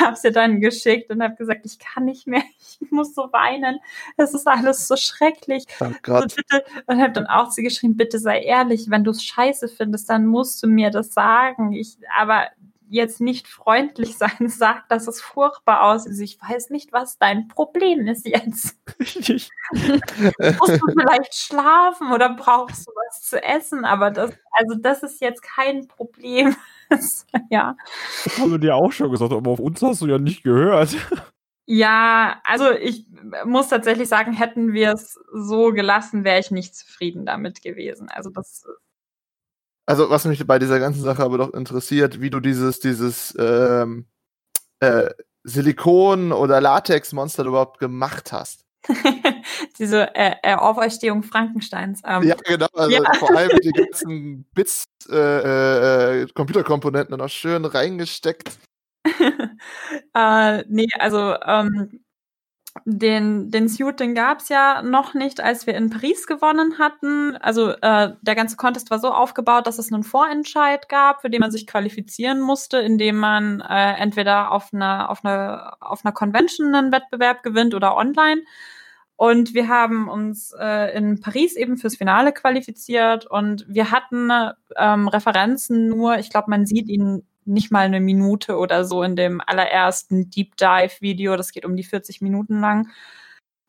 habe 0.00 0.16
sie 0.16 0.32
dann 0.32 0.60
geschickt 0.60 1.10
und 1.10 1.22
habe 1.22 1.36
gesagt, 1.36 1.64
ich 1.64 1.78
kann 1.78 2.06
nicht 2.06 2.26
mehr, 2.26 2.42
ich 2.80 2.90
muss 2.90 3.14
so 3.14 3.32
weinen. 3.32 3.78
Es 4.16 4.34
ist 4.34 4.48
alles 4.48 4.88
so 4.88 4.96
schrecklich. 4.96 5.64
Oh 5.80 5.90
bitte, 6.22 6.64
und 6.86 7.00
habe 7.00 7.12
dann 7.12 7.26
auch 7.26 7.52
sie 7.52 7.62
geschrieben, 7.62 7.96
bitte 7.96 8.18
sei 8.18 8.42
ehrlich, 8.42 8.90
wenn 8.90 9.04
du 9.04 9.12
es 9.12 9.22
scheiße 9.22 9.68
findest, 9.68 10.10
dann 10.10 10.26
musst 10.26 10.60
du 10.62 10.66
mir 10.66 10.90
das 10.90 11.14
sagen. 11.14 11.72
Ich, 11.72 11.98
aber 12.18 12.48
jetzt 12.94 13.20
nicht 13.20 13.48
freundlich 13.48 14.16
sein 14.18 14.48
sagt, 14.48 14.90
dass 14.90 15.06
es 15.08 15.20
furchtbar 15.20 15.82
aussieht. 15.82 16.20
Ich 16.20 16.38
weiß 16.40 16.70
nicht, 16.70 16.92
was 16.92 17.18
dein 17.18 17.48
Problem 17.48 18.06
ist 18.06 18.26
jetzt. 18.26 18.78
Musst 18.98 20.80
du 20.80 20.92
vielleicht 20.98 21.34
schlafen 21.34 22.12
oder 22.12 22.34
brauchst 22.34 22.86
du 22.86 22.92
was 22.92 23.22
zu 23.22 23.42
essen? 23.42 23.84
Aber 23.84 24.10
das, 24.10 24.32
also 24.52 24.76
das 24.80 25.02
ist 25.02 25.20
jetzt 25.20 25.42
kein 25.42 25.88
Problem. 25.88 26.54
ja. 27.50 27.76
Das 28.24 28.38
haben 28.38 28.52
wir 28.52 28.58
dir 28.58 28.76
auch 28.76 28.92
schon 28.92 29.10
gesagt, 29.10 29.32
aber 29.32 29.50
auf 29.50 29.60
uns 29.60 29.82
hast 29.82 30.02
du 30.02 30.06
ja 30.06 30.18
nicht 30.18 30.42
gehört. 30.42 30.96
Ja, 31.66 32.40
also 32.44 32.70
ich 32.70 33.06
muss 33.46 33.68
tatsächlich 33.68 34.08
sagen, 34.08 34.34
hätten 34.34 34.74
wir 34.74 34.92
es 34.92 35.18
so 35.32 35.72
gelassen, 35.72 36.22
wäre 36.22 36.38
ich 36.38 36.50
nicht 36.50 36.76
zufrieden 36.76 37.24
damit 37.24 37.62
gewesen. 37.62 38.10
Also 38.10 38.28
das 38.28 38.66
also 39.86 40.10
was 40.10 40.24
mich 40.24 40.46
bei 40.46 40.58
dieser 40.58 40.78
ganzen 40.78 41.02
Sache 41.02 41.22
aber 41.22 41.38
doch 41.38 41.54
interessiert, 41.54 42.20
wie 42.20 42.30
du 42.30 42.40
dieses, 42.40 42.80
dieses 42.80 43.34
ähm, 43.38 44.06
äh, 44.80 45.10
Silikon- 45.44 46.32
oder 46.32 46.60
Latex-Monster 46.60 47.44
überhaupt 47.44 47.78
gemacht 47.78 48.32
hast. 48.32 48.64
Diese 49.78 50.14
äh, 50.14 50.36
äh, 50.42 50.54
Auferstehung 50.54 51.22
Frankensteins. 51.22 52.02
Ähm. 52.04 52.22
Ja, 52.22 52.34
genau. 52.44 52.66
Also 52.74 52.90
ja. 52.90 53.14
vor 53.14 53.34
allem 53.34 53.58
die 53.62 53.70
ganzen 53.74 54.44
Bits, 54.54 54.84
äh, 55.10 56.22
äh, 56.22 56.26
Computerkomponenten 56.34 57.16
noch 57.16 57.28
schön 57.28 57.64
reingesteckt. 57.64 58.58
äh, 60.14 60.64
nee, 60.68 60.88
also 60.98 61.34
ähm, 61.46 62.03
den, 62.84 63.50
den 63.50 63.68
Suit, 63.68 64.00
den 64.00 64.14
gab's 64.14 64.48
ja 64.48 64.82
noch 64.82 65.14
nicht, 65.14 65.40
als 65.40 65.66
wir 65.66 65.74
in 65.74 65.90
Paris 65.90 66.26
gewonnen 66.26 66.78
hatten. 66.78 67.36
Also 67.36 67.70
äh, 67.70 68.14
der 68.20 68.34
ganze 68.34 68.56
Contest 68.56 68.90
war 68.90 68.98
so 68.98 69.10
aufgebaut, 69.12 69.66
dass 69.66 69.78
es 69.78 69.92
einen 69.92 70.02
Vorentscheid 70.02 70.88
gab, 70.88 71.22
für 71.22 71.30
den 71.30 71.40
man 71.40 71.52
sich 71.52 71.66
qualifizieren 71.66 72.40
musste, 72.40 72.78
indem 72.78 73.16
man 73.16 73.60
äh, 73.60 73.94
entweder 73.94 74.50
auf 74.50 74.74
einer 74.74 75.08
auf 75.10 75.24
einer 75.24 75.76
auf 75.80 76.04
einer 76.04 76.12
Convention 76.12 76.74
einen 76.74 76.92
Wettbewerb 76.92 77.42
gewinnt 77.42 77.74
oder 77.74 77.96
online. 77.96 78.42
Und 79.16 79.54
wir 79.54 79.68
haben 79.68 80.08
uns 80.08 80.52
äh, 80.58 80.96
in 80.96 81.20
Paris 81.20 81.54
eben 81.54 81.76
fürs 81.76 81.96
Finale 81.96 82.32
qualifiziert 82.32 83.26
und 83.26 83.64
wir 83.68 83.92
hatten 83.92 84.30
ähm, 84.76 85.06
Referenzen 85.06 85.88
nur, 85.88 86.18
ich 86.18 86.30
glaube, 86.30 86.50
man 86.50 86.66
sieht 86.66 86.88
ihn 86.88 87.22
nicht 87.46 87.70
mal 87.70 87.84
eine 87.86 88.00
Minute 88.00 88.56
oder 88.56 88.84
so 88.84 89.02
in 89.02 89.16
dem 89.16 89.40
allerersten 89.40 90.30
Deep 90.30 90.56
Dive 90.56 91.00
Video. 91.00 91.36
Das 91.36 91.52
geht 91.52 91.64
um 91.64 91.76
die 91.76 91.84
40 91.84 92.20
Minuten 92.20 92.60
lang. 92.60 92.88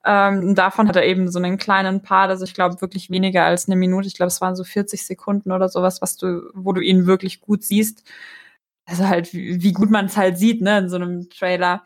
Ähm, 0.06 0.54
davon 0.54 0.88
hat 0.88 0.96
er 0.96 1.06
eben 1.06 1.32
so 1.32 1.40
einen 1.40 1.58
kleinen 1.58 2.04
Part, 2.04 2.30
also 2.30 2.46
ich 2.46 2.54
glaube 2.54 2.80
wirklich 2.80 3.10
weniger 3.10 3.44
als 3.46 3.68
eine 3.68 3.76
Minute. 3.76 4.08
Ich 4.08 4.14
glaube, 4.14 4.28
es 4.28 4.40
waren 4.40 4.56
so 4.56 4.64
40 4.64 5.06
Sekunden 5.06 5.52
oder 5.52 5.68
sowas, 5.68 6.02
was 6.02 6.16
du, 6.16 6.52
wo 6.54 6.74
du 6.74 6.82
ihn 6.82 7.08
wirklich 7.08 7.42
gut 7.42 7.64
siehst. 7.64 8.04
Also 8.86 9.08
halt, 9.08 9.34
wie, 9.34 9.64
wie 9.64 9.74
gut 9.74 9.90
man 9.90 10.06
es 10.06 10.16
halt 10.18 10.38
sieht, 10.38 10.62
ne, 10.62 10.78
in 10.80 10.90
so 10.90 10.98
einem 10.98 11.30
Trailer. 11.30 11.84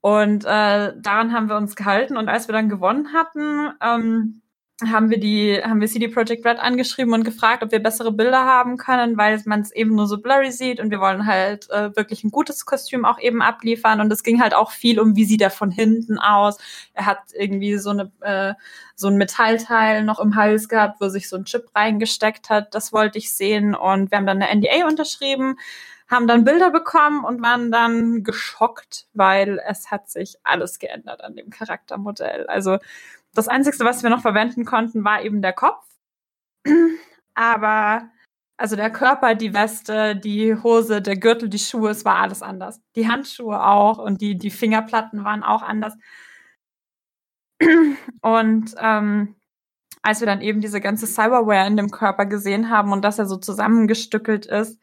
Und 0.00 0.44
äh, 0.44 0.92
daran 1.00 1.32
haben 1.32 1.48
wir 1.48 1.56
uns 1.56 1.76
gehalten. 1.76 2.16
Und 2.16 2.28
als 2.28 2.48
wir 2.48 2.52
dann 2.52 2.68
gewonnen 2.68 3.12
hatten, 3.12 3.70
ähm, 3.80 4.42
haben 4.90 5.10
wir 5.10 5.20
die, 5.20 5.60
haben 5.62 5.80
wir 5.80 5.86
CD 5.86 6.08
Projekt 6.08 6.44
Red 6.44 6.58
angeschrieben 6.58 7.14
und 7.14 7.24
gefragt, 7.24 7.62
ob 7.62 7.70
wir 7.72 7.80
bessere 7.80 8.10
Bilder 8.12 8.44
haben 8.44 8.76
können, 8.76 9.16
weil 9.16 9.40
man 9.44 9.60
es 9.60 9.72
eben 9.72 9.94
nur 9.94 10.06
so 10.06 10.18
blurry 10.18 10.50
sieht 10.50 10.80
und 10.80 10.90
wir 10.90 11.00
wollen 11.00 11.26
halt 11.26 11.70
äh, 11.70 11.94
wirklich 11.94 12.24
ein 12.24 12.30
gutes 12.30 12.64
Kostüm 12.66 13.04
auch 13.04 13.20
eben 13.20 13.42
abliefern 13.42 14.00
und 14.00 14.12
es 14.12 14.22
ging 14.22 14.40
halt 14.40 14.54
auch 14.54 14.70
viel 14.70 14.98
um, 14.98 15.14
wie 15.14 15.24
sieht 15.24 15.42
er 15.42 15.50
von 15.50 15.70
hinten 15.70 16.18
aus. 16.18 16.58
Er 16.94 17.06
hat 17.06 17.18
irgendwie 17.34 17.76
so 17.78 17.90
eine 17.90 18.10
äh, 18.20 18.54
so 18.96 19.08
ein 19.08 19.16
Metallteil 19.16 20.04
noch 20.04 20.18
im 20.18 20.36
Hals 20.36 20.68
gehabt, 20.68 21.00
wo 21.00 21.08
sich 21.08 21.28
so 21.28 21.36
ein 21.36 21.44
Chip 21.44 21.66
reingesteckt 21.74 22.50
hat. 22.50 22.74
Das 22.74 22.92
wollte 22.92 23.18
ich 23.18 23.34
sehen 23.34 23.74
und 23.74 24.10
wir 24.10 24.18
haben 24.18 24.26
dann 24.26 24.42
eine 24.42 24.54
NDA 24.54 24.86
unterschrieben 24.86 25.56
haben 26.08 26.26
dann 26.26 26.44
Bilder 26.44 26.70
bekommen 26.70 27.24
und 27.24 27.40
waren 27.40 27.72
dann 27.72 28.22
geschockt, 28.22 29.06
weil 29.14 29.58
es 29.66 29.90
hat 29.90 30.10
sich 30.10 30.36
alles 30.42 30.78
geändert 30.78 31.24
an 31.24 31.36
dem 31.36 31.48
Charaktermodell. 31.48 32.46
Also 32.48 32.78
das 33.34 33.48
Einzige, 33.48 33.78
was 33.80 34.02
wir 34.02 34.10
noch 34.10 34.22
verwenden 34.22 34.64
konnten, 34.64 35.04
war 35.04 35.22
eben 35.22 35.42
der 35.42 35.52
Kopf. 35.52 35.84
Aber 37.34 38.10
also 38.58 38.76
der 38.76 38.90
Körper, 38.90 39.34
die 39.34 39.54
Weste, 39.54 40.14
die 40.14 40.54
Hose, 40.54 41.02
der 41.02 41.16
Gürtel, 41.16 41.48
die 41.48 41.58
Schuhe, 41.58 41.90
es 41.90 42.04
war 42.04 42.16
alles 42.16 42.42
anders. 42.42 42.80
Die 42.94 43.08
Handschuhe 43.08 43.64
auch 43.64 43.98
und 43.98 44.20
die, 44.20 44.36
die 44.38 44.50
Fingerplatten 44.50 45.24
waren 45.24 45.42
auch 45.42 45.62
anders. 45.62 45.94
Und 48.22 48.74
ähm, 48.78 49.36
als 50.02 50.20
wir 50.20 50.26
dann 50.26 50.40
eben 50.40 50.60
diese 50.60 50.80
ganze 50.80 51.06
Cyberware 51.06 51.66
in 51.66 51.76
dem 51.76 51.90
Körper 51.90 52.26
gesehen 52.26 52.70
haben 52.70 52.92
und 52.92 53.02
dass 53.02 53.18
er 53.18 53.26
so 53.26 53.36
zusammengestückelt 53.36 54.46
ist, 54.46 54.82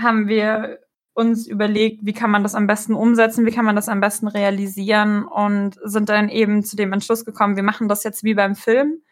haben 0.00 0.26
wir 0.28 0.80
uns 1.18 1.48
überlegt, 1.48 2.06
wie 2.06 2.12
kann 2.12 2.30
man 2.30 2.44
das 2.44 2.54
am 2.54 2.68
besten 2.68 2.94
umsetzen, 2.94 3.44
wie 3.44 3.50
kann 3.50 3.64
man 3.64 3.74
das 3.74 3.88
am 3.88 4.00
besten 4.00 4.28
realisieren 4.28 5.24
und 5.24 5.76
sind 5.82 6.08
dann 6.08 6.28
eben 6.28 6.62
zu 6.62 6.76
dem 6.76 6.92
Entschluss 6.92 7.24
gekommen, 7.24 7.56
wir 7.56 7.64
machen 7.64 7.88
das 7.88 8.04
jetzt 8.04 8.22
wie 8.22 8.34
beim 8.34 8.54
Film 8.54 9.02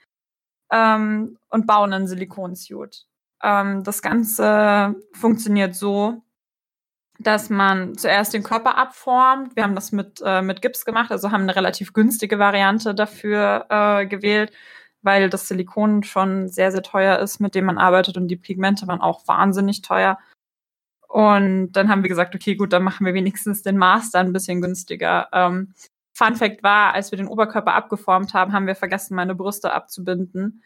ähm, 0.70 1.36
und 1.50 1.66
bauen 1.66 1.92
einen 1.92 2.06
Silikonsuit. 2.06 3.06
Ähm, 3.42 3.82
das 3.82 4.02
Ganze 4.02 4.94
funktioniert 5.14 5.74
so, 5.74 6.22
dass 7.18 7.50
man 7.50 7.98
zuerst 7.98 8.34
den 8.34 8.44
Körper 8.44 8.78
abformt. 8.78 9.56
Wir 9.56 9.64
haben 9.64 9.74
das 9.74 9.90
mit, 9.90 10.22
äh, 10.24 10.42
mit 10.42 10.62
Gips 10.62 10.84
gemacht, 10.84 11.10
also 11.10 11.32
haben 11.32 11.42
eine 11.42 11.56
relativ 11.56 11.92
günstige 11.92 12.38
Variante 12.38 12.94
dafür 12.94 13.66
äh, 13.68 14.06
gewählt, 14.06 14.52
weil 15.02 15.28
das 15.28 15.48
Silikon 15.48 16.04
schon 16.04 16.46
sehr, 16.46 16.70
sehr 16.70 16.82
teuer 16.84 17.18
ist, 17.18 17.40
mit 17.40 17.56
dem 17.56 17.64
man 17.64 17.78
arbeitet 17.78 18.16
und 18.16 18.28
die 18.28 18.36
Pigmente 18.36 18.86
waren 18.86 19.00
auch 19.00 19.26
wahnsinnig 19.26 19.82
teuer. 19.82 20.18
Und 21.16 21.72
dann 21.72 21.88
haben 21.88 22.02
wir 22.02 22.10
gesagt, 22.10 22.34
okay, 22.34 22.56
gut, 22.56 22.74
dann 22.74 22.82
machen 22.82 23.06
wir 23.06 23.14
wenigstens 23.14 23.62
den 23.62 23.78
Master 23.78 24.18
ein 24.18 24.34
bisschen 24.34 24.60
günstiger. 24.60 25.30
Ähm, 25.32 25.72
Fun 26.12 26.36
Fact 26.36 26.62
war, 26.62 26.92
als 26.92 27.10
wir 27.10 27.16
den 27.16 27.26
Oberkörper 27.26 27.72
abgeformt 27.72 28.34
haben, 28.34 28.52
haben 28.52 28.66
wir 28.66 28.74
vergessen, 28.74 29.14
meine 29.14 29.34
Brüste 29.34 29.72
abzubinden. 29.72 30.62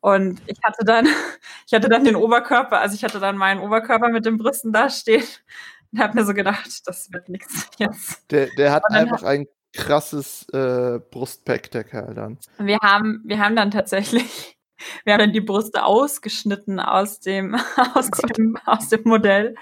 Und 0.00 0.42
ich 0.46 0.58
hatte 0.64 0.84
dann, 0.84 1.06
ich 1.68 1.72
hatte 1.72 1.88
dann 1.88 2.02
den 2.02 2.16
Oberkörper, 2.16 2.80
also 2.80 2.96
ich 2.96 3.04
hatte 3.04 3.20
dann 3.20 3.36
meinen 3.36 3.60
Oberkörper 3.60 4.08
mit 4.08 4.26
den 4.26 4.38
Brüsten 4.38 4.72
da 4.72 4.90
stehen 4.90 5.22
und 5.92 6.00
habe 6.00 6.18
mir 6.18 6.24
so 6.24 6.34
gedacht, 6.34 6.82
das 6.84 7.12
wird 7.12 7.28
nichts 7.28 7.70
jetzt. 7.78 8.28
Der, 8.32 8.48
der 8.58 8.72
hat 8.72 8.82
einfach 8.90 9.22
ein 9.22 9.46
krasses 9.72 10.48
äh, 10.48 10.98
Brustpack, 11.12 11.70
der 11.70 11.84
Kerl 11.84 12.14
dann. 12.14 12.38
Wir 12.58 12.78
haben, 12.82 13.22
wir 13.24 13.38
haben 13.38 13.54
dann 13.54 13.70
tatsächlich, 13.70 14.58
wir 15.04 15.12
haben 15.12 15.20
dann 15.20 15.32
die 15.32 15.40
Brüste 15.40 15.84
ausgeschnitten 15.84 16.80
aus 16.80 17.20
dem, 17.20 17.54
aus 17.94 18.10
oh 18.22 18.26
dem, 18.26 18.58
aus 18.66 18.88
dem 18.88 19.02
Modell 19.04 19.54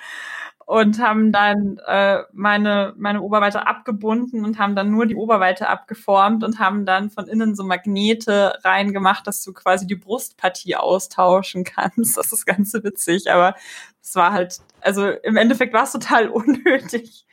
und 0.71 1.01
haben 1.01 1.33
dann 1.33 1.81
äh, 1.85 2.23
meine, 2.33 2.95
meine 2.97 3.23
Oberweite 3.23 3.67
abgebunden 3.67 4.45
und 4.45 4.61
haben 4.61 4.77
dann 4.77 4.93
nur 4.93 5.07
die 5.07 5.17
Oberweite 5.17 5.69
abgeformt 5.69 6.45
und 6.45 6.61
haben 6.61 6.87
dann 6.87 7.11
von 7.11 7.27
innen 7.27 7.57
so 7.57 7.65
Magnete 7.65 8.57
reingemacht, 8.63 9.27
dass 9.27 9.43
du 9.43 9.53
quasi 9.53 9.89
die 9.89 9.97
Brustpartie 9.97 10.77
austauschen 10.77 11.65
kannst. 11.65 12.17
Das 12.17 12.33
ist 12.33 12.47
ganz 12.47 12.73
witzig, 12.73 13.33
aber 13.33 13.57
es 14.01 14.15
war 14.15 14.33
halt, 14.33 14.59
also 14.81 15.09
im 15.09 15.37
Endeffekt 15.37 15.75
war 15.75 15.83
es 15.83 15.91
total 15.91 16.29
unnötig, 16.31 17.27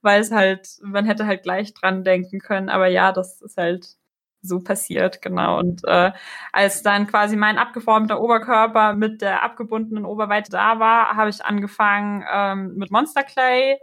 weil 0.00 0.20
es 0.20 0.30
halt, 0.30 0.78
man 0.80 1.04
hätte 1.04 1.26
halt 1.26 1.42
gleich 1.42 1.74
dran 1.74 2.04
denken 2.04 2.38
können, 2.38 2.68
aber 2.68 2.86
ja, 2.86 3.10
das 3.10 3.42
ist 3.42 3.56
halt 3.56 3.96
so 4.44 4.60
passiert, 4.60 5.22
genau. 5.22 5.58
Und 5.58 5.82
äh, 5.84 6.12
als 6.52 6.82
dann 6.82 7.06
quasi 7.06 7.36
mein 7.36 7.58
abgeformter 7.58 8.20
Oberkörper 8.20 8.94
mit 8.94 9.22
der 9.22 9.42
abgebundenen 9.42 10.04
Oberweite 10.04 10.50
da 10.50 10.78
war, 10.78 11.16
habe 11.16 11.30
ich 11.30 11.44
angefangen 11.44 12.24
ähm, 12.32 12.74
mit 12.76 12.90
Monster 12.90 13.22
Clay. 13.22 13.78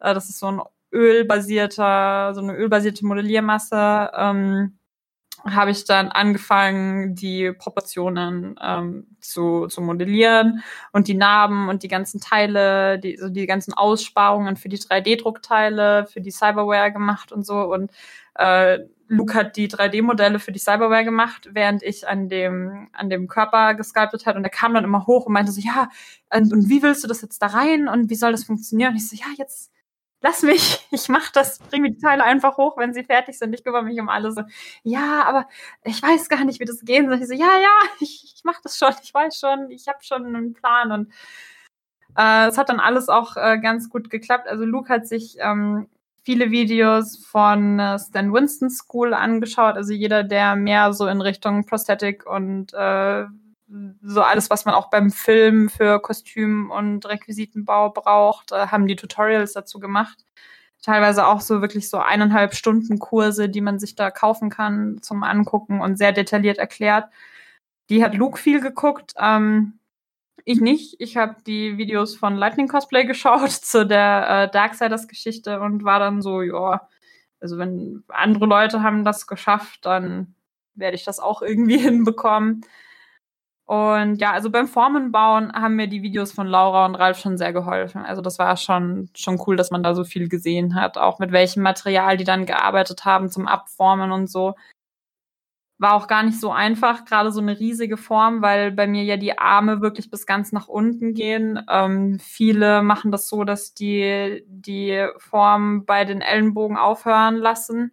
Äh, 0.00 0.14
das 0.14 0.28
ist 0.28 0.38
so 0.38 0.50
ein 0.50 0.60
ölbasierter, 0.92 2.34
so 2.34 2.42
eine 2.42 2.54
ölbasierte 2.54 3.06
Modelliermasse. 3.06 4.10
Ähm, 4.14 4.78
habe 5.44 5.72
ich 5.72 5.84
dann 5.84 6.08
angefangen, 6.08 7.14
die 7.14 7.52
Proportionen 7.52 8.58
ähm, 8.62 9.06
zu, 9.20 9.66
zu 9.66 9.80
modellieren 9.80 10.62
und 10.92 11.08
die 11.08 11.14
Narben 11.14 11.68
und 11.68 11.82
die 11.82 11.88
ganzen 11.88 12.20
Teile, 12.20 12.98
die, 12.98 13.16
so 13.16 13.28
die 13.28 13.46
ganzen 13.46 13.72
Aussparungen 13.74 14.56
für 14.56 14.68
die 14.68 14.78
3D-Druckteile, 14.78 16.06
für 16.06 16.20
die 16.20 16.30
Cyberware 16.30 16.92
gemacht 16.92 17.32
und 17.32 17.44
so. 17.44 17.60
Und 17.72 17.90
äh, 18.34 18.80
Luke 19.12 19.34
hat 19.34 19.56
die 19.56 19.68
3D-Modelle 19.68 20.38
für 20.38 20.52
die 20.52 20.58
Cyberware 20.58 21.04
gemacht, 21.04 21.50
während 21.52 21.82
ich 21.82 22.08
an 22.08 22.30
dem, 22.30 22.88
an 22.92 23.10
dem 23.10 23.28
Körper 23.28 23.74
gesculptet 23.74 24.24
hat. 24.24 24.36
Und 24.36 24.44
er 24.44 24.50
kam 24.50 24.72
dann 24.72 24.84
immer 24.84 25.06
hoch 25.06 25.26
und 25.26 25.34
meinte 25.34 25.52
so, 25.52 25.60
ja, 25.60 25.90
und, 26.34 26.50
und 26.50 26.70
wie 26.70 26.82
willst 26.82 27.04
du 27.04 27.08
das 27.08 27.20
jetzt 27.20 27.42
da 27.42 27.48
rein? 27.48 27.88
Und 27.88 28.08
wie 28.08 28.14
soll 28.14 28.32
das 28.32 28.44
funktionieren? 28.44 28.92
Und 28.92 28.96
ich 28.96 29.08
so, 29.10 29.16
ja, 29.16 29.26
jetzt 29.36 29.70
lass 30.22 30.42
mich, 30.42 30.86
ich 30.90 31.10
mach 31.10 31.30
das, 31.30 31.58
bring 31.58 31.82
mir 31.82 31.90
die 31.90 32.00
Teile 32.00 32.24
einfach 32.24 32.56
hoch, 32.56 32.78
wenn 32.78 32.94
sie 32.94 33.04
fertig 33.04 33.38
sind. 33.38 33.52
Ich 33.54 33.62
kümmere 33.62 33.82
mich 33.82 34.00
um 34.00 34.08
alles. 34.08 34.34
So, 34.34 34.42
ja, 34.82 35.24
aber 35.24 35.46
ich 35.84 36.02
weiß 36.02 36.30
gar 36.30 36.44
nicht, 36.44 36.58
wie 36.58 36.64
das 36.64 36.80
gehen 36.80 37.06
soll. 37.06 37.20
Ich 37.20 37.28
so, 37.28 37.34
ja, 37.34 37.58
ja, 37.60 37.78
ich, 38.00 38.32
ich 38.34 38.42
mach 38.44 38.62
das 38.62 38.78
schon, 38.78 38.94
ich 39.02 39.12
weiß 39.12 39.38
schon, 39.38 39.70
ich 39.70 39.88
habe 39.88 39.98
schon 40.02 40.24
einen 40.24 40.54
Plan. 40.54 40.90
Und 40.90 41.12
äh, 42.16 42.48
es 42.48 42.56
hat 42.56 42.70
dann 42.70 42.80
alles 42.80 43.10
auch 43.10 43.36
äh, 43.36 43.58
ganz 43.58 43.90
gut 43.90 44.08
geklappt. 44.08 44.48
Also 44.48 44.64
Luke 44.64 44.88
hat 44.88 45.06
sich 45.06 45.36
ähm, 45.38 45.88
viele 46.22 46.50
Videos 46.50 47.24
von 47.26 47.78
äh, 47.78 47.98
Stan 47.98 48.32
Winston 48.32 48.70
School 48.70 49.14
angeschaut. 49.14 49.76
Also 49.76 49.92
jeder, 49.92 50.22
der 50.22 50.56
mehr 50.56 50.92
so 50.92 51.06
in 51.06 51.20
Richtung 51.20 51.66
Prosthetic 51.66 52.26
und 52.26 52.72
äh, 52.74 53.24
so 54.02 54.22
alles, 54.22 54.50
was 54.50 54.64
man 54.64 54.74
auch 54.74 54.90
beim 54.90 55.10
Film 55.10 55.68
für 55.68 56.00
Kostüm 56.00 56.70
und 56.70 57.06
Requisitenbau 57.06 57.90
braucht, 57.90 58.52
äh, 58.52 58.68
haben 58.68 58.86
die 58.86 58.96
Tutorials 58.96 59.52
dazu 59.52 59.78
gemacht. 59.80 60.24
Teilweise 60.82 61.26
auch 61.26 61.40
so 61.40 61.60
wirklich 61.60 61.88
so 61.88 61.98
eineinhalb 61.98 62.54
Stunden 62.54 62.98
Kurse, 62.98 63.48
die 63.48 63.60
man 63.60 63.78
sich 63.78 63.94
da 63.94 64.10
kaufen 64.10 64.50
kann 64.50 64.98
zum 65.00 65.22
Angucken 65.22 65.80
und 65.80 65.96
sehr 65.96 66.12
detailliert 66.12 66.58
erklärt. 66.58 67.06
Die 67.88 68.04
hat 68.04 68.14
Luke 68.14 68.38
viel 68.38 68.60
geguckt. 68.60 69.14
Ähm, 69.18 69.78
ich 70.44 70.60
nicht. 70.60 70.96
Ich 71.00 71.16
habe 71.16 71.36
die 71.46 71.78
Videos 71.78 72.16
von 72.16 72.36
Lightning 72.36 72.68
Cosplay 72.68 73.04
geschaut 73.06 73.50
zu 73.50 73.86
der 73.86 74.28
äh, 74.28 74.50
Darksiders-Geschichte 74.50 75.60
und 75.60 75.84
war 75.84 75.98
dann 75.98 76.22
so, 76.22 76.42
ja, 76.42 76.88
also 77.40 77.58
wenn 77.58 78.04
andere 78.08 78.46
Leute 78.46 78.82
haben 78.82 79.04
das 79.04 79.26
geschafft, 79.26 79.84
dann 79.84 80.34
werde 80.74 80.96
ich 80.96 81.04
das 81.04 81.20
auch 81.20 81.42
irgendwie 81.42 81.78
hinbekommen. 81.78 82.64
Und 83.64 84.16
ja, 84.16 84.32
also 84.32 84.50
beim 84.50 84.66
Formenbauen 84.68 85.52
haben 85.52 85.76
mir 85.76 85.86
die 85.86 86.02
Videos 86.02 86.32
von 86.32 86.46
Laura 86.46 86.84
und 86.84 86.94
Ralf 86.96 87.18
schon 87.18 87.38
sehr 87.38 87.52
geholfen. 87.52 88.04
Also 88.04 88.20
das 88.20 88.38
war 88.38 88.56
schon, 88.56 89.08
schon 89.14 89.40
cool, 89.46 89.56
dass 89.56 89.70
man 89.70 89.82
da 89.82 89.94
so 89.94 90.04
viel 90.04 90.28
gesehen 90.28 90.74
hat, 90.74 90.98
auch 90.98 91.18
mit 91.20 91.32
welchem 91.32 91.62
Material 91.62 92.16
die 92.16 92.24
dann 92.24 92.44
gearbeitet 92.44 93.04
haben 93.04 93.30
zum 93.30 93.46
Abformen 93.48 94.12
und 94.12 94.28
so 94.28 94.54
war 95.82 95.94
auch 95.94 96.06
gar 96.06 96.22
nicht 96.22 96.40
so 96.40 96.52
einfach, 96.52 97.04
gerade 97.04 97.32
so 97.32 97.40
eine 97.40 97.58
riesige 97.58 97.96
Form, 97.96 98.40
weil 98.40 98.70
bei 98.70 98.86
mir 98.86 99.02
ja 99.02 99.16
die 99.16 99.38
Arme 99.38 99.80
wirklich 99.82 100.10
bis 100.10 100.26
ganz 100.26 100.52
nach 100.52 100.68
unten 100.68 101.12
gehen. 101.12 101.60
Ähm, 101.68 102.20
viele 102.20 102.82
machen 102.82 103.10
das 103.10 103.28
so, 103.28 103.42
dass 103.44 103.74
die 103.74 104.44
die 104.46 105.08
Form 105.18 105.84
bei 105.84 106.04
den 106.04 106.20
Ellenbogen 106.20 106.76
aufhören 106.76 107.36
lassen 107.36 107.92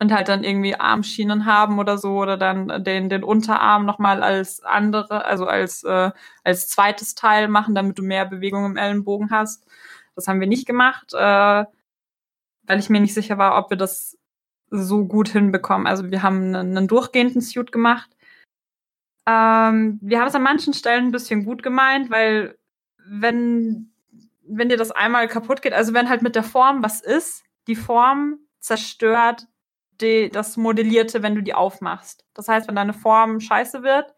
und 0.00 0.12
halt 0.12 0.28
dann 0.28 0.44
irgendwie 0.44 0.74
Armschienen 0.74 1.46
haben 1.46 1.78
oder 1.78 1.96
so 1.98 2.18
oder 2.20 2.36
dann 2.36 2.84
den 2.84 3.08
den 3.08 3.24
Unterarm 3.24 3.86
nochmal 3.86 4.22
als 4.22 4.62
andere, 4.62 5.24
also 5.24 5.46
als 5.46 5.84
äh, 5.84 6.10
als 6.44 6.68
zweites 6.68 7.14
Teil 7.14 7.48
machen, 7.48 7.74
damit 7.74 7.98
du 7.98 8.02
mehr 8.02 8.26
Bewegung 8.26 8.66
im 8.66 8.76
Ellenbogen 8.76 9.30
hast. 9.30 9.66
Das 10.14 10.28
haben 10.28 10.40
wir 10.40 10.48
nicht 10.48 10.66
gemacht, 10.66 11.14
äh, 11.14 11.64
weil 12.64 12.78
ich 12.78 12.90
mir 12.90 13.00
nicht 13.00 13.14
sicher 13.14 13.38
war, 13.38 13.58
ob 13.58 13.70
wir 13.70 13.78
das 13.78 14.18
so 14.72 15.04
gut 15.04 15.28
hinbekommen. 15.28 15.86
Also 15.86 16.10
wir 16.10 16.22
haben 16.22 16.54
einen, 16.54 16.76
einen 16.76 16.88
durchgehenden 16.88 17.42
Suit 17.42 17.70
gemacht. 17.72 18.10
Ähm, 19.28 19.98
wir 20.02 20.18
haben 20.18 20.28
es 20.28 20.34
an 20.34 20.42
manchen 20.42 20.72
Stellen 20.72 21.06
ein 21.06 21.12
bisschen 21.12 21.44
gut 21.44 21.62
gemeint, 21.62 22.10
weil 22.10 22.58
wenn, 23.06 23.92
wenn 24.42 24.70
dir 24.70 24.78
das 24.78 24.90
einmal 24.90 25.28
kaputt 25.28 25.62
geht, 25.62 25.74
also 25.74 25.92
wenn 25.92 26.08
halt 26.08 26.22
mit 26.22 26.34
der 26.34 26.42
Form 26.42 26.82
was 26.82 27.00
ist, 27.00 27.44
die 27.66 27.76
Form 27.76 28.38
zerstört 28.60 29.46
die, 30.00 30.30
das 30.30 30.56
Modellierte, 30.56 31.22
wenn 31.22 31.34
du 31.34 31.42
die 31.42 31.54
aufmachst. 31.54 32.24
Das 32.34 32.48
heißt, 32.48 32.66
wenn 32.66 32.74
deine 32.74 32.94
Form 32.94 33.40
scheiße 33.40 33.82
wird, 33.82 34.14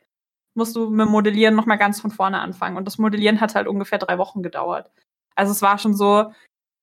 musst 0.55 0.77
du 0.77 0.89
mit 0.89 1.09
Modellieren 1.09 1.57
nochmal 1.57 1.79
ganz 1.79 2.01
von 2.01 2.13
vorne 2.13 2.41
anfangen. 2.41 2.77
Und 2.77 2.87
das 2.87 2.99
Modellieren 2.99 3.41
hat 3.41 3.57
halt 3.57 3.67
ungefähr 3.67 3.99
drei 3.99 4.19
Wochen 4.19 4.43
gedauert. 4.43 4.91
Also 5.35 5.51
es 5.51 5.63
war 5.63 5.79
schon 5.79 5.95
so, 5.95 6.33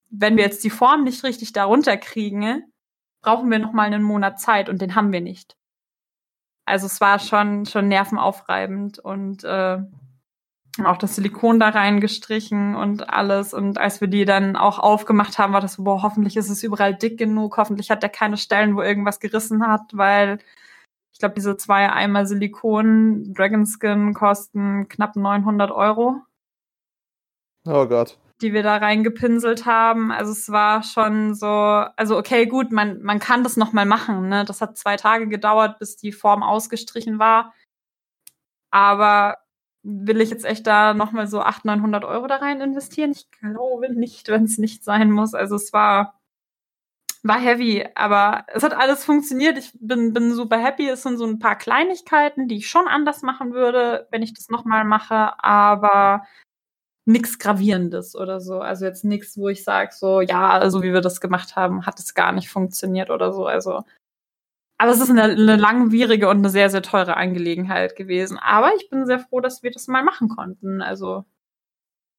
wenn 0.09 0.36
wir 0.36 0.43
jetzt 0.43 0.63
die 0.65 0.69
Form 0.69 1.05
nicht 1.05 1.24
richtig 1.24 1.53
darunter 1.53 1.95
kriegen, 1.95 2.70
brauchen 3.22 3.49
wir 3.51 3.59
noch 3.59 3.74
mal 3.74 3.84
einen 3.84 4.03
Monat 4.03 4.39
Zeit 4.39 4.69
und 4.69 4.82
den 4.82 4.95
haben 4.95 5.11
wir 5.11 5.22
nicht. 5.22 5.55
Also 6.65 6.86
es 6.86 7.01
war 7.01 7.19
schon 7.19 7.65
schon 7.65 7.88
nervenaufreibend 7.88 8.99
und 8.99 9.43
äh, 9.43 9.80
auch 10.84 10.97
das 10.97 11.15
Silikon 11.15 11.59
da 11.59 11.69
reingestrichen 11.69 12.76
und 12.76 13.09
alles. 13.09 13.53
Und 13.53 13.78
als 13.78 13.99
wir 13.99 14.07
die 14.07 14.26
dann 14.26 14.55
auch 14.55 14.80
aufgemacht 14.80 15.38
haben, 15.38 15.53
war 15.53 15.61
das 15.61 15.74
so, 15.74 15.84
boah, 15.84 16.01
hoffentlich 16.01 16.38
ist 16.38 16.49
es 16.49 16.63
überall 16.63 16.95
dick 16.95 17.17
genug. 17.17 17.57
Hoffentlich 17.57 17.91
hat 17.91 18.03
der 18.03 18.09
keine 18.09 18.38
Stellen, 18.38 18.76
wo 18.76 18.82
irgendwas 18.82 19.19
gerissen 19.19 19.67
hat, 19.67 19.82
weil 19.93 20.39
ich 21.11 21.19
glaube, 21.19 21.36
diese 21.36 21.57
zwei 21.57 21.91
Eimer 21.91 22.26
Silikon 22.26 23.34
Dragonskin 23.34 24.13
kosten 24.13 24.88
knapp 24.88 25.15
900 25.15 25.72
Euro. 25.72 26.22
Oh 27.67 27.86
Gott 27.86 28.17
die 28.41 28.53
wir 28.53 28.63
da 28.63 28.77
reingepinselt 28.77 29.65
haben. 29.65 30.11
Also 30.11 30.31
es 30.31 30.49
war 30.51 30.83
schon 30.83 31.35
so, 31.35 31.47
also 31.47 32.17
okay, 32.17 32.45
gut, 32.45 32.71
man, 32.71 33.01
man 33.01 33.19
kann 33.19 33.43
das 33.43 33.57
nochmal 33.57 33.85
machen. 33.85 34.29
Ne? 34.29 34.45
Das 34.45 34.61
hat 34.61 34.77
zwei 34.77 34.97
Tage 34.97 35.27
gedauert, 35.27 35.79
bis 35.79 35.97
die 35.97 36.11
Form 36.11 36.43
ausgestrichen 36.43 37.19
war. 37.19 37.53
Aber 38.71 39.37
will 39.83 40.21
ich 40.21 40.29
jetzt 40.29 40.45
echt 40.45 40.67
da 40.67 40.93
nochmal 40.93 41.27
so 41.27 41.41
800, 41.41 41.77
900 41.77 42.05
Euro 42.05 42.27
da 42.27 42.37
rein 42.37 42.61
investieren? 42.61 43.11
Ich 43.11 43.29
glaube 43.31 43.93
nicht, 43.93 44.27
wenn 44.29 44.45
es 44.45 44.57
nicht 44.57 44.83
sein 44.83 45.11
muss. 45.11 45.33
Also 45.33 45.55
es 45.55 45.73
war, 45.73 46.19
war 47.23 47.39
heavy, 47.39 47.87
aber 47.95 48.45
es 48.47 48.63
hat 48.63 48.73
alles 48.73 49.05
funktioniert. 49.05 49.57
Ich 49.57 49.71
bin, 49.79 50.13
bin 50.13 50.33
super 50.33 50.57
happy. 50.57 50.87
Es 50.87 51.03
sind 51.03 51.17
so 51.17 51.25
ein 51.25 51.39
paar 51.39 51.57
Kleinigkeiten, 51.57 52.47
die 52.47 52.57
ich 52.57 52.69
schon 52.69 52.87
anders 52.87 53.21
machen 53.21 53.53
würde, 53.53 54.07
wenn 54.11 54.23
ich 54.23 54.33
das 54.33 54.49
nochmal 54.49 54.85
mache. 54.85 55.43
Aber 55.43 56.23
nichts 57.05 57.39
Gravierendes 57.39 58.15
oder 58.15 58.39
so. 58.41 58.59
Also 58.59 58.85
jetzt 58.85 59.03
nichts, 59.03 59.37
wo 59.37 59.49
ich 59.49 59.63
sage, 59.63 59.91
so, 59.93 60.21
ja, 60.21 60.69
so 60.69 60.83
wie 60.83 60.93
wir 60.93 61.01
das 61.01 61.21
gemacht 61.21 61.55
haben, 61.55 61.85
hat 61.85 61.99
es 61.99 62.13
gar 62.13 62.31
nicht 62.31 62.49
funktioniert 62.49 63.09
oder 63.09 63.33
so. 63.33 63.45
Also, 63.45 63.83
aber 64.77 64.91
es 64.91 65.01
ist 65.01 65.09
eine, 65.11 65.23
eine 65.23 65.55
langwierige 65.57 66.29
und 66.29 66.37
eine 66.37 66.49
sehr, 66.49 66.69
sehr 66.69 66.81
teure 66.81 67.17
Angelegenheit 67.17 67.95
gewesen. 67.95 68.37
Aber 68.39 68.71
ich 68.75 68.89
bin 68.89 69.05
sehr 69.05 69.19
froh, 69.19 69.39
dass 69.41 69.63
wir 69.63 69.71
das 69.71 69.87
mal 69.87 70.03
machen 70.03 70.29
konnten. 70.29 70.81
Also, 70.81 71.25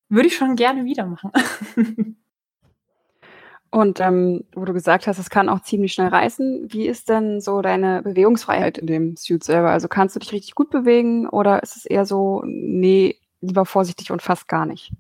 würde 0.09 0.29
ich 0.29 0.37
schon 0.37 0.57
gerne 0.57 0.85
wieder 0.85 1.07
machen. 1.07 1.33
Und 3.75 4.01
ähm, 4.01 4.45
wo 4.55 4.67
du 4.67 4.75
gesagt 4.75 5.07
hast, 5.07 5.19
es 5.19 5.31
kann 5.31 5.49
auch 5.49 5.63
ziemlich 5.63 5.95
schnell 5.95 6.09
reißen, 6.09 6.71
wie 6.71 6.87
ist 6.87 7.09
denn 7.09 7.41
so 7.41 7.63
deine 7.63 8.03
Bewegungsfreiheit 8.03 8.77
in 8.77 8.87
dem 8.87 9.17
Suit 9.17 9.43
selber? 9.43 9.71
Also 9.71 9.89
kannst 9.89 10.15
du 10.15 10.21
dich 10.21 10.31
richtig 10.33 10.55
gut 10.55 10.69
bewegen 10.69 11.27
oder 11.27 11.63
ist 11.63 11.77
es 11.77 11.87
eher 11.87 12.05
so, 12.05 12.43
nee, 12.45 13.22
lieber 13.43 13.67
vorsichtig 13.67 14.11
und 14.11 14.23
fast 14.23 14.49
gar 14.49 14.65
nicht? 14.65 14.93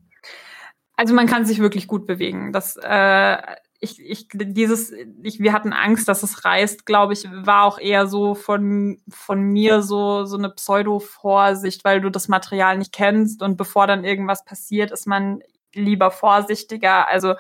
Also 0.97 1.14
man 1.14 1.26
kann 1.26 1.47
sich 1.47 1.59
wirklich 1.59 1.86
gut 1.86 2.07
bewegen. 2.07 2.53
Das, 2.53 2.76
äh, 2.76 3.38
ich, 3.80 3.99
ich, 3.99 4.28
dieses, 4.32 4.93
ich, 5.22 5.40
wir 5.40 5.53
hatten 5.53 5.72
Angst, 5.72 6.07
dass 6.09 6.22
es 6.22 6.45
reißt, 6.45 6.86
glaube 6.86 7.14
ich, 7.14 7.26
war 7.30 7.64
auch 7.64 7.78
eher 7.78 8.07
so 8.07 8.34
von, 8.34 9.01
von 9.09 9.40
mir 9.40 9.82
so, 9.82 10.24
so 10.24 10.36
eine 10.36 10.51
Pseudo-Vorsicht, 10.51 11.84
weil 11.84 12.01
du 12.01 12.11
das 12.11 12.28
Material 12.28 12.78
nicht 12.78 12.93
kennst 12.93 13.43
und 13.43 13.57
bevor 13.57 13.86
dann 13.86 14.05
irgendwas 14.05 14.45
passiert, 14.45 14.93
ist 14.93 15.07
man 15.07 15.43
lieber 15.74 16.11
vorsichtiger. 16.11 17.09
Also 17.09 17.34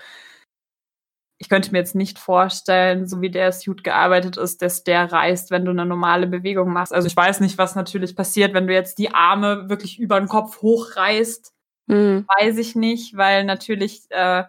ich 1.42 1.48
könnte 1.48 1.72
mir 1.72 1.78
jetzt 1.78 1.96
nicht 1.96 2.20
vorstellen, 2.20 3.08
so 3.08 3.20
wie 3.20 3.28
der 3.28 3.50
Suit 3.50 3.82
gearbeitet 3.82 4.36
ist, 4.36 4.62
dass 4.62 4.84
der 4.84 5.10
reißt, 5.10 5.50
wenn 5.50 5.64
du 5.64 5.72
eine 5.72 5.84
normale 5.84 6.28
Bewegung 6.28 6.72
machst. 6.72 6.94
Also 6.94 7.08
ich 7.08 7.16
weiß 7.16 7.40
nicht, 7.40 7.58
was 7.58 7.74
natürlich 7.74 8.14
passiert, 8.14 8.54
wenn 8.54 8.68
du 8.68 8.72
jetzt 8.72 8.96
die 8.98 9.12
Arme 9.12 9.68
wirklich 9.68 9.98
über 9.98 10.20
den 10.20 10.28
Kopf 10.28 10.62
hochreißt. 10.62 11.52
Mhm. 11.88 12.26
Weiß 12.38 12.58
ich 12.58 12.76
nicht, 12.76 13.16
weil 13.16 13.44
natürlich 13.44 14.02
äh, 14.10 14.44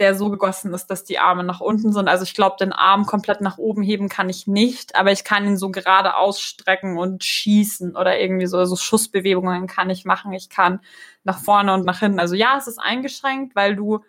der 0.00 0.16
so 0.16 0.30
gegossen 0.30 0.74
ist, 0.74 0.88
dass 0.88 1.04
die 1.04 1.20
Arme 1.20 1.44
nach 1.44 1.60
unten 1.60 1.92
sind. 1.92 2.08
Also 2.08 2.24
ich 2.24 2.34
glaube, 2.34 2.56
den 2.58 2.72
Arm 2.72 3.06
komplett 3.06 3.40
nach 3.40 3.58
oben 3.58 3.84
heben 3.84 4.08
kann 4.08 4.28
ich 4.28 4.48
nicht, 4.48 4.96
aber 4.96 5.12
ich 5.12 5.22
kann 5.22 5.46
ihn 5.46 5.56
so 5.56 5.70
gerade 5.70 6.16
ausstrecken 6.16 6.98
und 6.98 7.22
schießen 7.22 7.94
oder 7.94 8.18
irgendwie 8.18 8.46
so, 8.46 8.64
so 8.64 8.74
Schussbewegungen 8.74 9.68
kann 9.68 9.90
ich 9.90 10.04
machen. 10.04 10.32
Ich 10.32 10.50
kann 10.50 10.80
nach 11.22 11.38
vorne 11.38 11.72
und 11.72 11.86
nach 11.86 12.00
hinten. 12.00 12.18
Also 12.18 12.34
ja, 12.34 12.58
es 12.58 12.66
ist 12.66 12.80
eingeschränkt, 12.80 13.54
weil 13.54 13.76
du 13.76 14.00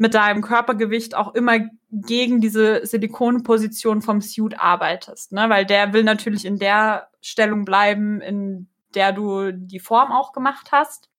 mit 0.00 0.14
deinem 0.14 0.40
Körpergewicht 0.40 1.14
auch 1.14 1.34
immer 1.34 1.58
gegen 1.90 2.40
diese 2.40 2.86
Silikonposition 2.86 4.00
vom 4.00 4.22
Suit 4.22 4.58
arbeitest, 4.58 5.32
ne? 5.32 5.50
Weil 5.50 5.66
der 5.66 5.92
will 5.92 6.04
natürlich 6.04 6.46
in 6.46 6.58
der 6.58 7.10
Stellung 7.20 7.66
bleiben, 7.66 8.22
in 8.22 8.66
der 8.94 9.12
du 9.12 9.52
die 9.52 9.78
Form 9.78 10.10
auch 10.10 10.32
gemacht 10.32 10.70
hast. 10.72 11.10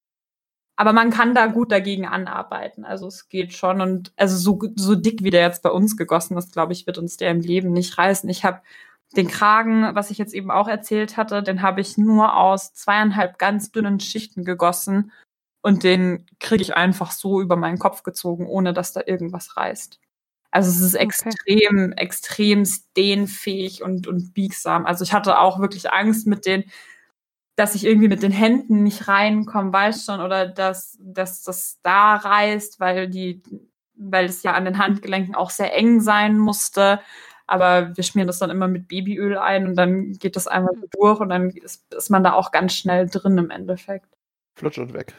Aber 0.75 0.93
man 0.93 1.11
kann 1.11 1.35
da 1.35 1.45
gut 1.45 1.71
dagegen 1.71 2.07
anarbeiten. 2.07 2.83
Also 2.83 3.05
es 3.05 3.29
geht 3.29 3.53
schon. 3.53 3.81
Und 3.81 4.13
also 4.17 4.35
so, 4.35 4.59
so 4.75 4.95
dick 4.95 5.23
wie 5.23 5.29
der 5.29 5.43
jetzt 5.43 5.61
bei 5.61 5.69
uns 5.69 5.95
gegossen 5.95 6.35
ist, 6.35 6.51
glaube 6.51 6.73
ich, 6.73 6.87
wird 6.87 6.97
uns 6.97 7.17
der 7.17 7.29
im 7.29 7.41
Leben 7.41 7.71
nicht 7.73 7.99
reißen. 7.99 8.27
Ich 8.31 8.43
habe 8.43 8.61
den 9.15 9.27
Kragen, 9.27 9.93
was 9.93 10.09
ich 10.09 10.17
jetzt 10.17 10.33
eben 10.33 10.49
auch 10.49 10.67
erzählt 10.67 11.17
hatte, 11.17 11.43
den 11.43 11.61
habe 11.61 11.81
ich 11.81 11.99
nur 11.99 12.35
aus 12.35 12.73
zweieinhalb 12.73 13.37
ganz 13.37 13.71
dünnen 13.71 13.99
Schichten 13.99 14.43
gegossen 14.43 15.11
und 15.61 15.83
den 15.83 16.25
kriege 16.39 16.61
ich 16.61 16.75
einfach 16.75 17.11
so 17.11 17.41
über 17.41 17.55
meinen 17.55 17.79
Kopf 17.79 18.03
gezogen, 18.03 18.47
ohne 18.47 18.73
dass 18.73 18.93
da 18.93 19.01
irgendwas 19.05 19.57
reißt. 19.57 19.99
Also 20.51 20.69
es 20.69 20.81
ist 20.81 20.95
extrem, 20.95 21.91
okay. 21.91 21.93
extrem 21.95 22.67
dehnfähig 22.97 23.83
und, 23.83 24.07
und 24.07 24.33
biegsam. 24.33 24.85
Also 24.85 25.03
ich 25.03 25.13
hatte 25.13 25.39
auch 25.39 25.59
wirklich 25.59 25.91
Angst 25.91 26.27
mit 26.27 26.45
den, 26.45 26.65
dass 27.55 27.75
ich 27.75 27.85
irgendwie 27.85 28.09
mit 28.09 28.21
den 28.21 28.31
Händen 28.31 28.83
nicht 28.83 29.07
reinkomme, 29.07 29.71
weißt 29.71 30.05
schon, 30.05 30.19
oder 30.19 30.47
dass, 30.47 30.97
dass 30.99 31.43
das 31.43 31.79
da 31.83 32.15
reißt, 32.15 32.79
weil 32.79 33.07
die, 33.09 33.41
weil 33.95 34.25
es 34.25 34.43
ja 34.43 34.53
an 34.53 34.65
den 34.65 34.77
Handgelenken 34.77 35.35
auch 35.35 35.51
sehr 35.51 35.73
eng 35.73 36.01
sein 36.01 36.37
musste. 36.37 36.99
Aber 37.47 37.95
wir 37.95 38.03
schmieren 38.03 38.27
das 38.27 38.39
dann 38.39 38.49
immer 38.49 38.67
mit 38.67 38.87
Babyöl 38.87 39.37
ein 39.37 39.67
und 39.67 39.75
dann 39.75 40.13
geht 40.13 40.35
das 40.35 40.47
einmal 40.47 40.73
durch 40.91 41.19
und 41.19 41.29
dann 41.29 41.49
ist, 41.49 41.93
ist 41.93 42.09
man 42.09 42.23
da 42.23 42.33
auch 42.33 42.51
ganz 42.51 42.73
schnell 42.73 43.07
drin 43.07 43.37
im 43.37 43.51
Endeffekt. 43.51 44.07
Flutsch 44.55 44.77
und 44.77 44.93
weg. 44.93 45.13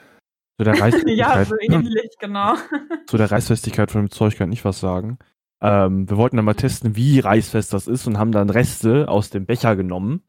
Zu 0.62 1.04
der 1.04 1.14
ja, 1.14 1.44
so 1.44 1.56
ähnlich, 1.60 2.10
genau. 2.20 2.54
Zu 3.06 3.16
der 3.16 3.30
Reißfestigkeit 3.30 3.90
von 3.90 4.02
dem 4.02 4.10
Zeug 4.10 4.36
kann 4.36 4.52
ich 4.52 4.64
was 4.64 4.80
sagen. 4.80 5.18
Ähm, 5.60 6.08
wir 6.08 6.16
wollten 6.16 6.36
dann 6.36 6.44
mal 6.44 6.54
testen, 6.54 6.96
wie 6.96 7.20
reißfest 7.20 7.72
das 7.72 7.86
ist 7.86 8.06
und 8.06 8.18
haben 8.18 8.32
dann 8.32 8.50
Reste 8.50 9.08
aus 9.08 9.30
dem 9.30 9.46
Becher 9.46 9.76
genommen. 9.76 10.22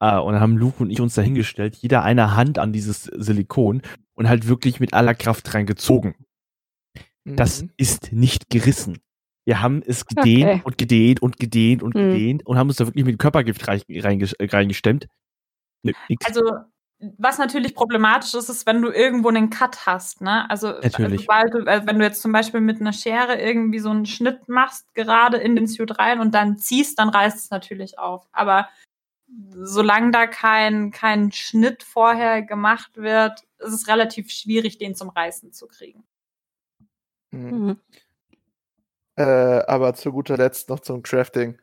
Äh, 0.00 0.18
und 0.18 0.32
dann 0.34 0.42
haben 0.42 0.56
Luke 0.56 0.82
und 0.82 0.90
ich 0.90 1.00
uns 1.00 1.14
dahingestellt, 1.14 1.76
jeder 1.76 2.02
eine 2.02 2.36
Hand 2.36 2.58
an 2.58 2.72
dieses 2.72 3.04
Silikon 3.04 3.82
und 4.14 4.28
halt 4.28 4.48
wirklich 4.48 4.80
mit 4.80 4.94
aller 4.94 5.14
Kraft 5.14 5.54
reingezogen. 5.54 6.14
Mhm. 7.24 7.36
Das 7.36 7.64
ist 7.76 8.12
nicht 8.12 8.50
gerissen. 8.50 8.98
Wir 9.44 9.60
haben 9.60 9.82
es 9.84 10.06
gedehnt 10.06 10.50
okay. 10.50 10.62
und 10.64 10.78
gedehnt 10.78 11.22
und 11.22 11.38
gedehnt 11.38 11.82
und 11.82 11.94
mhm. 11.94 12.12
gedehnt 12.12 12.46
und 12.46 12.58
haben 12.58 12.68
uns 12.68 12.76
da 12.76 12.86
wirklich 12.86 13.04
mit 13.04 13.18
Körpergift 13.18 13.66
reingestemmt. 13.66 15.08
Nee, 15.82 15.94
also 16.24 16.42
was 17.18 17.38
natürlich 17.38 17.74
problematisch 17.74 18.34
ist, 18.34 18.48
ist, 18.48 18.66
wenn 18.66 18.80
du 18.80 18.90
irgendwo 18.90 19.28
einen 19.28 19.50
Cut 19.50 19.86
hast, 19.86 20.20
ne? 20.20 20.48
Also, 20.48 20.68
natürlich. 20.68 21.22
sobald 21.22 21.52
du, 21.52 21.58
äh, 21.66 21.84
wenn 21.84 21.98
du 21.98 22.04
jetzt 22.04 22.22
zum 22.22 22.32
Beispiel 22.32 22.60
mit 22.60 22.80
einer 22.80 22.92
Schere 22.92 23.40
irgendwie 23.40 23.80
so 23.80 23.90
einen 23.90 24.06
Schnitt 24.06 24.48
machst, 24.48 24.94
gerade 24.94 25.38
in 25.38 25.56
den 25.56 25.66
Suit 25.66 25.98
rein 25.98 26.20
und 26.20 26.32
dann 26.32 26.58
ziehst, 26.58 26.98
dann 26.98 27.08
reißt 27.08 27.36
es 27.36 27.50
natürlich 27.50 27.98
auf. 27.98 28.28
Aber 28.32 28.68
solange 29.50 30.12
da 30.12 30.26
kein, 30.26 30.92
kein 30.92 31.32
Schnitt 31.32 31.82
vorher 31.82 32.42
gemacht 32.42 32.96
wird, 32.96 33.42
ist 33.58 33.72
es 33.72 33.88
relativ 33.88 34.30
schwierig, 34.30 34.78
den 34.78 34.94
zum 34.94 35.08
Reißen 35.08 35.52
zu 35.52 35.66
kriegen. 35.66 36.04
Mhm. 37.30 37.50
mhm. 37.50 37.80
Äh, 39.14 39.64
aber 39.66 39.92
zu 39.92 40.10
guter 40.10 40.38
Letzt 40.38 40.70
noch 40.70 40.80
zum 40.80 41.02
Crafting. 41.02 41.58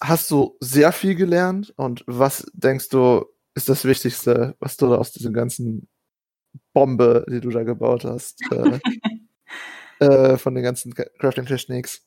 Hast 0.00 0.30
du 0.30 0.56
sehr 0.60 0.90
viel 0.92 1.14
gelernt 1.14 1.74
und 1.76 2.02
was 2.06 2.50
denkst 2.54 2.88
du, 2.88 3.26
ist 3.56 3.68
das 3.70 3.84
Wichtigste, 3.86 4.54
was 4.60 4.76
du 4.76 4.86
da 4.86 4.96
aus 4.96 5.12
dieser 5.12 5.32
ganzen 5.32 5.88
Bombe, 6.74 7.24
die 7.28 7.40
du 7.40 7.50
da 7.50 7.62
gebaut 7.64 8.04
hast, 8.04 8.40
äh, 8.52 8.78
äh, 10.04 10.36
von 10.36 10.54
den 10.54 10.62
ganzen 10.62 10.94
Crafting-Techniques? 10.94 12.04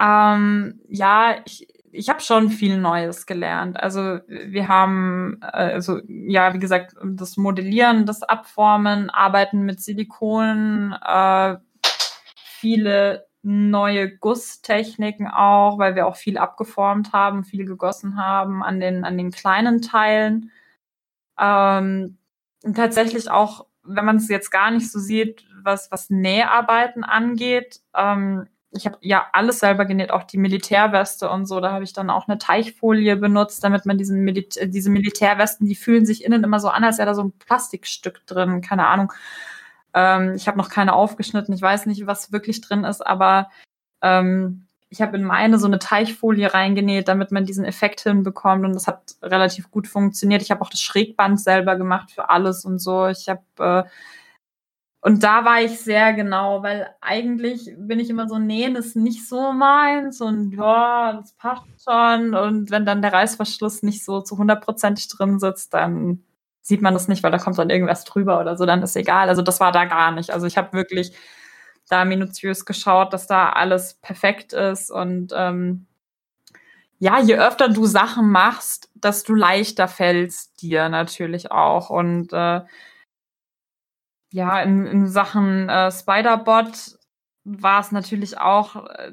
Ähm, 0.00 0.80
ja, 0.88 1.36
ich, 1.44 1.68
ich 1.92 2.08
habe 2.08 2.20
schon 2.20 2.48
viel 2.48 2.78
Neues 2.78 3.26
gelernt. 3.26 3.78
Also 3.78 4.20
wir 4.26 4.66
haben, 4.66 5.38
äh, 5.42 5.74
also 5.74 6.00
ja, 6.08 6.54
wie 6.54 6.58
gesagt, 6.58 6.94
das 7.04 7.36
Modellieren, 7.36 8.06
das 8.06 8.22
Abformen, 8.22 9.10
Arbeiten 9.10 9.64
mit 9.64 9.82
Silikon, 9.82 10.94
äh, 11.06 11.56
viele 12.58 13.26
neue 13.44 14.16
Gusstechniken 14.16 15.28
auch, 15.28 15.78
weil 15.78 15.94
wir 15.94 16.06
auch 16.06 16.16
viel 16.16 16.38
abgeformt 16.38 17.12
haben, 17.12 17.44
viel 17.44 17.66
gegossen 17.66 18.16
haben 18.16 18.62
an 18.62 18.80
den, 18.80 19.04
an 19.04 19.18
den 19.18 19.30
kleinen 19.30 19.82
Teilen. 19.82 20.50
Ähm, 21.38 22.18
tatsächlich 22.74 23.30
auch, 23.30 23.66
wenn 23.82 24.04
man 24.04 24.16
es 24.16 24.28
jetzt 24.28 24.50
gar 24.50 24.70
nicht 24.70 24.90
so 24.90 24.98
sieht, 24.98 25.44
was, 25.62 25.90
was 25.90 26.10
Näharbeiten 26.10 27.04
angeht, 27.04 27.80
ähm, 27.94 28.48
ich 28.76 28.86
habe 28.86 28.98
ja 29.00 29.26
alles 29.32 29.60
selber 29.60 29.84
genäht, 29.84 30.10
auch 30.10 30.24
die 30.24 30.38
Militärweste 30.38 31.30
und 31.30 31.46
so. 31.46 31.60
Da 31.60 31.70
habe 31.70 31.84
ich 31.84 31.92
dann 31.92 32.10
auch 32.10 32.26
eine 32.26 32.38
Teichfolie 32.38 33.16
benutzt, 33.16 33.62
damit 33.62 33.86
man 33.86 33.98
diesen 33.98 34.24
Mil 34.24 34.48
diese 34.66 34.90
Militärwesten, 34.90 35.66
die 35.66 35.76
fühlen 35.76 36.04
sich 36.04 36.24
innen 36.24 36.42
immer 36.42 36.58
so 36.60 36.68
an, 36.68 36.82
als 36.82 36.98
wäre 36.98 37.06
da 37.06 37.14
so 37.14 37.22
ein 37.22 37.32
Plastikstück 37.38 38.26
drin. 38.26 38.62
Keine 38.62 38.88
Ahnung. 38.88 39.12
Ähm, 39.94 40.34
ich 40.34 40.48
habe 40.48 40.58
noch 40.58 40.68
keine 40.68 40.92
aufgeschnitten. 40.92 41.54
Ich 41.54 41.62
weiß 41.62 41.86
nicht, 41.86 42.06
was 42.06 42.32
wirklich 42.32 42.60
drin 42.60 42.84
ist, 42.84 43.06
aber 43.06 43.48
ähm, 44.02 44.66
ich 44.90 45.02
habe 45.02 45.16
in 45.16 45.24
meine 45.24 45.58
so 45.58 45.66
eine 45.66 45.78
Teichfolie 45.78 46.52
reingenäht, 46.52 47.08
damit 47.08 47.32
man 47.32 47.44
diesen 47.46 47.64
Effekt 47.64 48.00
hinbekommt 48.02 48.64
und 48.64 48.74
das 48.74 48.86
hat 48.86 49.16
relativ 49.22 49.70
gut 49.70 49.88
funktioniert. 49.88 50.42
Ich 50.42 50.50
habe 50.50 50.62
auch 50.62 50.70
das 50.70 50.80
Schrägband 50.80 51.40
selber 51.40 51.76
gemacht 51.76 52.10
für 52.12 52.28
alles 52.28 52.64
und 52.64 52.78
so. 52.78 53.08
Ich 53.08 53.28
habe 53.28 53.42
äh, 53.58 53.88
und 55.04 55.22
da 55.22 55.44
war 55.44 55.60
ich 55.60 55.80
sehr 55.80 56.14
genau, 56.14 56.62
weil 56.62 56.88
eigentlich 57.02 57.70
bin 57.76 58.00
ich 58.00 58.08
immer 58.08 58.26
so, 58.26 58.38
nähen 58.38 58.74
ist 58.74 58.96
nicht 58.96 59.28
so 59.28 59.52
meins 59.52 60.22
und 60.22 60.52
ja, 60.52 61.12
das 61.12 61.34
passt 61.34 61.66
schon. 61.84 62.34
Und 62.34 62.70
wenn 62.70 62.86
dann 62.86 63.02
der 63.02 63.12
Reißverschluss 63.12 63.82
nicht 63.82 64.02
so 64.02 64.22
zu 64.22 64.38
hundertprozentig 64.38 65.08
drin 65.08 65.38
sitzt, 65.38 65.74
dann 65.74 66.24
sieht 66.64 66.80
man 66.80 66.94
das 66.94 67.08
nicht, 67.08 67.22
weil 67.22 67.30
da 67.30 67.38
kommt 67.38 67.58
dann 67.58 67.70
irgendwas 67.70 68.04
drüber 68.04 68.40
oder 68.40 68.56
so, 68.56 68.64
dann 68.64 68.82
ist 68.82 68.96
egal. 68.96 69.28
Also 69.28 69.42
das 69.42 69.60
war 69.60 69.70
da 69.70 69.84
gar 69.84 70.12
nicht. 70.12 70.30
Also 70.30 70.46
ich 70.46 70.56
habe 70.56 70.72
wirklich 70.72 71.14
da 71.90 72.06
minutiös 72.06 72.64
geschaut, 72.64 73.12
dass 73.12 73.26
da 73.26 73.50
alles 73.50 73.94
perfekt 73.94 74.54
ist 74.54 74.90
und 74.90 75.32
ähm, 75.36 75.86
ja, 76.98 77.20
je 77.20 77.36
öfter 77.36 77.68
du 77.68 77.84
Sachen 77.84 78.30
machst, 78.30 78.88
desto 78.94 79.34
leichter 79.34 79.88
fällst 79.88 80.62
dir 80.62 80.88
natürlich 80.88 81.50
auch. 81.50 81.90
Und 81.90 82.32
äh, 82.32 82.62
ja, 84.32 84.62
in, 84.62 84.86
in 84.86 85.06
Sachen 85.06 85.68
äh, 85.68 85.90
Spider-Bot 85.92 86.98
war 87.44 87.80
es 87.80 87.92
natürlich 87.92 88.38
auch, 88.38 88.86
äh, 88.86 89.12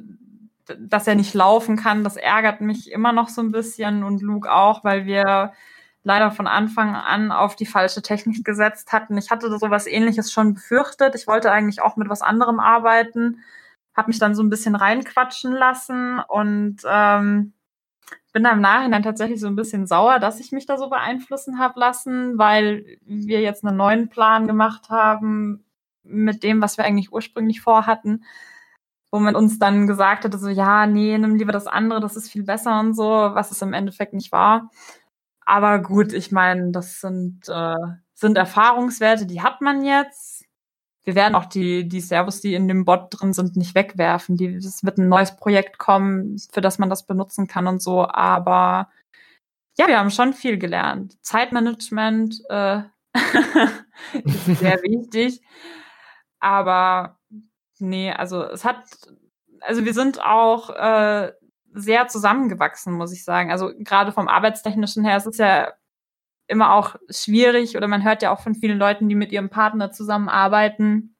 dass 0.80 1.08
er 1.08 1.16
nicht 1.16 1.34
laufen 1.34 1.76
kann. 1.76 2.06
Das 2.06 2.16
ärgert 2.16 2.62
mich 2.62 2.91
immer 2.91 3.12
noch 3.12 3.28
so 3.28 3.41
ein 3.41 3.52
bisschen 3.52 4.06
und 4.06 4.22
Luke 4.22 4.49
auch, 4.49 4.86
weil 4.86 5.06
wir 5.06 5.52
leider 6.04 6.32
von 6.32 6.47
Anfang 6.47 6.95
an 6.95 7.32
auf 7.32 7.56
die 7.56 7.66
falsche 7.66 8.02
Technik 8.02 8.43
gesetzt 8.43 8.91
hatten. 8.91 9.18
Ich 9.18 9.30
hatte 9.30 9.49
so 9.58 9.70
was 9.70 9.88
ähnliches 9.88 10.32
schon 10.32 10.56
befürchtet. 10.56 11.16
Ich 11.16 11.28
wollte 11.28 11.52
eigentlich 11.52 11.82
auch 11.82 11.95
mit 11.95 12.10
was 12.10 12.22
anderem 12.22 12.60
arbeiten, 12.60 13.39
habe 13.95 14.08
mich 14.10 14.20
dann 14.20 14.36
so 14.36 14.41
ein 14.41 14.49
bisschen 14.49 14.76
reinquatschen 14.76 15.52
lassen 15.52 16.20
und 16.28 16.78
ähm, 16.86 17.54
bin 18.34 18.43
da 18.43 18.52
im 18.52 18.62
Nachhinein 18.62 19.04
tatsächlich 19.04 19.39
so 19.39 19.47
ein 19.47 19.56
bisschen 19.56 19.86
sauer, 19.88 20.20
dass 20.20 20.39
ich 20.39 20.52
mich 20.52 20.66
da 20.66 20.78
so 20.78 20.89
beeinflussen 20.89 21.60
habe 21.60 21.80
lassen, 21.80 22.38
weil 22.38 22.86
wir 23.06 23.41
jetzt 23.41 23.66
einen 23.66 23.78
neuen 23.78 24.10
Plan 24.10 24.47
gemacht 24.47 24.89
haben 24.89 25.66
mit 26.04 26.43
dem, 26.43 26.62
was 26.62 26.78
wir 26.78 26.86
eigentlich 26.86 27.12
ursprünglich 27.12 27.62
vorhatten, 27.62 28.24
wo 29.12 29.20
man 29.20 29.36
uns 29.36 29.60
dann 29.60 29.88
gesagt 29.88 30.24
hatte, 30.24 30.38
so 30.38 30.47
ja, 30.49 30.88
nee, 30.88 31.18
nimm 31.18 31.36
lieber 31.36 31.52
das 31.52 31.68
andere, 31.68 31.99
das 31.99 32.16
ist 32.16 32.32
viel 32.32 32.43
besser 32.43 32.80
und 32.80 32.95
so, 32.95 33.04
was 33.04 33.52
es 33.52 33.62
im 33.62 33.74
Endeffekt 33.74 34.14
nicht 34.14 34.32
war. 34.32 34.70
Aber 35.52 35.80
gut, 35.80 36.14
ich 36.14 36.32
meine, 36.32 36.72
das 36.72 37.02
sind, 37.02 37.49
äh, 37.49 37.76
sind 38.14 38.38
Erfahrungswerte, 38.38 39.26
die 39.26 39.41
hat 39.41 39.60
man 39.60 39.84
jetzt. 39.84 40.45
Wir 41.04 41.14
werden 41.14 41.36
auch 41.36 41.43
die, 41.43 41.89
die 41.89 41.99
Servos, 41.99 42.39
die 42.39 42.54
in 42.54 42.70
dem 42.70 42.86
Bot 42.86 43.08
drin 43.10 43.34
sind, 43.34 43.58
nicht 43.58 43.76
wegwerfen. 43.76 44.38
Die, 44.38 44.45
es 44.56 44.86
wird 44.86 44.97
ein 44.97 45.10
neues 45.10 45.36
Projekt 45.36 45.78
kommen, 45.78 46.38
für 46.54 46.62
das 46.62 46.80
man 46.80 46.89
das 46.89 47.06
benutzen 47.06 47.47
kann 47.47 47.68
und 47.68 47.82
so. 47.84 48.08
Aber 48.08 48.89
ja, 49.78 49.88
wir 49.89 49.99
haben 49.99 50.10
schon 50.10 50.32
viel 50.32 50.58
gelernt. 50.58 51.18
Zeitmanagement 51.22 52.41
äh, 52.47 52.84
ist 54.24 54.45
sehr 54.45 54.82
wichtig. 54.84 55.41
Aber 56.39 57.20
nee, 57.78 58.10
also 58.14 58.45
es 58.45 58.64
hat, 58.64 58.86
also 59.60 59.84
wir 59.84 59.93
sind 59.93 60.22
auch 60.22 60.70
äh, 60.70 61.34
sehr 61.74 62.07
zusammengewachsen, 62.07 62.93
muss 62.93 63.13
ich 63.13 63.24
sagen. 63.24 63.51
Also 63.51 63.72
gerade 63.80 64.11
vom 64.11 64.28
Arbeitstechnischen 64.28 65.03
her, 65.03 65.17
es 65.17 65.26
ist 65.26 65.39
ja 65.39 65.74
immer 66.47 66.74
auch 66.74 66.95
schwierig 67.09 67.78
oder 67.78 67.88
man 67.88 68.03
hört 68.03 68.22
ja 68.22 68.32
auch 68.32 68.41
von 68.41 68.55
vielen 68.55 68.78
Leuten, 68.78 69.07
die 69.07 69.15
mit 69.15 69.32
ihrem 69.32 69.49
Partner 69.49 69.91
zusammenarbeiten, 69.91 71.15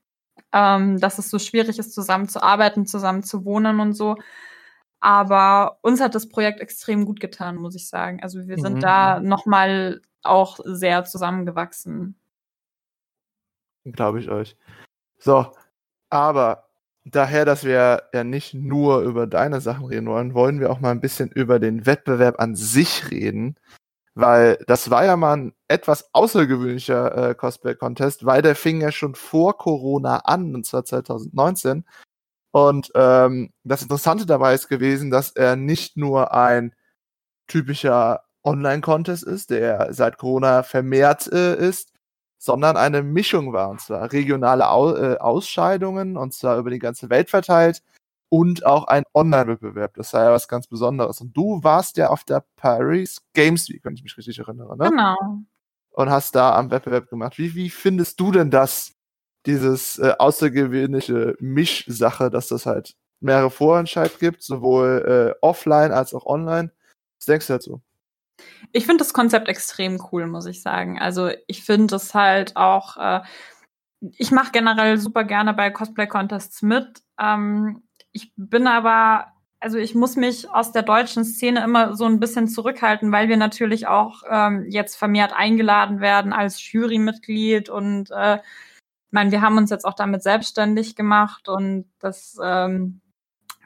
ähm, 0.52 1.00
dass 1.00 1.20
es 1.20 1.30
so 1.30 1.40
schwierig 1.40 1.80
ist, 1.80 1.94
zusammen 1.94 2.28
zu 2.28 2.44
arbeiten, 2.44 2.86
zusammen 2.86 3.24
zu 3.24 3.46
wohnen 3.46 3.80
und 3.80 3.94
so. 3.94 4.18
Aber 5.00 5.80
uns 5.82 6.02
hat 6.02 6.14
das 6.14 6.30
Projekt 6.30 6.60
extrem 6.60 7.06
gut 7.06 7.20
getan, 7.20 7.56
muss 7.56 7.76
ich 7.76 7.88
sagen. 7.88 8.22
Also 8.22 8.48
wir 8.48 8.58
sind 8.58 8.76
mhm. 8.76 8.82
da 8.82 9.20
nochmal 9.20 10.02
auch 10.22 10.60
sehr 10.64 11.06
zusammengewachsen. 11.06 12.16
Glaube 13.86 14.20
ich 14.20 14.30
euch. 14.30 14.56
So, 15.18 15.52
aber 16.10 16.71
daher, 17.06 17.46
dass 17.46 17.64
wir 17.64 18.04
ja 18.14 18.24
nicht 18.24 18.54
nur 18.54 19.02
über 19.02 19.28
deine 19.28 19.62
Sachen 19.62 19.86
reden 19.86 20.08
wollen, 20.08 20.34
wollen 20.34 20.60
wir 20.60 20.72
auch 20.72 20.80
mal 20.80 20.92
ein 20.92 21.02
bisschen 21.02 21.30
über 21.30 21.60
den 21.60 21.86
Wettbewerb 21.86 22.40
an 22.40 22.56
sich 22.56 23.10
reden. 23.12 23.56
Weil 24.14 24.58
das 24.68 24.90
war 24.90 25.06
ja 25.06 25.16
mal 25.16 25.38
ein 25.38 25.54
etwas 25.70 26.10
außergewöhnlicher 26.14 27.30
äh, 27.30 27.36
Cosplay-Contest, 27.36 28.26
weil 28.26 28.42
der 28.42 28.56
fing 28.56 28.82
ja 28.82 28.92
schon 28.92 29.16
vor 29.16 29.58
Corona 29.58 30.18
an, 30.18 30.54
und 30.54 30.66
zwar 30.66 30.84
2019. 30.84 31.86
Und 32.52 32.92
ähm, 32.96 33.54
das 33.64 33.82
Interessante 33.82 34.26
dabei 34.26 34.54
ist 34.54 34.68
gewesen, 34.68 35.12
dass 35.12 35.32
er 35.32 35.56
nicht 35.56 35.96
nur 35.96 36.34
ein 36.34 36.76
typischer 37.48 38.24
Online-Contest 38.44 39.24
ist, 39.24 39.50
der 39.50 39.94
seit 39.94 40.18
Corona 40.18 40.64
vermehrt 40.64 41.32
äh, 41.32 41.56
ist, 41.56 41.91
sondern 42.42 42.76
eine 42.76 43.04
Mischung 43.04 43.54
war, 43.54 43.70
und 43.70 43.82
zwar 43.82 44.12
regionale 44.12 44.68
Au 44.68 44.96
äh, 44.96 45.18
Ausscheidungen, 45.18 46.18
und 46.18 46.34
zwar 46.34 46.58
über 46.58 46.72
die 46.72 46.80
ganze 46.80 47.12
Welt 47.12 47.30
verteilt, 47.30 47.84
und 48.30 48.66
auch 48.66 48.86
ein 48.86 49.04
Online-Wettbewerb. 49.14 49.94
Das 49.94 50.12
war 50.14 50.24
ja 50.24 50.32
was 50.32 50.48
ganz 50.48 50.66
Besonderes. 50.66 51.22
Und 51.22 51.38
du 51.38 51.64
warst 51.64 51.98
ja 51.98 52.10
auf 52.10 52.24
der 52.24 52.44
Paris 52.56 53.22
Games 53.34 53.70
Week, 53.70 53.82
wenn 53.84 53.94
ich 53.94 54.02
mich 54.02 54.18
richtig 54.18 54.40
erinnere, 54.40 54.76
ne? 54.76 54.90
Genau. 54.90 55.18
Und 55.92 56.10
hast 56.10 56.34
da 56.34 56.56
am 56.56 56.72
Wettbewerb 56.72 57.10
gemacht. 57.10 57.38
Wie, 57.38 57.54
wie 57.54 57.70
findest 57.70 58.20
du 58.20 58.32
denn 58.32 58.50
das, 58.50 58.94
dieses 59.46 60.00
äh, 60.00 60.16
außergewöhnliche 60.18 61.36
Mischsache, 61.40 62.32
dass 62.32 62.48
das 62.48 62.66
halt 62.66 62.96
mehrere 63.20 63.52
Vorentscheid 63.52 64.18
gibt, 64.18 64.42
sowohl 64.42 65.36
äh, 65.36 65.40
offline 65.42 65.92
als 65.92 66.16
auch 66.16 66.26
online? 66.26 66.72
Was 67.20 67.26
denkst 67.28 67.48
du 67.48 67.54
dazu? 67.54 67.82
Ich 68.72 68.86
finde 68.86 69.04
das 69.04 69.14
Konzept 69.14 69.48
extrem 69.48 70.02
cool, 70.12 70.28
muss 70.28 70.46
ich 70.46 70.62
sagen. 70.62 71.00
Also 71.00 71.30
ich 71.48 71.64
finde 71.64 71.96
es 71.96 72.14
halt 72.14 72.56
auch, 72.56 72.98
äh, 72.98 73.22
ich 74.18 74.32
mache 74.32 74.52
generell 74.52 74.98
super 74.98 75.24
gerne 75.24 75.54
bei 75.54 75.70
Cosplay-Contests 75.70 76.62
mit. 76.62 77.02
Ähm, 77.20 77.84
ich 78.12 78.32
bin 78.36 78.68
aber, 78.68 79.28
also 79.60 79.78
ich 79.78 79.96
muss 79.96 80.16
mich 80.16 80.50
aus 80.50 80.72
der 80.72 80.84
deutschen 80.84 81.24
Szene 81.24 81.64
immer 81.64 81.96
so 81.96 82.06
ein 82.06 82.20
bisschen 82.20 82.48
zurückhalten, 82.48 83.12
weil 83.12 83.30
wir 83.30 83.38
natürlich 83.38 83.88
auch 83.88 84.24
ähm, 84.30 84.66
jetzt 84.70 84.96
vermehrt 84.96 85.34
eingeladen 85.34 86.00
werden 86.00 86.34
als 86.34 86.72
Jurymitglied 86.72 87.70
und 87.70 88.12
äh, 88.12 88.38
ich 88.38 89.14
meine, 89.14 89.32
wir 89.32 89.42
haben 89.42 89.58
uns 89.58 89.70
jetzt 89.70 89.84
auch 89.84 89.94
damit 89.94 90.24
selbstständig 90.24 90.96
gemacht 90.96 91.50
und 91.50 91.86
das 92.00 92.38
ähm, 92.42 93.02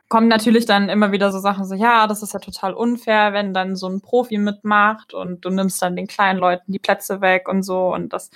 kommen 0.10 0.28
natürlich 0.28 0.66
dann 0.66 0.89
immer 0.89 1.12
wieder 1.12 1.32
so 1.32 1.39
Sachen 1.39 1.66
so, 1.66 1.76
ja, 1.76 2.08
das 2.08 2.22
ist 2.22 2.34
ja 2.34 2.39
total 2.39 2.74
unfair, 2.74 3.34
wenn 3.34 3.53
dann 3.53 3.76
so 3.76 3.88
ein 3.88 4.01
Profi 4.01 4.38
mitmacht 4.38 5.14
und 5.14 5.43
du 5.45 5.49
nimmst 5.49 5.82
dann 5.82 5.95
den 5.95 6.08
kleinen 6.08 6.39
Leuten 6.39 6.72
die 6.72 6.80
Plätze 6.80 7.22
weg 7.22 7.47
und 7.47 7.64
so. 7.64 7.93
Und 7.93 8.14
das 8.14 8.30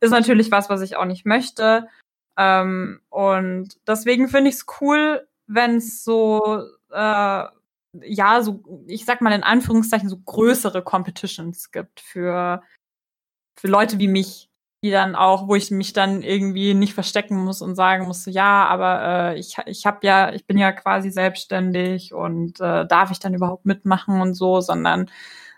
ist 0.00 0.10
natürlich 0.10 0.50
was, 0.50 0.68
was 0.68 0.82
ich 0.82 0.96
auch 0.96 1.06
nicht 1.06 1.24
möchte. 1.24 1.88
Ähm, 2.36 3.00
und 3.08 3.78
deswegen 3.86 4.28
finde 4.28 4.50
ich 4.50 4.56
es 4.56 4.66
cool, 4.80 5.26
wenn 5.46 5.76
es 5.76 6.04
so, 6.04 6.62
äh, 6.90 7.44
ja, 8.02 8.42
so, 8.42 8.62
ich 8.86 9.04
sag 9.04 9.20
mal 9.20 9.32
in 9.32 9.44
Anführungszeichen, 9.44 10.08
so 10.08 10.18
größere 10.18 10.82
Competitions 10.82 11.70
gibt 11.70 12.00
für, 12.00 12.62
für 13.58 13.68
Leute 13.68 13.98
wie 13.98 14.08
mich, 14.08 14.50
die 14.84 14.90
dann 14.90 15.14
auch, 15.14 15.48
wo 15.48 15.54
ich 15.54 15.70
mich 15.70 15.94
dann 15.94 16.20
irgendwie 16.20 16.74
nicht 16.74 16.92
verstecken 16.92 17.42
muss 17.42 17.62
und 17.62 17.74
sagen 17.74 18.04
muss, 18.06 18.26
ja, 18.26 18.66
aber 18.66 19.32
äh, 19.32 19.38
ich, 19.38 19.56
ich 19.64 19.86
habe 19.86 20.06
ja, 20.06 20.30
ich 20.30 20.46
bin 20.46 20.58
ja 20.58 20.72
quasi 20.72 21.10
selbstständig 21.10 22.12
und 22.12 22.60
äh, 22.60 22.86
darf 22.86 23.10
ich 23.10 23.18
dann 23.18 23.32
überhaupt 23.32 23.64
mitmachen 23.64 24.20
und 24.20 24.34
so, 24.34 24.60
sondern 24.60 25.10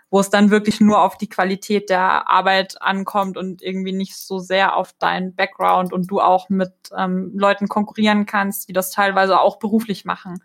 wo 0.09 0.21
es 0.21 0.29
dann 0.29 0.49
wirklich 0.49 0.79
nur 0.79 1.01
auf 1.01 1.17
die 1.17 1.27
Qualität 1.27 1.89
der 1.89 2.29
Arbeit 2.29 2.81
ankommt 2.81 3.35
und 3.35 3.61
irgendwie 3.61 3.91
nicht 3.91 4.15
so 4.15 4.39
sehr 4.39 4.77
auf 4.77 4.93
deinen 4.93 5.35
Background 5.35 5.91
und 5.91 6.09
du 6.09 6.21
auch 6.21 6.47
mit 6.47 6.71
ähm, 6.97 7.33
Leuten 7.35 7.67
konkurrieren 7.67 8.25
kannst, 8.25 8.69
die 8.69 8.73
das 8.73 8.91
teilweise 8.91 9.41
auch 9.41 9.59
beruflich 9.59 10.05
machen. 10.05 10.41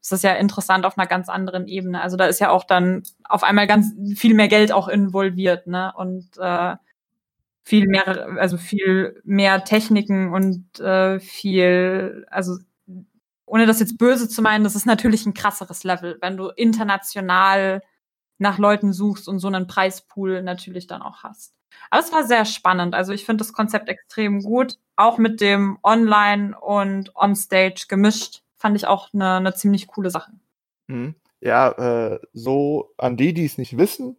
Das 0.00 0.10
ist 0.10 0.24
ja 0.24 0.32
interessant 0.32 0.86
auf 0.86 0.98
einer 0.98 1.06
ganz 1.06 1.28
anderen 1.28 1.68
Ebene. 1.68 2.00
Also 2.00 2.16
da 2.16 2.26
ist 2.26 2.40
ja 2.40 2.50
auch 2.50 2.64
dann 2.64 3.04
auf 3.22 3.44
einmal 3.44 3.68
ganz 3.68 3.94
viel 4.16 4.34
mehr 4.34 4.48
Geld 4.48 4.72
auch 4.72 4.88
involviert, 4.88 5.68
ne? 5.68 5.92
Und 5.96 6.36
äh, 6.38 6.74
viel 7.64 7.86
mehr, 7.86 8.36
also 8.38 8.56
viel 8.56 9.20
mehr 9.24 9.64
Techniken 9.64 10.32
und 10.32 10.78
äh, 10.80 11.18
viel, 11.18 12.26
also 12.30 12.58
ohne 13.46 13.66
das 13.66 13.80
jetzt 13.80 13.98
böse 13.98 14.28
zu 14.28 14.42
meinen, 14.42 14.64
das 14.64 14.76
ist 14.76 14.86
natürlich 14.86 15.26
ein 15.26 15.34
krasseres 15.34 15.84
Level, 15.84 16.18
wenn 16.20 16.36
du 16.36 16.48
international 16.48 17.82
nach 18.38 18.58
Leuten 18.58 18.92
suchst 18.92 19.28
und 19.28 19.38
so 19.38 19.48
einen 19.48 19.66
Preispool 19.66 20.42
natürlich 20.42 20.86
dann 20.86 21.02
auch 21.02 21.22
hast. 21.22 21.54
Aber 21.90 22.02
es 22.02 22.12
war 22.12 22.24
sehr 22.24 22.44
spannend. 22.44 22.94
Also 22.94 23.12
ich 23.12 23.24
finde 23.24 23.44
das 23.44 23.52
Konzept 23.52 23.88
extrem 23.88 24.42
gut. 24.42 24.78
Auch 24.96 25.18
mit 25.18 25.40
dem 25.40 25.78
Online 25.82 26.58
und 26.58 27.14
Onstage 27.16 27.86
gemischt 27.88 28.42
fand 28.56 28.76
ich 28.76 28.86
auch 28.86 29.12
eine, 29.12 29.36
eine 29.36 29.54
ziemlich 29.54 29.86
coole 29.86 30.10
Sache. 30.10 30.32
Mhm. 30.86 31.14
Ja, 31.40 31.70
äh, 32.12 32.20
so 32.32 32.94
an 32.96 33.16
die, 33.16 33.34
die 33.34 33.44
es 33.44 33.58
nicht 33.58 33.76
wissen, 33.76 34.16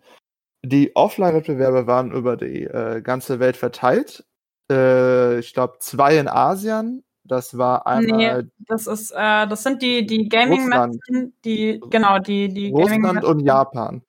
die 0.66 0.96
Offline-Wettbewerbe 0.96 1.88
waren 1.88 2.12
über 2.12 2.38
die 2.38 2.64
äh, 2.64 3.02
ganze 3.02 3.40
Welt 3.40 3.58
verteilt. 3.58 4.26
Äh, 4.72 5.40
ich 5.40 5.54
glaube, 5.54 5.76
zwei 5.80 6.18
in 6.18 6.28
Asien. 6.28 7.04
Das 7.24 7.58
war 7.58 7.88
einmal. 7.88 8.44
Nee, 8.44 8.50
das 8.68 8.86
ist, 8.86 9.12
äh, 9.12 9.48
das 9.48 9.64
sind 9.64 9.82
die, 9.82 10.06
die 10.06 10.30
Gaming-Messen, 10.30 11.34
die, 11.44 11.82
genau, 11.90 12.20
die, 12.20 12.50
die 12.50 12.70
Russland 12.70 13.24
und 13.24 13.40
Japan. 13.40 14.04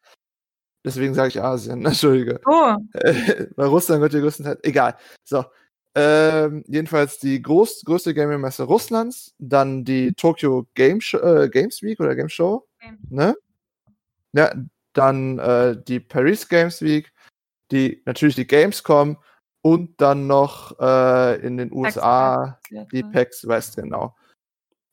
Deswegen 0.84 1.14
sage 1.14 1.28
ich 1.28 1.42
Asien, 1.42 1.84
Entschuldige. 1.86 2.40
Oh. 2.46 2.76
Weil 3.56 3.66
Russland 3.66 4.02
wird 4.02 4.12
die 4.12 4.20
größten 4.20 4.44
Teil. 4.44 4.58
Egal. 4.62 4.96
So. 5.24 5.44
Ähm, 5.94 6.62
jedenfalls 6.68 7.18
die 7.18 7.40
groß, 7.40 7.84
größte 7.86 8.12
Gaming-Messe 8.12 8.64
Russlands, 8.64 9.34
dann 9.38 9.82
die 9.82 10.12
Tokyo 10.12 10.66
Game 10.74 11.00
Show, 11.00 11.18
äh, 11.18 11.48
Games 11.48 11.80
Week 11.80 11.98
oder 12.00 12.14
Game 12.14 12.28
Show. 12.28 12.66
Game. 12.78 12.98
Ne? 13.08 13.34
Ja, 14.32 14.52
dann 14.96 15.38
äh, 15.38 15.76
die 15.82 16.00
Paris 16.00 16.48
Games 16.48 16.82
Week, 16.82 17.12
die 17.70 18.02
natürlich 18.06 18.34
die 18.34 18.46
Gamescom 18.46 19.18
und 19.62 20.00
dann 20.00 20.26
noch 20.26 20.78
äh, 20.78 21.40
in 21.40 21.56
den 21.56 21.72
USA 21.72 22.58
PAX 22.70 22.88
die 22.92 23.02
PAX 23.02 23.48
West, 23.48 23.76
genau. 23.76 24.14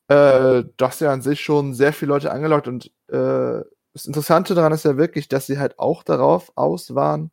Äh, 0.08 0.64
das 0.76 1.00
ja 1.00 1.12
an 1.12 1.22
sich 1.22 1.40
schon 1.40 1.74
sehr 1.74 1.92
viele 1.92 2.10
Leute 2.10 2.30
angelockt 2.30 2.68
und 2.68 2.86
äh, 3.08 3.62
das 3.92 4.06
Interessante 4.06 4.54
daran 4.54 4.72
ist 4.72 4.84
ja 4.84 4.96
wirklich, 4.96 5.28
dass 5.28 5.46
sie 5.46 5.58
halt 5.58 5.78
auch 5.78 6.02
darauf 6.02 6.52
aus 6.56 6.94
waren, 6.94 7.30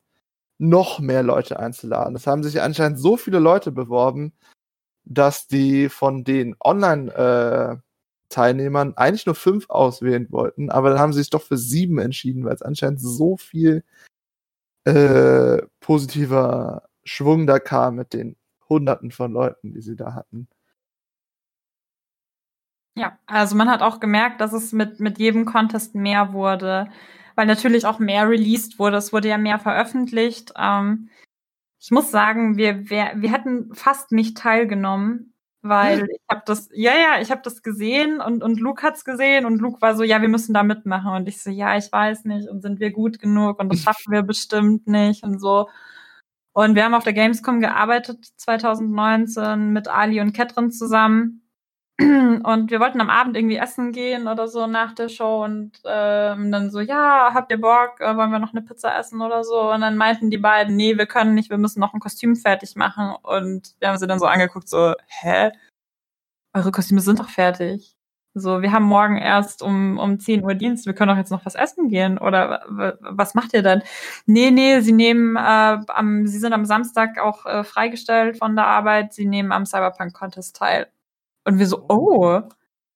noch 0.60 1.00
mehr 1.00 1.24
Leute 1.24 1.60
einzuladen. 1.60 2.16
Es 2.16 2.28
haben 2.28 2.44
sich 2.44 2.62
anscheinend 2.62 3.00
so 3.00 3.18
viele 3.18 3.40
Leute 3.40 3.72
beworben, 3.72 4.34
dass 5.04 5.48
die 5.48 5.90
von 5.90 6.24
den 6.24 6.56
Online- 6.64 7.12
äh, 7.12 7.91
Teilnehmern 8.32 8.94
eigentlich 8.96 9.26
nur 9.26 9.36
fünf 9.36 9.70
auswählen 9.70 10.28
wollten, 10.32 10.72
aber 10.72 10.90
dann 10.90 11.00
haben 11.00 11.14
sie 11.14 11.20
sich 11.20 11.30
doch 11.30 11.44
für 11.44 11.58
sieben 11.58 12.00
entschieden, 12.00 12.46
weil 12.46 12.56
es 12.56 12.62
anscheinend 12.62 13.02
so 13.02 13.38
viel 13.38 13.84
äh, 14.86 15.62
positiver 15.80 16.84
Schwung 17.04 17.48
da 17.48 17.60
kam 17.60 17.96
mit 17.96 18.14
den 18.14 18.36
Hunderten 18.70 19.12
von 19.12 19.32
Leuten, 19.32 19.74
die 19.74 19.82
sie 19.82 19.96
da 19.96 20.14
hatten. 20.14 20.48
Ja, 22.96 23.18
also 23.26 23.56
man 23.56 23.70
hat 23.70 23.82
auch 23.82 24.00
gemerkt, 24.00 24.42
dass 24.42 24.54
es 24.54 24.74
mit, 24.74 25.00
mit 25.00 25.18
jedem 25.18 25.46
Contest 25.46 25.96
mehr 25.96 26.34
wurde, 26.34 26.90
weil 27.36 27.46
natürlich 27.46 27.86
auch 27.86 28.00
mehr 28.00 28.28
released 28.30 28.80
wurde. 28.80 28.98
Es 28.98 29.14
wurde 29.14 29.30
ja 29.30 29.38
mehr 29.38 29.60
veröffentlicht. 29.60 30.54
Ähm, 30.58 31.10
ich 31.80 31.92
muss 31.92 32.12
sagen, 32.12 32.58
wir, 32.58 32.90
wir, 32.90 33.14
wir 33.16 33.32
hätten 33.32 33.74
fast 33.74 34.12
nicht 34.12 34.38
teilgenommen, 34.38 35.31
weil 35.62 36.07
ich 36.09 36.22
habe 36.30 36.41
das, 36.45 36.70
ja, 36.74 36.93
ja, 36.93 37.22
ich 37.22 37.32
habe 37.32 37.41
das 37.43 37.62
gesehen 37.62 38.20
und, 38.20 38.43
und 38.43 38.59
Luke 38.59 38.82
hat's 38.84 39.05
gesehen 39.05 39.45
und 39.45 39.59
Luke 39.59 39.82
war 39.82 39.95
so, 39.95 40.03
ja, 40.03 40.22
wir 40.22 40.30
müssen 40.30 40.53
da 40.53 40.64
mitmachen. 40.64 41.12
Und 41.14 41.28
ich 41.28 41.41
so, 41.41 41.49
ja, 41.51 41.78
ich 41.78 41.91
weiß 41.91 42.26
nicht 42.26 42.49
und 42.49 42.62
sind 42.62 42.80
wir 42.80 42.91
gut 42.91 43.20
genug 43.20 43.59
und 43.59 43.72
das 43.72 43.80
schaffen 43.84 44.12
wir 44.12 44.24
bestimmt 44.24 44.88
nicht 44.88 45.24
und 45.24 45.39
so. 45.39 45.70
Und 46.53 46.76
wir 46.76 46.84
haben 46.84 46.95
auf 46.95 47.03
der 47.03 47.14
Gamescom 47.14 47.62
gearbeitet 47.62 48.26
2019 48.38 49.72
mit 49.72 49.88
Ali 49.88 50.20
und 50.20 50.34
Ketrin 50.34 50.72
zusammen. 50.72 51.41
Und 52.43 52.72
wir 52.72 52.80
wollten 52.80 53.02
am 53.02 53.10
Abend 53.10 53.36
irgendwie 53.36 53.58
essen 53.58 53.91
gehen 53.91 54.28
oder 54.28 54.47
so 54.47 54.66
nach 54.68 54.93
der 54.93 55.10
Show 55.10 55.43
und 55.43 55.72
ähm, 55.86 56.52
dann 56.52 56.72
so, 56.72 56.80
ja, 56.80 57.32
habt 57.34 57.52
ihr 57.52 57.62
Bock, 57.62 57.99
äh, 57.99 58.16
wollen 58.16 58.32
wir 58.32 58.39
noch 58.39 58.54
eine 58.54 58.62
Pizza 58.62 58.97
essen 58.97 59.22
oder 59.22 59.43
so? 59.43 59.72
Und 59.72 59.82
dann 59.82 59.97
meinten 59.97 60.32
die 60.32 60.38
beiden, 60.38 60.76
nee, 60.76 60.97
wir 60.97 61.06
können 61.06 61.36
nicht, 61.36 61.49
wir 61.49 61.58
müssen 61.58 61.80
noch 61.80 61.93
ein 61.93 61.99
Kostüm 61.99 62.36
fertig 62.36 62.76
machen. 62.76 63.14
Und 63.22 63.76
wir 63.80 63.89
haben 63.89 63.97
sie 63.97 64.08
dann 64.08 64.20
so 64.20 64.26
angeguckt, 64.26 64.68
so, 64.70 64.93
hä? 65.08 65.52
Eure 66.54 66.72
Kostüme 66.72 67.02
sind 67.02 67.20
doch 67.20 67.30
fertig. 67.30 67.95
So, 68.34 68.62
wir 68.62 68.72
haben 68.72 68.86
morgen 68.86 69.18
erst 69.18 69.62
um, 69.62 69.99
um 69.99 70.18
10 70.18 70.43
Uhr 70.45 70.56
Dienst, 70.56 70.86
wir 70.86 70.93
können 70.93 71.10
doch 71.10 71.18
jetzt 71.18 71.32
noch 71.32 71.45
was 71.45 71.56
essen 71.56 71.89
gehen. 71.89 72.18
Oder 72.18 72.64
was 73.02 73.36
macht 73.36 73.54
ihr 73.54 73.62
denn? 73.62 73.84
Nee, 74.26 74.52
nee, 74.52 74.80
sie 74.80 74.93
nehmen 74.93 75.36
äh, 75.36 75.39
am, 75.39 76.26
sie 76.28 76.39
sind 76.39 76.54
am 76.54 76.66
Samstag 76.66 77.20
auch 77.20 77.45
äh, 77.45 77.64
freigestellt 77.66 78.38
von 78.38 78.56
der 78.56 78.68
Arbeit, 78.68 79.14
sie 79.14 79.26
nehmen 79.26 79.52
am 79.52 79.66
Cyberpunk 79.66 80.14
Contest 80.14 80.56
teil. 80.56 80.88
Und 81.44 81.60
wir 81.60 81.68
so, 81.68 81.86
oh, 81.89 82.42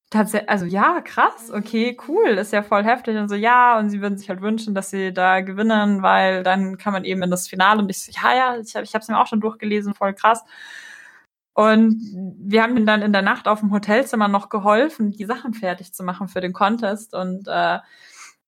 tatsächlich, 0.10 0.50
also 0.50 0.66
ja, 0.66 1.02
krass, 1.02 1.52
okay, 1.52 1.98
cool, 2.08 2.30
ist 2.30 2.54
ja 2.54 2.64
voll 2.64 2.84
heftig. 2.84 3.18
Und 3.18 3.30
so, 3.30 3.36
ja, 3.36 3.78
und 3.80 3.90
sie 3.90 4.02
würden 4.02 4.18
sich 4.18 4.30
halt 4.30 4.42
wünschen, 4.42 4.76
dass 4.76 4.90
sie 4.90 5.14
da 5.14 5.42
gewinnen, 5.42 6.02
weil 6.04 6.44
dann 6.44 6.78
kann 6.78 6.94
man 6.94 7.06
eben 7.06 7.24
in 7.24 7.32
das 7.32 7.48
Finale. 7.48 7.82
Und 7.82 7.90
ich 7.90 8.04
so, 8.04 8.12
ja, 8.12 8.36
ja, 8.36 8.58
ich, 8.58 8.76
ich 8.76 8.94
habe 8.94 9.02
es 9.02 9.08
mir 9.08 9.20
auch 9.20 9.28
schon 9.28 9.42
durchgelesen, 9.42 9.94
voll 9.96 10.14
krass. 10.14 10.44
Und 11.54 12.02
wir 12.38 12.64
haben 12.64 12.76
ihnen 12.76 12.86
dann 12.86 13.02
in 13.02 13.14
der 13.14 13.22
Nacht 13.22 13.48
auf 13.48 13.62
dem 13.62 13.72
Hotelzimmer 13.72 14.28
noch 14.28 14.50
geholfen, 14.50 15.12
die 15.12 15.26
Sachen 15.26 15.54
fertig 15.54 15.94
zu 15.94 16.04
machen 16.04 16.28
für 16.28 16.42
den 16.42 16.52
Contest 16.54 17.14
und 17.16 17.48
äh, 17.48 17.80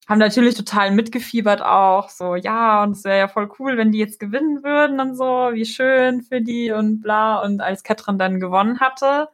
haben 0.08 0.20
natürlich 0.20 0.56
total 0.56 0.92
mitgefiebert 0.92 1.62
auch, 1.62 2.10
so, 2.10 2.36
ja, 2.36 2.84
und 2.84 2.92
es 2.92 3.04
wäre 3.06 3.20
ja 3.20 3.28
voll 3.30 3.50
cool, 3.60 3.78
wenn 3.78 3.92
die 3.92 4.00
jetzt 4.00 4.20
gewinnen 4.20 4.64
würden 4.64 5.00
und 5.00 5.16
so, 5.16 5.24
wie 5.54 5.66
schön 5.66 6.22
für 6.22 6.42
die 6.42 6.72
und 6.72 7.02
bla. 7.02 7.42
Und 7.42 7.62
als 7.62 7.84
Katrin 7.84 8.18
dann 8.20 8.40
gewonnen 8.40 8.80
hatte 8.80 9.30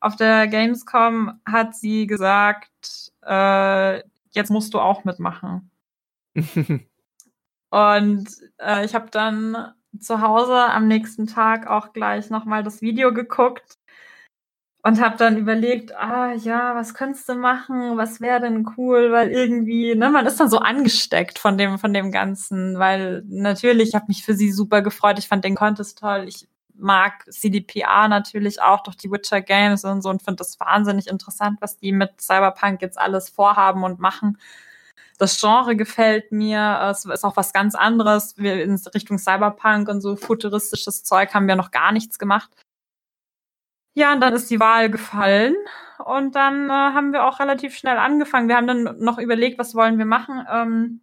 auf 0.00 0.16
der 0.16 0.46
Gamescom, 0.46 1.40
hat 1.44 1.74
sie 1.74 2.06
gesagt, 2.06 3.12
äh, 3.24 4.02
jetzt 4.30 4.50
musst 4.50 4.74
du 4.74 4.80
auch 4.80 5.04
mitmachen. 5.04 5.70
und 7.70 8.28
äh, 8.58 8.84
ich 8.84 8.94
habe 8.94 9.10
dann 9.10 9.72
zu 9.98 10.20
Hause 10.20 10.54
am 10.54 10.86
nächsten 10.86 11.26
Tag 11.26 11.66
auch 11.66 11.92
gleich 11.92 12.30
nochmal 12.30 12.62
das 12.62 12.82
Video 12.82 13.12
geguckt 13.12 13.78
und 14.82 15.00
habe 15.00 15.16
dann 15.16 15.36
überlegt, 15.36 15.94
ah 15.96 16.32
ja, 16.34 16.74
was 16.74 16.94
könntest 16.94 17.28
du 17.28 17.34
machen, 17.34 17.96
was 17.96 18.20
wäre 18.20 18.40
denn 18.40 18.66
cool, 18.76 19.10
weil 19.12 19.30
irgendwie, 19.30 19.94
ne, 19.94 20.10
man 20.10 20.26
ist 20.26 20.38
dann 20.38 20.48
so 20.48 20.58
angesteckt 20.58 21.38
von 21.38 21.58
dem 21.58 21.78
von 21.78 21.92
dem 21.92 22.12
ganzen, 22.12 22.78
weil 22.78 23.22
natürlich, 23.26 23.88
ich 23.90 23.94
habe 23.94 24.06
mich 24.08 24.24
für 24.24 24.34
sie 24.34 24.52
super 24.52 24.82
gefreut, 24.82 25.18
ich 25.18 25.28
fand 25.28 25.44
den 25.44 25.56
Contest 25.56 25.98
toll, 25.98 26.24
ich 26.28 26.48
mag 26.78 27.24
CDPA 27.30 28.08
natürlich 28.08 28.62
auch 28.62 28.82
durch 28.82 28.96
die 28.96 29.10
Witcher 29.10 29.40
Games 29.40 29.84
und 29.84 30.02
so 30.02 30.10
und 30.10 30.22
finde 30.22 30.36
das 30.36 30.58
wahnsinnig 30.60 31.08
interessant, 31.08 31.58
was 31.60 31.78
die 31.78 31.92
mit 31.92 32.20
Cyberpunk 32.20 32.82
jetzt 32.82 32.98
alles 32.98 33.28
vorhaben 33.28 33.84
und 33.84 33.98
machen. 33.98 34.38
Das 35.18 35.40
Genre 35.40 35.74
gefällt 35.76 36.30
mir. 36.30 36.88
Es 36.90 37.04
ist 37.04 37.24
auch 37.24 37.36
was 37.36 37.52
ganz 37.52 37.74
anderes. 37.74 38.38
Wir 38.38 38.62
in 38.62 38.80
Richtung 38.94 39.18
Cyberpunk 39.18 39.88
und 39.88 40.00
so 40.00 40.14
futuristisches 40.16 41.02
Zeug 41.02 41.34
haben 41.34 41.48
wir 41.48 41.56
noch 41.56 41.72
gar 41.72 41.92
nichts 41.92 42.18
gemacht. 42.18 42.50
Ja, 43.94 44.12
und 44.12 44.20
dann 44.20 44.32
ist 44.32 44.48
die 44.48 44.60
Wahl 44.60 44.90
gefallen 44.90 45.56
und 46.04 46.36
dann 46.36 46.70
äh, 46.70 46.72
haben 46.72 47.12
wir 47.12 47.24
auch 47.24 47.40
relativ 47.40 47.76
schnell 47.76 47.98
angefangen. 47.98 48.48
Wir 48.48 48.56
haben 48.56 48.68
dann 48.68 49.00
noch 49.00 49.18
überlegt, 49.18 49.58
was 49.58 49.74
wollen 49.74 49.98
wir 49.98 50.04
machen, 50.04 50.46
ähm, 50.48 51.00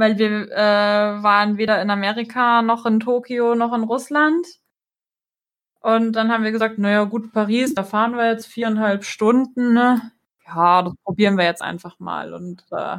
weil 0.00 0.18
wir 0.18 0.50
äh, 0.50 1.22
waren 1.22 1.56
weder 1.58 1.80
in 1.80 1.90
Amerika 1.90 2.62
noch 2.62 2.86
in 2.86 2.98
Tokio 2.98 3.54
noch 3.54 3.72
in 3.72 3.84
Russland. 3.84 4.46
Und 5.80 6.12
dann 6.12 6.30
haben 6.30 6.44
wir 6.44 6.52
gesagt, 6.52 6.78
naja 6.78 7.04
gut, 7.04 7.32
Paris, 7.32 7.74
da 7.74 7.84
fahren 7.84 8.16
wir 8.16 8.28
jetzt 8.28 8.46
viereinhalb 8.46 9.04
Stunden. 9.04 9.72
Ne? 9.72 10.12
ja, 10.54 10.82
das 10.82 10.94
probieren 11.04 11.36
wir 11.36 11.44
jetzt 11.44 11.62
einfach 11.62 11.98
mal 11.98 12.34
und 12.34 12.64
äh, 12.70 12.98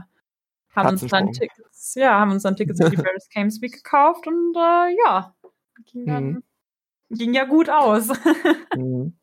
haben 0.73 0.89
uns 0.89 1.05
dann 1.07 1.31
Tickets, 1.31 1.95
ja, 1.95 2.19
haben 2.19 2.31
uns 2.31 2.43
dann 2.43 2.55
Tickets 2.55 2.81
für 2.81 2.89
die 2.89 2.97
Paris 3.03 3.29
Games 3.29 3.61
Week 3.61 3.73
gekauft 3.73 4.27
und 4.27 4.55
äh, 4.55 4.95
ja, 5.05 5.35
ging 5.91 6.05
dann, 6.05 6.23
mhm. 6.25 6.43
ging 7.09 7.33
ja 7.33 7.45
gut 7.45 7.69
aus. 7.69 8.07
mhm. 8.75 9.17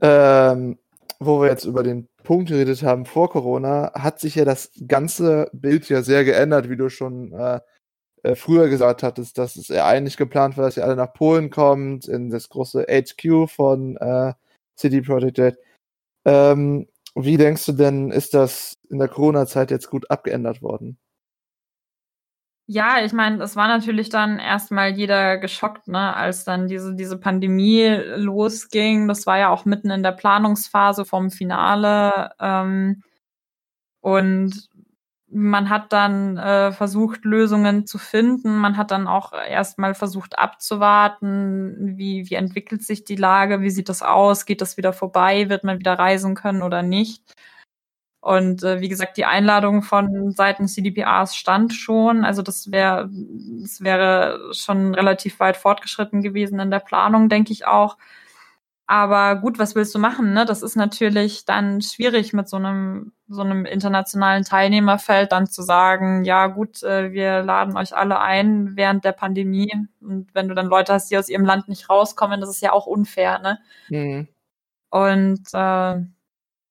ähm, 0.00 0.78
wo 1.20 1.40
wir 1.40 1.48
jetzt 1.48 1.64
über 1.64 1.82
den 1.82 2.08
Punkt 2.24 2.48
geredet 2.48 2.82
haben 2.82 3.06
vor 3.06 3.30
Corona, 3.30 3.92
hat 3.94 4.18
sich 4.18 4.34
ja 4.34 4.44
das 4.44 4.72
ganze 4.88 5.48
Bild 5.52 5.88
ja 5.88 6.02
sehr 6.02 6.24
geändert, 6.24 6.68
wie 6.68 6.76
du 6.76 6.88
schon 6.88 7.32
äh, 7.32 7.60
äh, 8.24 8.34
früher 8.34 8.68
gesagt 8.68 9.02
hattest, 9.04 9.38
dass 9.38 9.56
es 9.56 9.68
ja 9.68 9.86
eigentlich 9.86 10.16
geplant 10.16 10.56
war, 10.56 10.64
dass 10.64 10.76
ihr 10.76 10.84
alle 10.84 10.96
nach 10.96 11.12
Polen 11.12 11.50
kommt, 11.50 12.08
in 12.08 12.30
das 12.30 12.48
große 12.48 12.86
HQ 12.88 13.48
von 13.50 13.96
äh, 13.98 14.32
City 14.78 15.02
Project 15.02 15.38
Red. 15.38 15.58
Ähm, 16.24 16.88
wie 17.14 17.36
denkst 17.36 17.66
du 17.66 17.72
denn, 17.72 18.10
ist 18.10 18.34
das 18.34 18.74
in 18.90 18.98
der 18.98 19.08
Corona-Zeit 19.08 19.70
jetzt 19.70 19.90
gut 19.90 20.10
abgeändert 20.10 20.62
worden? 20.62 20.98
Ja, 22.68 23.04
ich 23.04 23.12
meine, 23.12 23.42
es 23.42 23.56
war 23.56 23.68
natürlich 23.68 24.08
dann 24.08 24.38
erstmal 24.38 24.90
jeder 24.92 25.36
geschockt, 25.36 25.86
ne, 25.86 26.16
als 26.16 26.44
dann 26.44 26.66
diese, 26.66 26.94
diese 26.94 27.18
Pandemie 27.18 27.84
losging. 28.16 29.06
Das 29.06 29.26
war 29.26 29.36
ja 29.38 29.50
auch 29.50 29.66
mitten 29.66 29.90
in 29.90 30.02
der 30.02 30.12
Planungsphase 30.12 31.04
vom 31.04 31.30
Finale. 31.30 32.30
Ähm, 32.40 33.02
und 34.00 34.68
man 35.28 35.68
hat 35.70 35.92
dann 35.92 36.38
äh, 36.38 36.72
versucht, 36.72 37.24
Lösungen 37.24 37.86
zu 37.86 37.98
finden. 37.98 38.56
Man 38.58 38.76
hat 38.76 38.90
dann 38.92 39.08
auch 39.08 39.32
erstmal 39.32 39.94
versucht 39.94 40.38
abzuwarten, 40.38 41.96
wie, 41.98 42.30
wie 42.30 42.34
entwickelt 42.36 42.82
sich 42.84 43.04
die 43.04 43.16
Lage, 43.16 43.60
wie 43.62 43.70
sieht 43.70 43.88
das 43.90 44.02
aus, 44.02 44.46
geht 44.46 44.60
das 44.62 44.76
wieder 44.76 44.92
vorbei, 44.92 45.48
wird 45.50 45.64
man 45.64 45.78
wieder 45.80 45.98
reisen 45.98 46.34
können 46.34 46.62
oder 46.62 46.82
nicht. 46.82 47.34
Und 48.24 48.62
äh, 48.62 48.80
wie 48.80 48.88
gesagt, 48.88 49.18
die 49.18 49.26
Einladung 49.26 49.82
von 49.82 50.32
Seiten 50.32 50.66
CDPAs 50.66 51.36
stand 51.36 51.74
schon. 51.74 52.24
Also 52.24 52.40
das 52.40 52.72
wäre, 52.72 53.10
das 53.60 53.82
wäre 53.82 54.40
schon 54.52 54.94
relativ 54.94 55.38
weit 55.40 55.58
fortgeschritten 55.58 56.22
gewesen 56.22 56.58
in 56.58 56.70
der 56.70 56.78
Planung, 56.78 57.28
denke 57.28 57.52
ich 57.52 57.66
auch. 57.66 57.98
Aber 58.86 59.36
gut, 59.36 59.58
was 59.58 59.74
willst 59.74 59.94
du 59.94 59.98
machen? 59.98 60.32
Ne? 60.32 60.46
Das 60.46 60.62
ist 60.62 60.74
natürlich 60.74 61.44
dann 61.44 61.82
schwierig 61.82 62.32
mit 62.32 62.48
so 62.48 62.56
einem 62.56 63.12
so 63.28 63.42
einem 63.42 63.66
internationalen 63.66 64.44
Teilnehmerfeld 64.44 65.30
dann 65.32 65.46
zu 65.46 65.60
sagen, 65.60 66.24
ja 66.24 66.46
gut, 66.46 66.82
äh, 66.82 67.12
wir 67.12 67.42
laden 67.42 67.76
euch 67.76 67.94
alle 67.94 68.20
ein 68.20 68.74
während 68.74 69.04
der 69.04 69.12
Pandemie 69.12 69.70
und 70.00 70.34
wenn 70.34 70.48
du 70.48 70.54
dann 70.54 70.66
Leute 70.66 70.94
hast, 70.94 71.10
die 71.10 71.18
aus 71.18 71.28
ihrem 71.28 71.44
Land 71.44 71.68
nicht 71.68 71.90
rauskommen, 71.90 72.40
das 72.40 72.48
ist 72.48 72.62
ja 72.62 72.72
auch 72.72 72.86
unfair, 72.86 73.38
ne? 73.40 73.58
Mhm. 73.90 74.28
Und 74.90 75.42
äh, 75.52 76.00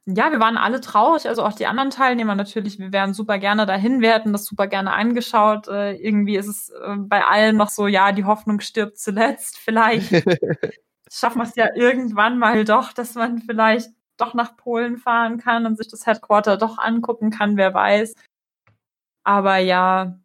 ja, 0.05 0.31
wir 0.31 0.39
waren 0.39 0.57
alle 0.57 0.81
traurig, 0.81 1.27
also 1.27 1.43
auch 1.43 1.53
die 1.53 1.65
anderen 1.65 1.89
Teilnehmer 1.89 2.35
natürlich. 2.35 2.77
Wir 2.77 2.91
wären 2.91 3.13
super 3.13 3.37
gerne 3.37 3.65
dahin, 3.65 4.01
wir 4.01 4.13
hätten 4.13 4.33
das 4.33 4.45
super 4.45 4.67
gerne 4.67 4.91
angeschaut. 4.91 5.67
Äh, 5.69 5.93
irgendwie 5.93 6.35
ist 6.35 6.47
es 6.47 6.69
äh, 6.69 6.95
bei 6.97 7.25
allen 7.25 7.55
noch 7.55 7.69
so, 7.69 7.87
ja, 7.87 8.11
die 8.11 8.25
Hoffnung 8.25 8.59
stirbt 8.59 8.97
zuletzt. 8.97 9.57
Vielleicht 9.57 10.11
schaffen 11.09 11.39
wir 11.39 11.43
es 11.43 11.55
ja 11.55 11.73
irgendwann 11.75 12.37
mal 12.37 12.65
doch, 12.65 12.91
dass 12.91 13.15
man 13.15 13.39
vielleicht 13.39 13.91
doch 14.17 14.33
nach 14.33 14.57
Polen 14.57 14.97
fahren 14.97 15.37
kann 15.37 15.65
und 15.65 15.77
sich 15.77 15.87
das 15.87 16.05
Headquarter 16.05 16.57
doch 16.57 16.77
angucken 16.77 17.31
kann, 17.31 17.55
wer 17.55 17.73
weiß. 17.73 18.13
Aber 19.23 19.57
ja, 19.57 20.19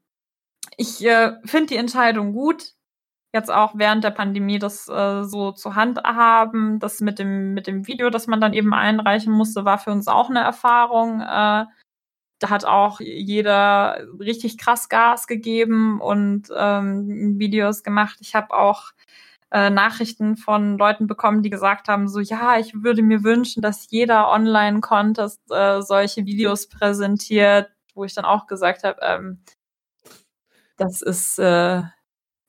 ich 0.76 1.04
äh, 1.04 1.36
finde 1.44 1.68
die 1.68 1.76
Entscheidung 1.76 2.32
gut, 2.32 2.74
jetzt 3.38 3.50
auch 3.50 3.72
während 3.76 4.04
der 4.04 4.10
Pandemie 4.10 4.58
das 4.58 4.88
äh, 4.88 5.24
so 5.24 5.52
zur 5.52 5.74
Hand 5.74 6.02
haben. 6.04 6.78
Das 6.80 7.00
mit 7.00 7.18
dem, 7.18 7.54
mit 7.54 7.66
dem 7.66 7.86
Video, 7.86 8.10
das 8.10 8.26
man 8.26 8.40
dann 8.40 8.52
eben 8.52 8.74
einreichen 8.74 9.32
musste, 9.32 9.64
war 9.64 9.78
für 9.78 9.90
uns 9.90 10.08
auch 10.08 10.30
eine 10.30 10.40
Erfahrung. 10.40 11.20
Äh, 11.20 11.66
da 12.40 12.50
hat 12.50 12.64
auch 12.64 13.00
jeder 13.00 13.98
richtig 14.20 14.58
krass 14.58 14.88
Gas 14.88 15.26
gegeben 15.26 16.00
und 16.00 16.48
ähm, 16.56 17.38
Videos 17.38 17.82
gemacht. 17.82 18.18
Ich 18.20 18.34
habe 18.34 18.54
auch 18.54 18.92
äh, 19.50 19.70
Nachrichten 19.70 20.36
von 20.36 20.78
Leuten 20.78 21.06
bekommen, 21.06 21.42
die 21.42 21.50
gesagt 21.50 21.88
haben, 21.88 22.08
so 22.08 22.20
ja, 22.20 22.58
ich 22.58 22.82
würde 22.82 23.02
mir 23.02 23.24
wünschen, 23.24 23.62
dass 23.62 23.90
jeder 23.90 24.30
Online-Contest 24.30 25.40
äh, 25.50 25.80
solche 25.82 26.26
Videos 26.26 26.68
präsentiert, 26.68 27.70
wo 27.94 28.04
ich 28.04 28.14
dann 28.14 28.24
auch 28.24 28.46
gesagt 28.46 28.84
habe, 28.84 28.98
ähm, 29.02 29.40
das 30.76 31.02
ist 31.02 31.38
äh, 31.38 31.82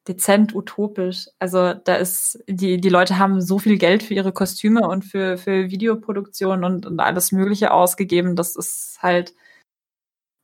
dezent 0.09 0.55
utopisch. 0.55 1.27
Also 1.39 1.73
da 1.73 1.95
ist, 1.95 2.43
die, 2.47 2.81
die 2.81 2.89
Leute 2.89 3.19
haben 3.19 3.41
so 3.41 3.59
viel 3.59 3.77
Geld 3.77 4.03
für 4.03 4.15
ihre 4.15 4.33
Kostüme 4.33 4.87
und 4.87 5.05
für, 5.05 5.37
für 5.37 5.69
Videoproduktion 5.69 6.63
und, 6.63 6.85
und 6.85 6.99
alles 6.99 7.31
Mögliche 7.31 7.71
ausgegeben. 7.71 8.35
Das 8.35 8.55
ist 8.55 8.99
halt, 9.01 9.33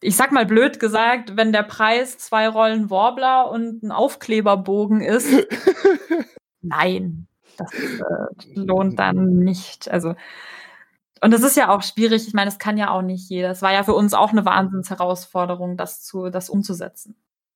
ich 0.01 0.15
sag 0.15 0.31
mal 0.31 0.45
blöd 0.45 0.79
gesagt, 0.79 1.35
wenn 1.35 1.51
der 1.51 1.63
Preis 1.63 2.17
zwei 2.19 2.47
Rollen 2.47 2.89
Warbler 2.91 3.49
und 3.51 3.83
ein 3.83 3.91
Aufkleberbogen 3.91 5.01
ist, 5.01 5.27
nein, 6.61 7.27
das 7.57 7.73
äh, 7.73 8.53
lohnt 8.53 8.99
dann 8.99 9.37
nicht. 9.39 9.89
Also 9.89 10.15
und 11.21 11.33
es 11.33 11.41
ist 11.41 11.57
ja 11.57 11.69
auch 11.69 11.81
schwierig. 11.81 12.27
Ich 12.27 12.33
meine, 12.33 12.49
es 12.49 12.59
kann 12.59 12.77
ja 12.77 12.91
auch 12.91 13.01
nicht 13.01 13.29
jeder. 13.29 13.49
Es 13.49 13.61
war 13.63 13.73
ja 13.73 13.83
für 13.83 13.95
uns 13.95 14.13
auch 14.13 14.31
eine 14.31 14.45
Wahnsinnsherausforderung, 14.45 15.75
das 15.75 16.03
zu, 16.03 16.29
das 16.29 16.49
umzusetzen. 16.49 17.15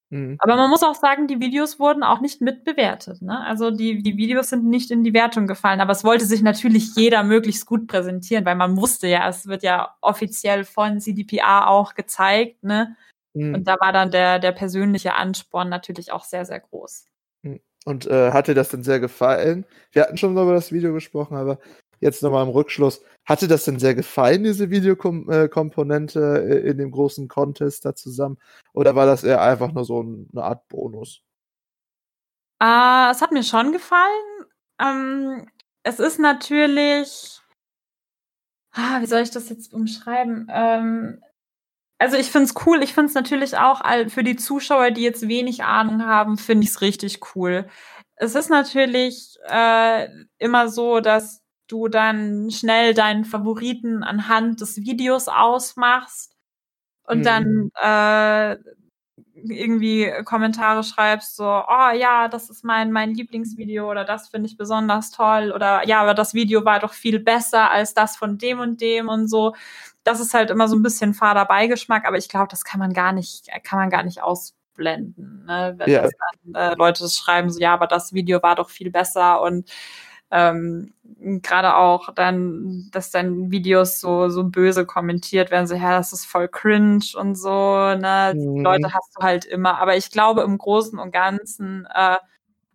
Mhm. 0.10 0.38
Aber 0.40 0.56
man 0.56 0.70
muss 0.70 0.84
auch 0.84 0.96
sagen, 0.96 1.28
die 1.28 1.40
Videos 1.40 1.80
wurden 1.80 2.04
auch 2.04 2.20
nicht 2.20 2.42
mitbewertet. 2.42 3.22
Ne? 3.22 3.40
Also 3.46 3.72
die, 3.72 4.02
die 4.02 4.18
Videos 4.18 4.50
sind 4.50 4.66
nicht 4.66 4.92
in 4.92 5.04
die 5.04 5.14
Wertung 5.14 5.48
gefallen. 5.48 5.82
Aber 5.82 5.92
es 5.92 6.04
wollte 6.04 6.26
sich 6.26 6.42
natürlich 6.42 6.96
jeder 6.96 7.24
möglichst 7.24 7.66
gut 7.66 7.88
präsentieren, 7.88 8.46
weil 8.46 8.56
man 8.56 8.78
wusste 8.78 9.08
ja, 9.08 9.28
es 9.30 9.48
wird 9.48 9.64
ja 9.64 9.96
offiziell 10.02 10.64
von 10.64 11.00
CDPA 11.00 11.68
auch 11.68 11.94
gezeigt. 11.94 12.64
Ne? 12.64 12.96
Mhm. 13.34 13.56
Und 13.56 13.68
da 13.68 13.78
war 13.80 13.94
dann 13.94 14.12
der, 14.12 14.40
der 14.40 14.52
persönliche 14.52 15.14
Ansporn 15.14 15.70
natürlich 15.70 16.12
auch 16.12 16.24
sehr, 16.24 16.46
sehr 16.46 16.60
groß. 16.60 17.06
Mhm. 17.44 17.60
Und 17.86 18.08
äh, 18.08 18.32
hat 18.32 18.48
dir 18.48 18.56
das 18.56 18.70
denn 18.70 18.84
sehr 18.84 19.00
gefallen? 19.00 19.66
Wir 19.92 20.04
hatten 20.04 20.18
schon 20.18 20.32
über 20.32 20.54
das 20.54 20.72
Video 20.72 20.94
gesprochen, 20.94 21.38
aber 21.38 21.60
jetzt 22.00 22.24
nochmal 22.24 22.46
im 22.46 22.52
Rückschluss. 22.52 23.02
Hatte 23.26 23.48
das 23.48 23.66
denn 23.66 23.80
sehr 23.80 23.96
gefallen, 23.96 24.44
diese 24.44 24.70
Videokomponente 24.70 26.46
äh, 26.50 26.70
in 26.70 26.78
dem 26.78 26.92
großen 26.92 27.28
Contest 27.28 27.86
da 27.86 27.96
zusammen? 27.96 28.38
Oder 28.74 28.96
war 28.96 29.06
das 29.06 29.24
eher 29.24 29.42
einfach 29.42 29.72
nur 29.72 29.86
so 29.86 30.02
eine 30.02 30.44
Art 30.44 30.68
Bonus? 30.68 31.22
Uh, 32.62 33.10
es 33.12 33.22
hat 33.22 33.32
mir 33.32 33.44
schon 33.44 33.72
gefallen. 33.72 34.46
Ähm, 34.80 35.48
es 35.84 36.00
ist 36.00 36.20
natürlich. 36.20 37.40
Ah, 38.72 39.02
wie 39.02 39.06
soll 39.06 39.22
ich 39.22 39.32
das 39.32 39.50
jetzt 39.50 39.74
umschreiben? 39.74 40.48
Ähm, 40.52 41.22
also 42.00 42.18
ich 42.18 42.32
finde 42.32 42.46
es 42.46 42.66
cool. 42.66 42.82
Ich 42.84 42.94
finde 42.94 43.10
es 43.10 43.14
natürlich 43.14 43.58
auch 43.58 43.82
für 44.10 44.24
die 44.24 44.36
Zuschauer, 44.38 44.92
die 44.92 45.02
jetzt 45.02 45.28
wenig 45.28 45.64
Ahnung 45.64 46.06
haben, 46.06 46.38
finde 46.38 46.64
ich 46.64 46.72
es 46.72 46.82
richtig 46.82 47.20
cool. 47.36 47.68
Es 48.16 48.36
ist 48.36 48.50
natürlich 48.50 49.38
äh, 49.48 50.08
immer 50.38 50.70
so, 50.70 51.00
dass 51.00 51.42
du 51.70 51.88
dann 51.88 52.52
schnell 52.52 52.94
deinen 52.94 53.24
Favoriten 53.24 54.04
anhand 54.04 54.60
des 54.60 54.78
Videos 54.78 55.28
ausmachst 55.28 56.36
und 57.04 57.20
mhm. 57.20 57.24
dann 57.24 57.72
äh, 57.82 58.58
irgendwie 59.34 60.12
Kommentare 60.26 60.84
schreibst, 60.84 61.36
so, 61.36 61.46
oh 61.46 61.92
ja, 61.96 62.28
das 62.28 62.50
ist 62.50 62.64
mein, 62.64 62.92
mein 62.92 63.14
Lieblingsvideo 63.14 63.90
oder 63.90 64.04
das 64.04 64.30
finde 64.30 64.48
ich 64.50 64.58
besonders 64.58 65.12
toll 65.12 65.52
oder 65.54 65.88
ja, 65.88 66.02
aber 66.02 66.14
das 66.14 66.34
Video 66.34 66.66
war 66.66 66.80
doch 66.80 66.94
viel 66.94 67.20
besser 67.20 67.72
als 67.72 67.94
das 67.94 68.18
von 68.18 68.38
dem 68.38 68.60
und 68.60 68.82
dem 68.82 69.08
und 69.08 69.28
so. 69.28 69.56
Das 70.04 70.20
ist 70.20 70.34
halt 70.34 70.50
immer 70.50 70.68
so 70.68 70.76
ein 70.76 70.84
bisschen 70.84 71.14
fader 71.14 71.46
Beigeschmack, 71.46 72.06
aber 72.06 72.18
ich 72.18 72.30
glaube, 72.30 72.48
das 72.50 72.64
kann 72.64 72.80
man 72.80 72.94
gar 72.94 73.14
nicht, 73.14 73.48
kann 73.64 73.80
man 73.80 73.90
gar 73.90 74.04
nicht 74.04 74.22
ausblenden, 74.22 75.46
ne? 75.46 75.76
wenn 75.78 75.90
ja. 75.90 76.08
dann, 76.44 76.56
äh, 76.56 76.76
Leute 76.76 77.04
das 77.04 77.18
schreiben, 77.18 77.50
so, 77.50 77.60
ja, 77.60 77.74
aber 77.74 77.88
das 77.88 78.14
Video 78.14 78.42
war 78.42 78.56
doch 78.56 78.70
viel 78.70 78.92
besser 78.92 79.42
und 79.42 79.70
ähm, 80.32 80.94
gerade 81.42 81.76
auch 81.76 82.14
dann, 82.14 82.90
dass 82.92 83.12
dann 83.12 83.52
Videos 83.52 84.00
so, 84.00 84.30
so 84.30 84.44
böse 84.44 84.86
kommentiert 84.86 85.52
werden, 85.52 85.68
so, 85.68 85.76
ja, 85.76 85.98
das 85.98 86.14
ist 86.14 86.26
voll 86.26 86.48
cringe 86.48 87.06
und 87.16 87.36
so, 87.36 87.50
ne, 87.50 88.34
mhm. 88.36 88.62
Leute 88.62 88.94
hast 88.94 89.16
du 89.16 89.24
halt 89.24 89.46
immer. 89.46 89.80
Aber 89.80 89.98
ich 89.98 90.12
glaube, 90.12 90.42
im 90.42 90.58
Großen 90.58 91.00
und 91.00 91.12
Ganzen 91.12 91.88
äh, 91.94 92.18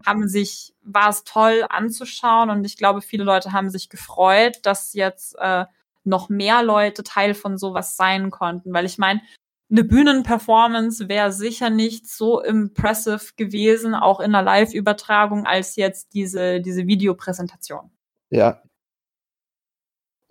haben 0.05 0.29
sich, 0.29 0.75
war 0.83 1.09
es 1.11 1.25
toll 1.25 1.65
anzuschauen 1.69 2.51
und 2.51 2.65
ich 2.65 2.77
glaube, 2.77 3.01
viele 3.01 3.25
Leute 3.25 3.53
haben 3.53 3.71
sich 3.71 3.89
gefreut, 3.89 4.59
dass 4.63 4.93
jetzt 4.95 5.37
äh, 5.39 5.65
noch 6.05 6.29
mehr 6.29 6.63
Leute 6.63 7.03
Teil 7.03 7.35
von 7.35 7.57
sowas 7.57 7.97
sein 7.97 8.31
konnten, 8.31 8.73
weil 8.75 8.85
ich 8.85 8.99
meine, 8.99 9.23
eine 9.71 9.85
Bühnenperformance 9.85 11.09
wäre 11.09 11.33
sicher 11.33 11.71
nicht 11.71 12.09
so 12.09 12.41
impressive 12.41 13.33
gewesen, 13.37 13.95
auch 13.95 14.21
in 14.21 14.35
einer 14.35 14.43
Live-Übertragung, 14.43 15.47
als 15.47 15.77
jetzt 15.77 16.15
diese, 16.15 16.61
diese 16.61 16.87
Videopräsentation. 16.87 17.91
Ja. 18.31 18.63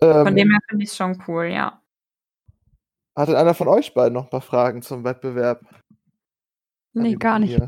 Von 0.00 0.28
ähm, 0.28 0.36
dem 0.36 0.50
her 0.50 0.60
finde 0.68 0.84
ich 0.84 0.90
es 0.90 0.96
schon 0.96 1.22
cool, 1.26 1.46
ja. 1.46 1.82
Hatte 3.16 3.38
einer 3.38 3.54
von 3.54 3.68
euch 3.68 3.94
beiden 3.94 4.14
noch 4.14 4.24
ein 4.24 4.30
paar 4.30 4.40
Fragen 4.40 4.82
zum 4.82 5.04
Wettbewerb? 5.04 5.62
Nee, 6.94 7.14
gar 7.14 7.38
nicht. 7.38 7.60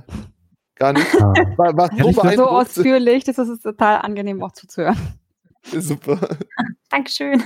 Gar 0.76 0.92
nicht? 0.92 1.14
War, 1.14 1.76
war 1.76 1.90
so, 1.96 2.36
so 2.36 2.46
ausführlich, 2.46 3.24
das 3.24 3.38
ist 3.38 3.62
total 3.62 3.98
angenehm 4.02 4.42
auch 4.42 4.52
zuzuhören. 4.52 4.96
Super. 5.62 6.18
Dankeschön. 6.90 7.42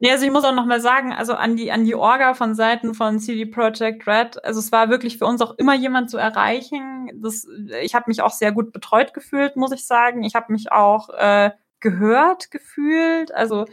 Nee, 0.00 0.10
also 0.10 0.24
ich 0.24 0.32
muss 0.32 0.44
auch 0.44 0.54
nochmal 0.54 0.80
sagen, 0.80 1.12
also 1.12 1.34
an 1.34 1.56
die, 1.56 1.72
an 1.72 1.84
die 1.84 1.94
Orga 1.94 2.34
von 2.34 2.54
Seiten 2.54 2.94
von 2.94 3.18
CD 3.18 3.46
Projekt 3.46 4.06
Red, 4.06 4.44
also 4.44 4.60
es 4.60 4.72
war 4.72 4.88
wirklich 4.88 5.18
für 5.18 5.26
uns 5.26 5.40
auch 5.40 5.56
immer 5.58 5.74
jemand 5.74 6.10
zu 6.10 6.18
erreichen. 6.18 7.10
Das, 7.22 7.46
ich 7.82 7.94
habe 7.94 8.06
mich 8.08 8.22
auch 8.22 8.32
sehr 8.32 8.52
gut 8.52 8.72
betreut 8.72 9.14
gefühlt, 9.14 9.56
muss 9.56 9.72
ich 9.72 9.86
sagen. 9.86 10.24
Ich 10.24 10.34
habe 10.34 10.52
mich 10.52 10.72
auch 10.72 11.10
äh, 11.10 11.50
gehört 11.80 12.50
gefühlt. 12.50 13.34
Also 13.34 13.66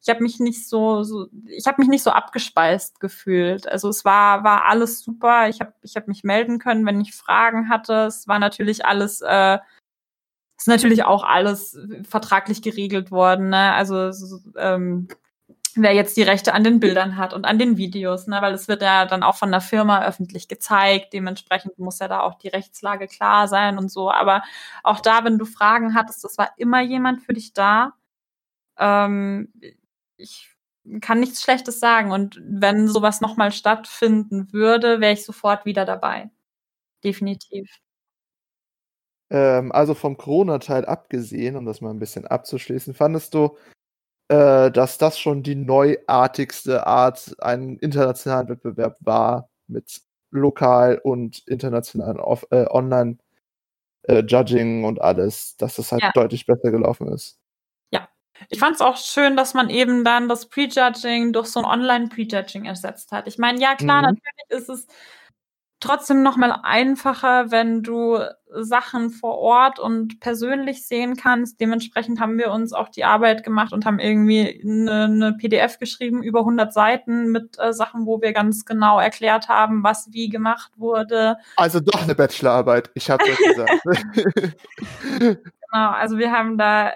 ich 0.00 0.08
habe 0.08 0.22
mich 0.22 0.40
nicht 0.40 0.68
so, 0.68 1.02
so 1.02 1.26
ich 1.46 1.66
habe 1.66 1.80
mich 1.80 1.88
nicht 1.88 2.02
so 2.02 2.10
abgespeist 2.10 3.00
gefühlt. 3.00 3.68
Also 3.68 3.88
es 3.88 4.04
war 4.04 4.44
war 4.44 4.66
alles 4.66 5.00
super. 5.02 5.48
Ich 5.48 5.60
habe 5.60 5.74
ich 5.82 5.96
hab 5.96 6.08
mich 6.08 6.24
melden 6.24 6.58
können, 6.58 6.86
wenn 6.86 7.00
ich 7.00 7.14
Fragen 7.14 7.68
hatte. 7.68 8.06
Es 8.06 8.28
war 8.28 8.38
natürlich 8.38 8.86
alles 8.86 9.20
äh, 9.20 9.58
ist 10.58 10.68
natürlich 10.68 11.04
auch 11.04 11.24
alles 11.24 11.78
vertraglich 12.08 12.62
geregelt 12.62 13.10
worden. 13.10 13.50
Ne? 13.50 13.72
Also 13.74 14.10
ähm, 14.56 15.08
wer 15.82 15.94
jetzt 15.94 16.16
die 16.16 16.22
Rechte 16.22 16.54
an 16.54 16.64
den 16.64 16.80
Bildern 16.80 17.16
hat 17.16 17.32
und 17.34 17.44
an 17.44 17.58
den 17.58 17.76
Videos, 17.76 18.26
ne? 18.26 18.38
weil 18.40 18.54
es 18.54 18.68
wird 18.68 18.82
ja 18.82 19.06
dann 19.06 19.22
auch 19.22 19.36
von 19.36 19.50
der 19.50 19.60
Firma 19.60 20.04
öffentlich 20.04 20.48
gezeigt. 20.48 21.12
Dementsprechend 21.12 21.78
muss 21.78 21.98
ja 21.98 22.08
da 22.08 22.20
auch 22.20 22.34
die 22.34 22.48
Rechtslage 22.48 23.06
klar 23.06 23.48
sein 23.48 23.78
und 23.78 23.90
so. 23.90 24.10
Aber 24.10 24.42
auch 24.82 25.00
da, 25.00 25.24
wenn 25.24 25.38
du 25.38 25.44
Fragen 25.44 25.94
hattest, 25.94 26.24
das 26.24 26.38
war 26.38 26.50
immer 26.56 26.80
jemand 26.80 27.22
für 27.22 27.32
dich 27.34 27.52
da. 27.52 27.94
Ähm, 28.78 29.52
ich 30.16 30.50
kann 31.00 31.20
nichts 31.20 31.42
Schlechtes 31.42 31.80
sagen. 31.80 32.12
Und 32.12 32.40
wenn 32.42 32.88
sowas 32.88 33.20
nochmal 33.20 33.52
stattfinden 33.52 34.52
würde, 34.52 35.00
wäre 35.00 35.12
ich 35.12 35.24
sofort 35.24 35.64
wieder 35.64 35.84
dabei. 35.84 36.30
Definitiv. 37.04 37.70
Ähm, 39.30 39.72
also 39.72 39.94
vom 39.94 40.16
Corona-Teil 40.16 40.84
abgesehen, 40.86 41.56
um 41.56 41.66
das 41.66 41.80
mal 41.80 41.90
ein 41.90 41.98
bisschen 41.98 42.26
abzuschließen, 42.26 42.94
fandest 42.94 43.34
du 43.34 43.56
äh, 44.28 44.70
dass 44.70 44.98
das 44.98 45.18
schon 45.18 45.42
die 45.42 45.54
neuartigste 45.54 46.86
Art, 46.86 47.34
einen 47.40 47.78
internationalen 47.78 48.48
Wettbewerb 48.48 48.96
war 49.00 49.48
mit 49.66 50.02
lokal 50.30 51.00
und 51.02 51.46
internationalen 51.46 52.20
Off 52.20 52.46
äh, 52.50 52.66
Online 52.68 53.18
äh, 54.02 54.22
Judging 54.26 54.84
und 54.84 55.00
alles, 55.00 55.56
dass 55.56 55.76
das 55.76 55.92
halt 55.92 56.02
ja. 56.02 56.12
deutlich 56.12 56.46
besser 56.46 56.70
gelaufen 56.70 57.08
ist. 57.08 57.38
Ja, 57.90 58.08
ich 58.50 58.58
fand 58.58 58.74
es 58.76 58.82
auch 58.82 58.96
schön, 58.96 59.36
dass 59.36 59.54
man 59.54 59.70
eben 59.70 60.04
dann 60.04 60.28
das 60.28 60.46
Prejudging 60.46 61.32
durch 61.32 61.48
so 61.48 61.60
ein 61.60 61.66
Online-Prejudging 61.66 62.66
ersetzt 62.66 63.12
hat. 63.12 63.26
Ich 63.26 63.38
meine, 63.38 63.60
ja 63.60 63.74
klar, 63.76 64.02
mhm. 64.02 64.18
natürlich 64.18 64.50
ist 64.50 64.68
es 64.68 64.86
trotzdem 65.80 66.22
noch 66.22 66.36
mal 66.36 66.52
einfacher, 66.62 67.50
wenn 67.50 67.82
du 67.82 68.18
Sachen 68.50 69.10
vor 69.10 69.38
Ort 69.38 69.78
und 69.78 70.20
persönlich 70.20 70.86
sehen 70.86 71.16
kannst. 71.16 71.60
Dementsprechend 71.60 72.20
haben 72.20 72.38
wir 72.38 72.50
uns 72.50 72.72
auch 72.72 72.88
die 72.88 73.04
Arbeit 73.04 73.44
gemacht 73.44 73.72
und 73.72 73.84
haben 73.84 73.98
irgendwie 73.98 74.60
eine, 74.62 75.04
eine 75.04 75.32
PDF 75.34 75.78
geschrieben 75.78 76.22
über 76.22 76.40
100 76.40 76.72
Seiten 76.72 77.30
mit 77.30 77.58
äh, 77.58 77.72
Sachen, 77.72 78.06
wo 78.06 78.20
wir 78.20 78.32
ganz 78.32 78.64
genau 78.64 78.98
erklärt 78.98 79.48
haben, 79.48 79.82
was 79.82 80.08
wie 80.12 80.28
gemacht 80.28 80.72
wurde. 80.76 81.36
Also 81.56 81.80
doch 81.80 82.02
eine 82.02 82.14
Bachelorarbeit. 82.14 82.90
Ich 82.94 83.10
habe 83.10 83.24
das 83.26 83.38
gesagt. 83.38 84.56
Genau, 85.70 85.90
also 85.90 86.16
wir 86.16 86.32
haben 86.32 86.56
da, 86.56 86.92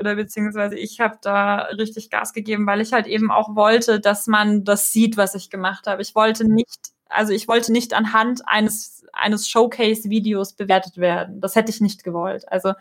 oder 0.00 0.16
beziehungsweise 0.16 0.76
ich 0.76 0.98
habe 0.98 1.18
da 1.22 1.68
richtig 1.78 2.10
Gas 2.10 2.32
gegeben, 2.32 2.66
weil 2.66 2.80
ich 2.80 2.92
halt 2.92 3.06
eben 3.06 3.30
auch 3.30 3.54
wollte, 3.54 4.00
dass 4.00 4.26
man 4.26 4.64
das 4.64 4.92
sieht, 4.92 5.16
was 5.16 5.36
ich 5.36 5.50
gemacht 5.50 5.86
habe. 5.86 6.02
Ich 6.02 6.14
wollte 6.16 6.44
nicht 6.44 6.90
also 7.08 7.32
ich 7.32 7.48
wollte 7.48 7.72
nicht 7.72 7.94
anhand 7.94 8.46
eines, 8.46 9.04
eines 9.12 9.48
Showcase-Videos 9.48 10.54
bewertet 10.54 10.98
werden. 10.98 11.40
Das 11.40 11.54
hätte 11.54 11.70
ich 11.70 11.80
nicht 11.80 12.04
gewollt. 12.04 12.50
Also 12.50 12.74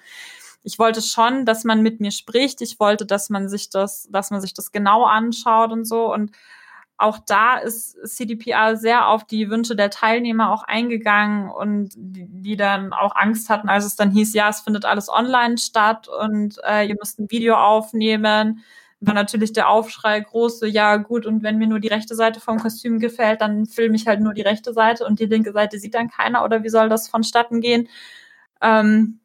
ich 0.64 0.80
wollte 0.80 1.02
schon, 1.02 1.46
dass 1.46 1.64
man 1.64 1.82
mit 1.82 2.00
mir 2.00 2.12
spricht. 2.12 2.62
Ich 2.62 2.80
wollte, 2.80 3.06
dass 3.06 3.30
man 3.30 3.50
sich 3.50 3.70
das, 3.70 4.08
dass 4.12 4.32
man 4.32 4.42
sich 4.42 4.54
das 4.54 4.72
genau 4.72 5.06
anschaut 5.06 5.72
und 5.72 5.86
so. 5.86 6.14
Und 6.14 6.32
auch 6.98 7.20
da 7.20 7.58
ist 7.58 7.98
CDPR 8.08 8.76
sehr 8.76 9.08
auf 9.08 9.24
die 9.24 9.50
Wünsche 9.50 9.76
der 9.76 9.92
Teilnehmer 9.92 10.52
auch 10.52 10.64
eingegangen 10.64 11.50
und 11.50 11.94
die, 11.96 12.26
die 12.28 12.58
dann 12.58 12.92
auch 12.92 13.16
Angst 13.16 13.50
hatten, 13.50 13.70
als 13.70 13.86
es 13.86 13.96
dann 13.96 14.10
hieß, 14.10 14.34
ja, 14.34 14.50
es 14.50 14.62
findet 14.62 14.84
alles 14.84 15.08
online 15.08 15.60
statt 15.60 16.08
und 16.08 16.60
äh, 16.68 16.88
ihr 16.88 16.96
müsst 17.00 17.20
ein 17.20 17.30
Video 17.30 17.56
aufnehmen 17.56 18.64
war 19.00 19.14
natürlich 19.14 19.54
der 19.54 19.70
Aufschrei 19.70 20.20
groß, 20.20 20.60
so, 20.60 20.66
ja 20.66 20.98
gut, 20.98 21.26
und 21.26 21.44
wenn 21.44 21.58
mir 21.58 21.68
nur 21.68 21.80
die 21.80 21.88
rechte 21.90 22.16
Seite 22.16 22.40
vom 22.40 22.60
Kostüm 22.60 23.00
gefällt, 23.00 23.42
dann 23.42 23.66
filme 23.68 23.96
ich 23.96 24.08
halt 24.08 24.22
nur 24.22 24.34
die 24.34 24.42
rechte 24.42 24.74
Seite 24.74 25.06
und 25.06 25.20
die 25.20 25.26
linke 25.26 25.52
Seite 25.54 25.80
sieht 25.80 25.94
dann 25.96 26.10
keiner 26.10 26.44
oder 26.44 26.64
wie 26.64 26.70
soll 26.70 26.90
das 26.90 27.08
vonstatten 27.10 27.62
gehen? 27.62 27.90
Ähm, 28.62 29.20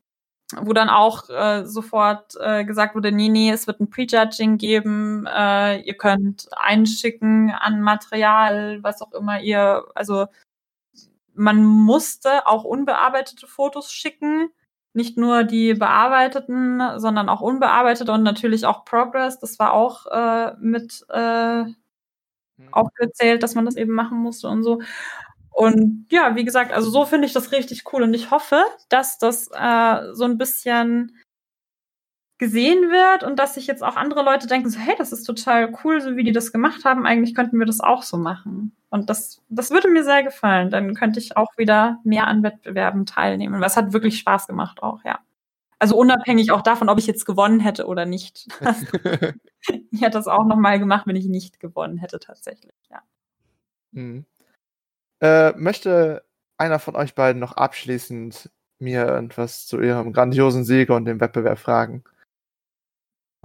wo 0.60 0.72
dann 0.74 0.90
auch 0.90 1.30
äh, 1.30 1.64
sofort 1.66 2.34
äh, 2.40 2.64
gesagt 2.64 2.94
wurde, 2.94 3.12
nee, 3.12 3.28
nee, 3.30 3.50
es 3.50 3.66
wird 3.66 3.80
ein 3.80 3.90
Prejudging 3.90 4.58
geben, 4.58 5.26
äh, 5.26 5.80
ihr 5.80 5.94
könnt 5.96 6.48
einschicken 6.52 7.50
an 7.50 7.82
Material, 7.82 8.82
was 8.82 9.02
auch 9.02 9.12
immer 9.12 9.40
ihr, 9.40 9.84
also 9.94 10.26
man 11.34 11.64
musste 11.64 12.46
auch 12.46 12.64
unbearbeitete 12.64 13.46
Fotos 13.46 13.92
schicken, 13.92 14.50
nicht 14.94 15.16
nur 15.16 15.44
die 15.44 15.74
bearbeiteten, 15.74 16.82
sondern 16.96 17.28
auch 17.28 17.40
unbearbeitete 17.40 18.12
und 18.12 18.22
natürlich 18.22 18.66
auch 18.66 18.84
Progress, 18.84 19.38
das 19.38 19.58
war 19.58 19.72
auch 19.72 20.06
äh, 20.06 20.54
mit 20.60 21.04
äh, 21.10 21.62
mhm. 21.62 21.74
aufgezählt, 22.72 23.42
dass 23.42 23.54
man 23.54 23.64
das 23.64 23.76
eben 23.76 23.92
machen 23.92 24.18
musste 24.18 24.48
und 24.48 24.62
so. 24.62 24.80
Und 25.50 26.06
ja, 26.10 26.34
wie 26.34 26.44
gesagt, 26.44 26.72
also 26.72 26.90
so 26.90 27.04
finde 27.04 27.26
ich 27.26 27.32
das 27.32 27.52
richtig 27.52 27.84
cool 27.92 28.02
und 28.02 28.14
ich 28.14 28.30
hoffe, 28.30 28.62
dass 28.88 29.18
das 29.18 29.48
äh, 29.54 30.12
so 30.12 30.24
ein 30.24 30.38
bisschen 30.38 31.16
gesehen 32.42 32.90
wird 32.90 33.22
und 33.22 33.38
dass 33.38 33.54
sich 33.54 33.68
jetzt 33.68 33.84
auch 33.84 33.94
andere 33.94 34.24
Leute 34.24 34.48
denken, 34.48 34.68
so, 34.68 34.76
hey, 34.76 34.96
das 34.98 35.12
ist 35.12 35.22
total 35.22 35.72
cool, 35.84 36.00
so 36.00 36.16
wie 36.16 36.24
die 36.24 36.32
das 36.32 36.50
gemacht 36.50 36.84
haben, 36.84 37.06
eigentlich 37.06 37.36
könnten 37.36 37.56
wir 37.56 37.66
das 37.66 37.78
auch 37.78 38.02
so 38.02 38.16
machen. 38.16 38.74
Und 38.90 39.08
das, 39.10 39.40
das 39.48 39.70
würde 39.70 39.88
mir 39.88 40.02
sehr 40.02 40.24
gefallen. 40.24 40.68
Dann 40.68 40.92
könnte 40.94 41.20
ich 41.20 41.36
auch 41.36 41.56
wieder 41.56 42.00
mehr 42.02 42.26
an 42.26 42.42
Wettbewerben 42.42 43.06
teilnehmen. 43.06 43.60
Was 43.60 43.76
hat 43.76 43.92
wirklich 43.92 44.18
Spaß 44.18 44.48
gemacht 44.48 44.82
auch, 44.82 45.04
ja. 45.04 45.20
Also 45.78 45.96
unabhängig 45.96 46.50
auch 46.50 46.62
davon, 46.62 46.88
ob 46.88 46.98
ich 46.98 47.06
jetzt 47.06 47.26
gewonnen 47.26 47.60
hätte 47.60 47.86
oder 47.86 48.06
nicht. 48.06 48.48
ich 49.92 50.00
hätte 50.00 50.18
das 50.18 50.26
auch 50.26 50.44
nochmal 50.44 50.80
gemacht, 50.80 51.06
wenn 51.06 51.14
ich 51.14 51.26
nicht 51.26 51.60
gewonnen 51.60 51.98
hätte, 51.98 52.18
tatsächlich, 52.18 52.74
ja. 52.90 53.02
Mhm. 53.92 54.26
Äh, 55.20 55.52
möchte 55.52 56.24
einer 56.56 56.80
von 56.80 56.96
euch 56.96 57.14
beiden 57.14 57.38
noch 57.38 57.52
abschließend 57.52 58.50
mir 58.80 59.06
etwas 59.06 59.64
zu 59.68 59.80
ihrem 59.80 60.12
grandiosen 60.12 60.64
Sieg 60.64 60.90
und 60.90 61.04
dem 61.04 61.20
Wettbewerb 61.20 61.60
fragen? 61.60 62.02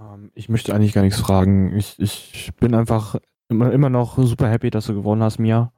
Ähm, 0.00 0.30
ich 0.34 0.48
möchte 0.48 0.74
eigentlich 0.74 0.92
gar 0.92 1.02
nichts 1.02 1.20
fragen. 1.20 1.76
Ich, 1.76 1.98
ich 1.98 2.50
bin 2.60 2.74
einfach 2.74 3.16
immer, 3.48 3.72
immer 3.72 3.90
noch 3.90 4.18
super 4.18 4.48
happy, 4.48 4.70
dass 4.70 4.86
du 4.86 4.94
gewonnen 4.94 5.22
hast, 5.22 5.38
Mia. 5.38 5.72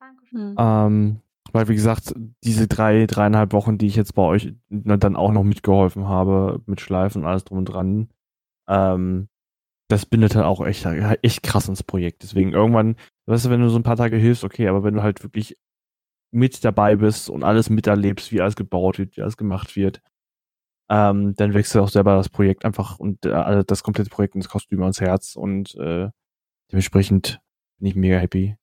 Dankeschön. 0.00 0.54
Ähm, 0.58 1.20
weil, 1.52 1.68
wie 1.68 1.74
gesagt, 1.74 2.14
diese 2.44 2.68
drei, 2.68 3.06
dreieinhalb 3.06 3.52
Wochen, 3.52 3.78
die 3.78 3.86
ich 3.86 3.96
jetzt 3.96 4.14
bei 4.14 4.22
euch 4.22 4.54
dann 4.68 5.16
auch 5.16 5.32
noch 5.32 5.44
mitgeholfen 5.44 6.06
habe, 6.06 6.60
mit 6.66 6.80
Schleifen 6.80 7.22
und 7.22 7.28
alles 7.28 7.44
drum 7.44 7.58
und 7.58 7.64
dran, 7.64 8.08
ähm, 8.68 9.28
das 9.88 10.04
bindet 10.04 10.34
halt 10.36 10.44
auch 10.44 10.64
echt, 10.64 10.84
echt 10.84 11.42
krass 11.42 11.68
ins 11.68 11.82
Projekt. 11.82 12.22
Deswegen 12.22 12.52
irgendwann, 12.52 12.96
weißt 13.26 13.46
du, 13.46 13.50
wenn 13.50 13.62
du 13.62 13.70
so 13.70 13.78
ein 13.78 13.82
paar 13.82 13.96
Tage 13.96 14.16
hilfst, 14.16 14.44
okay, 14.44 14.68
aber 14.68 14.84
wenn 14.84 14.94
du 14.94 15.02
halt 15.02 15.22
wirklich 15.22 15.56
mit 16.30 16.62
dabei 16.62 16.96
bist 16.96 17.30
und 17.30 17.42
alles 17.42 17.70
miterlebst, 17.70 18.30
wie 18.30 18.42
alles 18.42 18.56
gebaut 18.56 18.98
wird, 18.98 19.16
wie 19.16 19.22
alles 19.22 19.38
gemacht 19.38 19.76
wird, 19.76 20.02
ähm, 20.88 21.34
dann 21.36 21.54
wächst 21.54 21.76
auch 21.76 21.88
selber 21.88 22.16
das 22.16 22.28
Projekt 22.28 22.64
einfach 22.64 22.98
und 22.98 23.24
äh, 23.24 23.64
das 23.66 23.82
komplette 23.82 24.10
Projekt 24.10 24.34
ins 24.34 24.48
Kostüm 24.48 24.82
ans 24.82 25.00
Herz 25.00 25.36
und 25.36 25.74
äh, 25.76 26.08
dementsprechend 26.70 27.40
bin 27.78 27.88
ich 27.88 27.94
mega 27.94 28.16
happy. 28.18 28.56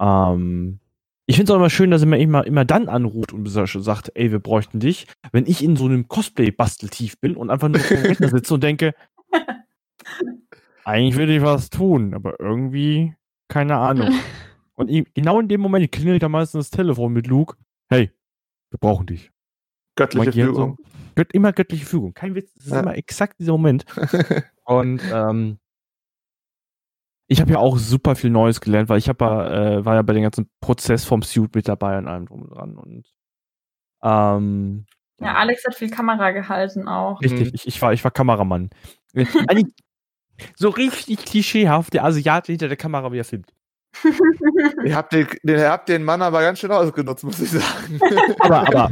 Ähm, 0.00 0.80
ich 1.26 1.36
finde 1.36 1.50
es 1.50 1.54
auch 1.54 1.58
immer 1.58 1.70
schön, 1.70 1.90
dass 1.90 2.02
er 2.02 2.06
mir 2.06 2.18
immer, 2.18 2.46
immer 2.46 2.64
dann 2.64 2.88
anruft 2.88 3.32
und 3.32 3.46
sagt, 3.48 4.12
ey, 4.14 4.30
wir 4.30 4.38
bräuchten 4.38 4.78
dich, 4.78 5.06
wenn 5.32 5.46
ich 5.46 5.62
in 5.62 5.76
so 5.76 5.86
einem 5.86 6.08
Cosplay-Basteltief 6.08 7.18
bin 7.20 7.36
und 7.36 7.50
einfach 7.50 7.68
nur 7.68 7.80
vor 7.80 7.96
dem 7.96 8.06
Rechner 8.06 8.28
sitze 8.28 8.54
und 8.54 8.62
denke, 8.62 8.94
eigentlich 10.84 11.16
würde 11.16 11.34
ich 11.34 11.42
was 11.42 11.68
tun, 11.68 12.14
aber 12.14 12.38
irgendwie 12.38 13.14
keine 13.48 13.76
Ahnung. 13.76 14.10
Und 14.74 14.90
genau 15.14 15.40
in 15.40 15.48
dem 15.48 15.62
Moment 15.62 15.90
klingelt 15.90 16.22
da 16.22 16.28
meistens 16.28 16.68
das 16.68 16.76
Telefon 16.76 17.12
mit 17.12 17.26
Luke. 17.26 17.56
Hey, 17.88 18.10
wir 18.70 18.78
brauchen 18.78 19.06
dich. 19.06 19.32
Göttliche 19.96 20.32
Fügung. 20.32 20.76
So, 20.78 20.84
gött, 21.14 21.32
immer 21.32 21.52
göttliche 21.52 21.86
Fügung. 21.86 22.14
Kein 22.14 22.34
Witz, 22.34 22.52
das 22.54 22.66
ist 22.66 22.72
ja. 22.72 22.80
immer 22.80 22.96
exakt 22.96 23.40
dieser 23.40 23.52
Moment. 23.52 23.84
und 24.64 25.00
ähm, 25.12 25.58
ich 27.28 27.40
habe 27.40 27.52
ja 27.52 27.58
auch 27.58 27.76
super 27.78 28.14
viel 28.14 28.30
Neues 28.30 28.60
gelernt, 28.60 28.88
weil 28.88 28.98
ich 28.98 29.08
hab 29.08 29.20
ja, 29.20 29.78
äh, 29.78 29.84
war 29.84 29.96
ja 29.96 30.02
bei 30.02 30.12
dem 30.12 30.22
ganzen 30.22 30.48
Prozess 30.60 31.04
vom 31.04 31.22
Suit 31.22 31.54
mit 31.54 31.66
dabei 31.66 31.96
an 31.96 32.06
allem 32.06 32.26
drum 32.26 32.42
und 32.42 32.50
dran. 32.50 32.76
Und 32.76 33.06
ähm, 34.02 34.86
ja, 35.18 35.34
Alex 35.34 35.64
hat 35.64 35.74
viel 35.74 35.90
Kamera 35.90 36.30
gehalten 36.30 36.86
auch. 36.86 37.20
Richtig, 37.22 37.48
mhm. 37.48 37.54
ich, 37.54 37.66
ich, 37.66 37.82
war, 37.82 37.92
ich 37.92 38.04
war 38.04 38.10
Kameramann. 38.10 38.70
so 40.56 40.68
richtig 40.68 41.24
klischeehaft, 41.24 41.94
der 41.94 42.04
Asiate 42.04 42.52
hinter 42.52 42.68
der 42.68 42.76
Kamera, 42.76 43.10
wie 43.12 43.18
er 43.18 43.24
filmt. 43.24 43.52
Ihr, 44.84 44.96
habt 44.96 45.12
den, 45.12 45.26
ihr 45.44 45.70
habt 45.70 45.88
den 45.88 46.04
Mann 46.04 46.22
aber 46.22 46.40
ganz 46.40 46.58
schön 46.58 46.70
ausgenutzt, 46.70 47.24
muss 47.24 47.40
ich 47.40 47.50
sagen. 47.50 48.00
aber, 48.38 48.68
aber 48.68 48.90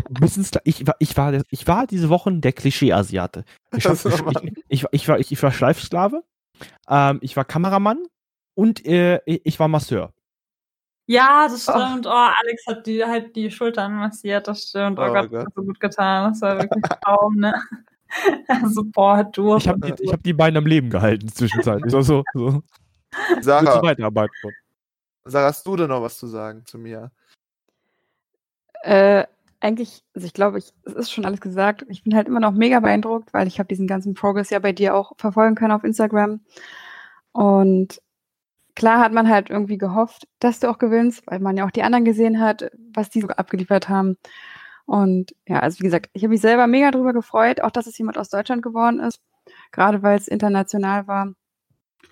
ich, 0.65 0.87
war, 0.87 0.97
ich, 0.99 1.17
war, 1.17 1.43
ich 1.51 1.67
war 1.67 1.87
diese 1.87 2.09
Wochen 2.09 2.41
der 2.41 2.53
Klischee-Asiate. 2.53 3.45
Ich, 3.77 3.85
ich, 3.85 4.05
ich, 4.69 4.87
ich, 4.93 5.09
war, 5.09 5.19
ich, 5.19 5.33
ich 5.33 5.43
war 5.43 5.51
Schleifsklave, 5.51 6.23
ähm, 6.89 7.19
ich 7.23 7.37
war 7.37 7.45
Kameramann 7.45 8.05
und 8.55 8.87
äh, 8.87 9.21
ich 9.27 9.59
war 9.59 9.67
Masseur. 9.67 10.13
Ja, 11.07 11.49
das 11.49 11.65
stimmt. 11.65 12.07
Oh, 12.07 12.11
Alex 12.11 12.67
hat 12.67 12.87
die 12.87 13.05
halt 13.05 13.37
die 13.37 13.51
Schultern 13.51 13.95
massiert, 13.95 14.49
das 14.49 14.69
stimmt. 14.69 14.99
Oh, 14.99 15.03
oh 15.03 15.13
Gott, 15.13 15.31
Gott, 15.31 15.33
das 15.33 15.45
hat 15.45 15.55
so 15.55 15.63
gut 15.63 15.81
getan. 15.81 16.33
Das 16.33 16.41
war 16.41 16.59
wirklich 16.59 16.85
kaum, 17.05 17.35
ne? 17.37 17.55
Support 18.73 19.37
durch. 19.37 19.65
Ich 19.65 19.69
habe 19.69 19.93
die, 19.93 20.11
hab 20.11 20.23
die 20.23 20.33
beiden 20.33 20.57
am 20.57 20.67
Leben 20.67 20.89
gehalten 20.89 21.29
zwischenzeitlich. 21.29 21.91
so, 21.91 22.01
so, 22.01 22.23
so. 22.33 22.63
Sarah, 23.41 23.83
weiterarbeiten. 23.83 24.33
Sarah, 25.25 25.49
hast 25.49 25.67
du 25.67 25.77
denn 25.77 25.89
noch 25.89 26.03
was 26.03 26.19
zu 26.19 26.27
sagen 26.27 26.65
zu 26.67 26.79
mir? 26.79 27.11
Äh, 28.83 29.25
eigentlich, 29.61 30.05
also 30.15 30.27
ich 30.27 30.35
glaube, 30.35 30.59
es 30.59 30.75
ist 30.85 31.11
schon 31.11 31.25
alles 31.25 31.41
gesagt. 31.41 31.87
Ich 31.89 32.05
bin 32.05 32.15
halt 32.15 32.29
immer 32.29 32.41
noch 32.41 32.53
mega 32.53 32.81
beeindruckt, 32.81 33.33
weil 33.33 33.47
ich 33.47 33.59
habe 33.59 33.69
diesen 33.69 33.87
ganzen 33.87 34.13
Progress 34.13 34.51
ja 34.51 34.59
bei 34.59 34.73
dir 34.73 34.95
auch 34.95 35.13
verfolgen 35.17 35.55
können 35.55 35.73
auf 35.73 35.85
Instagram. 35.85 36.41
Und 37.33 38.03
klar 38.77 39.01
hat 39.01 39.13
man 39.13 39.29
halt 39.29 39.49
irgendwie 39.49 39.79
gehofft, 39.79 40.29
dass 40.39 40.61
du 40.61 40.69
auch 40.69 40.79
gewinnst, 40.79 41.23
weil 41.27 41.41
man 41.41 41.57
ja 41.57 41.67
auch 41.67 41.71
die 41.71 41.83
anderen 41.83 42.05
gesehen 42.05 42.41
hat, 42.41 42.71
was 42.95 43.09
die 43.09 43.23
so 43.23 43.29
abgeliefert 43.29 43.89
haben. 43.89 44.19
Und 44.85 45.35
ja, 45.49 45.61
also 45.61 45.79
wie 45.81 45.85
gesagt, 45.85 46.11
ich 46.13 46.23
habe 46.23 46.31
mich 46.31 46.43
selber 46.43 46.67
mega 46.67 46.91
drüber 46.91 47.15
gefreut, 47.15 47.63
auch 47.63 47.71
dass 47.71 47.87
es 47.87 47.97
jemand 47.97 48.19
aus 48.19 48.29
Deutschland 48.29 48.63
geworden 48.63 49.01
ist, 49.01 49.21
gerade 49.73 50.03
weil 50.03 50.19
es 50.19 50.29
international 50.29 51.07
war. 51.07 51.33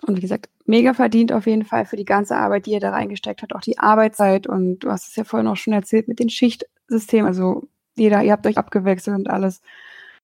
Und 0.06 0.16
wie 0.16 0.22
gesagt, 0.22 0.48
mega 0.66 0.94
verdient 0.94 1.32
auf 1.32 1.46
jeden 1.46 1.64
Fall 1.64 1.86
für 1.86 1.96
die 1.96 2.04
ganze 2.04 2.36
Arbeit, 2.36 2.66
die 2.66 2.72
ihr 2.72 2.80
da 2.80 2.90
reingesteckt 2.90 3.42
habt, 3.42 3.54
auch 3.54 3.60
die 3.60 3.78
Arbeitszeit. 3.78 4.46
Und 4.46 4.80
du 4.80 4.90
hast 4.90 5.08
es 5.08 5.16
ja 5.16 5.24
vorhin 5.24 5.48
auch 5.48 5.56
schon 5.56 5.72
erzählt 5.72 6.08
mit 6.08 6.18
den 6.18 6.30
Schichtsystemen. 6.30 7.26
Also 7.26 7.68
jeder, 7.96 8.22
ihr 8.22 8.32
habt 8.32 8.46
euch 8.46 8.58
abgewechselt 8.58 9.16
und 9.16 9.28
alles. 9.28 9.60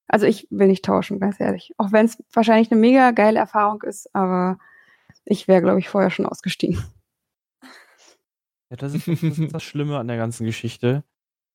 Also 0.07 0.27
ich 0.27 0.47
will 0.51 0.69
nicht 0.69 0.85
tauschen, 0.85 1.21
ganz 1.21 1.39
ehrlich. 1.39 1.75
Auch 1.77 1.93
wenn 1.93 2.07
es 2.07 2.23
wahrscheinlich 2.33 2.71
eine 2.71 2.81
mega 2.81 3.11
geile 3.11 3.39
Erfahrung 3.39 3.83
ist, 3.83 4.15
aber 4.15 4.59
ich 5.25 5.49
wäre, 5.49 5.61
glaube 5.61 5.81
ich, 5.81 5.89
vorher 5.89 6.11
schon 6.11 6.27
ausgestiegen. 6.27 6.83
Ja, 8.71 8.77
das 8.77 8.95
ist, 8.95 9.09
das 9.09 9.23
ist, 9.23 9.55
das 9.55 9.63
Schlimme 9.63 9.99
an 9.99 10.09
der 10.09 10.17
ganzen 10.17 10.45
Geschichte. 10.45 11.05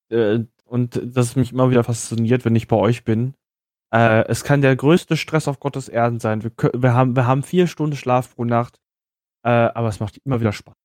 Äh, 0.09 0.39
und 0.65 0.99
das 1.03 1.35
mich 1.35 1.51
immer 1.51 1.69
wieder 1.69 1.83
fasziniert, 1.83 2.45
wenn 2.45 2.55
ich 2.55 2.67
bei 2.67 2.75
euch 2.75 3.03
bin. 3.03 3.35
Äh, 3.93 4.25
es 4.27 4.43
kann 4.43 4.61
der 4.61 4.75
größte 4.75 5.15
Stress 5.17 5.47
auf 5.47 5.59
Gottes 5.59 5.87
Erden 5.87 6.19
sein. 6.19 6.43
Wir, 6.43 6.51
wir, 6.73 6.93
haben, 6.93 7.15
wir 7.15 7.27
haben 7.27 7.43
vier 7.43 7.67
Stunden 7.67 7.95
Schlaf 7.95 8.35
pro 8.35 8.43
Nacht, 8.43 8.79
äh, 9.43 9.49
aber 9.49 9.87
es 9.87 9.99
macht 9.99 10.17
immer 10.25 10.39
wieder 10.39 10.51
Spaß. 10.51 10.75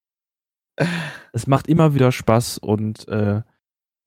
es 1.33 1.47
macht 1.47 1.69
immer 1.69 1.95
wieder 1.95 2.13
Spaß 2.13 2.59
und 2.59 3.09
äh, 3.09 3.43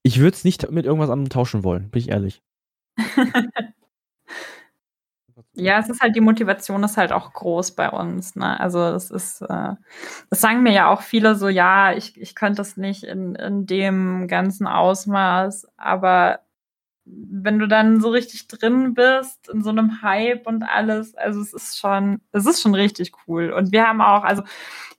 ich 0.03 0.19
würde 0.19 0.35
es 0.35 0.43
nicht 0.43 0.69
mit 0.71 0.85
irgendwas 0.85 1.09
anderem 1.09 1.29
tauschen 1.29 1.63
wollen, 1.63 1.89
bin 1.89 1.99
ich 1.99 2.09
ehrlich. 2.09 2.41
Ja, 5.53 5.79
es 5.79 5.89
ist 5.89 6.01
halt 6.01 6.15
die 6.15 6.21
Motivation 6.21 6.83
ist 6.83 6.95
halt 6.95 7.11
auch 7.11 7.33
groß 7.33 7.75
bei 7.75 7.89
uns. 7.89 8.35
Ne? 8.35 8.57
Also 8.59 8.79
das 8.79 9.11
ist, 9.11 9.41
äh, 9.41 9.73
das 10.29 10.39
sagen 10.39 10.63
mir 10.63 10.71
ja 10.71 10.89
auch 10.89 11.01
viele 11.01 11.35
so, 11.35 11.49
ja, 11.49 11.91
ich, 11.91 12.19
ich 12.19 12.35
könnte 12.35 12.61
es 12.61 12.77
nicht 12.77 13.03
in, 13.03 13.35
in 13.35 13.65
dem 13.65 14.27
ganzen 14.29 14.65
Ausmaß, 14.65 15.67
aber 15.75 16.39
wenn 17.05 17.59
du 17.59 17.67
dann 17.67 17.99
so 17.99 18.09
richtig 18.09 18.47
drin 18.47 18.93
bist 18.93 19.49
in 19.49 19.63
so 19.63 19.69
einem 19.69 20.01
Hype 20.01 20.45
und 20.47 20.63
alles, 20.63 21.15
also 21.15 21.41
es 21.41 21.53
ist 21.53 21.79
schon, 21.79 22.21
es 22.31 22.45
ist 22.45 22.61
schon 22.61 22.75
richtig 22.75 23.11
cool. 23.27 23.51
Und 23.51 23.71
wir 23.71 23.87
haben 23.87 24.01
auch, 24.01 24.23
also 24.23 24.43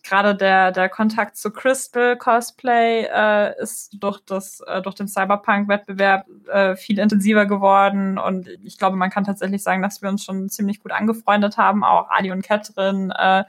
gerade 0.03 0.35
der, 0.35 0.73
der 0.73 0.89
Kontakt 0.89 1.37
zu 1.37 1.53
Crystal 1.53 2.17
Cosplay 2.17 3.07
äh, 3.13 3.61
ist 3.63 3.97
durch, 4.01 4.21
das, 4.27 4.61
äh, 4.67 4.83
durch 4.83 4.97
den 4.97 5.07
Cyberpunk-Wettbewerb 5.09 6.27
äh, 6.49 6.77
viel 6.77 6.99
intensiver 6.99 7.47
geworden. 7.47 8.19
Und 8.19 8.49
ich 8.63 8.79
glaube, 8.79 8.97
man 8.97 9.11
kann 9.11 9.25
tatsächlich 9.25 9.63
sagen, 9.63 9.83
dass 9.83 10.03
wir 10.03 10.09
uns 10.09 10.25
schon 10.25 10.49
ziemlich 10.49 10.81
gut 10.81 10.93
angefreundet 10.93 11.57
haben. 11.57 11.85
Auch 11.85 12.11
Ali 12.11 12.33
und 12.33 12.43
Catherine 12.43 13.15
äh, 13.17 13.45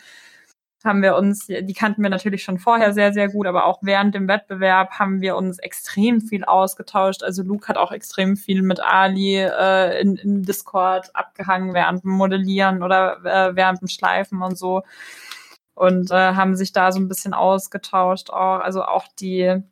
haben 0.84 1.01
wir 1.01 1.15
uns, 1.15 1.47
die 1.47 1.73
kannten 1.73 2.03
wir 2.03 2.09
natürlich 2.09 2.43
schon 2.43 2.59
vorher 2.59 2.93
sehr, 2.93 3.13
sehr 3.13 3.29
gut, 3.29 3.47
aber 3.47 3.65
auch 3.65 3.79
während 3.81 4.13
dem 4.15 4.27
Wettbewerb 4.27 4.99
haben 4.99 5.21
wir 5.21 5.36
uns 5.36 5.59
extrem 5.59 6.21
viel 6.21 6.43
ausgetauscht. 6.43 7.23
Also 7.23 7.43
Luke 7.43 7.67
hat 7.67 7.77
auch 7.77 7.91
extrem 7.91 8.36
viel 8.36 8.61
mit 8.61 8.81
Ali 8.81 9.38
äh, 9.38 10.01
in, 10.01 10.17
in 10.17 10.43
Discord 10.43 11.15
abgehangen 11.15 11.73
während 11.73 12.03
dem 12.03 12.11
Modellieren 12.11 12.84
oder 12.84 13.17
äh, 13.23 13.55
während 13.55 13.81
dem 13.81 13.88
Schleifen 13.88 14.41
und 14.41 14.57
so 14.57 14.84
und 15.75 16.11
äh, 16.11 16.34
haben 16.36 16.55
sich 16.55 16.71
da 16.71 16.91
so 16.91 16.99
ein 16.99 17.07
bisschen 17.07 17.34
ausgetauscht 17.34 18.29
auch. 18.29 18.59
Also 18.59 18.84
auch 18.84 19.05
die 19.19 19.63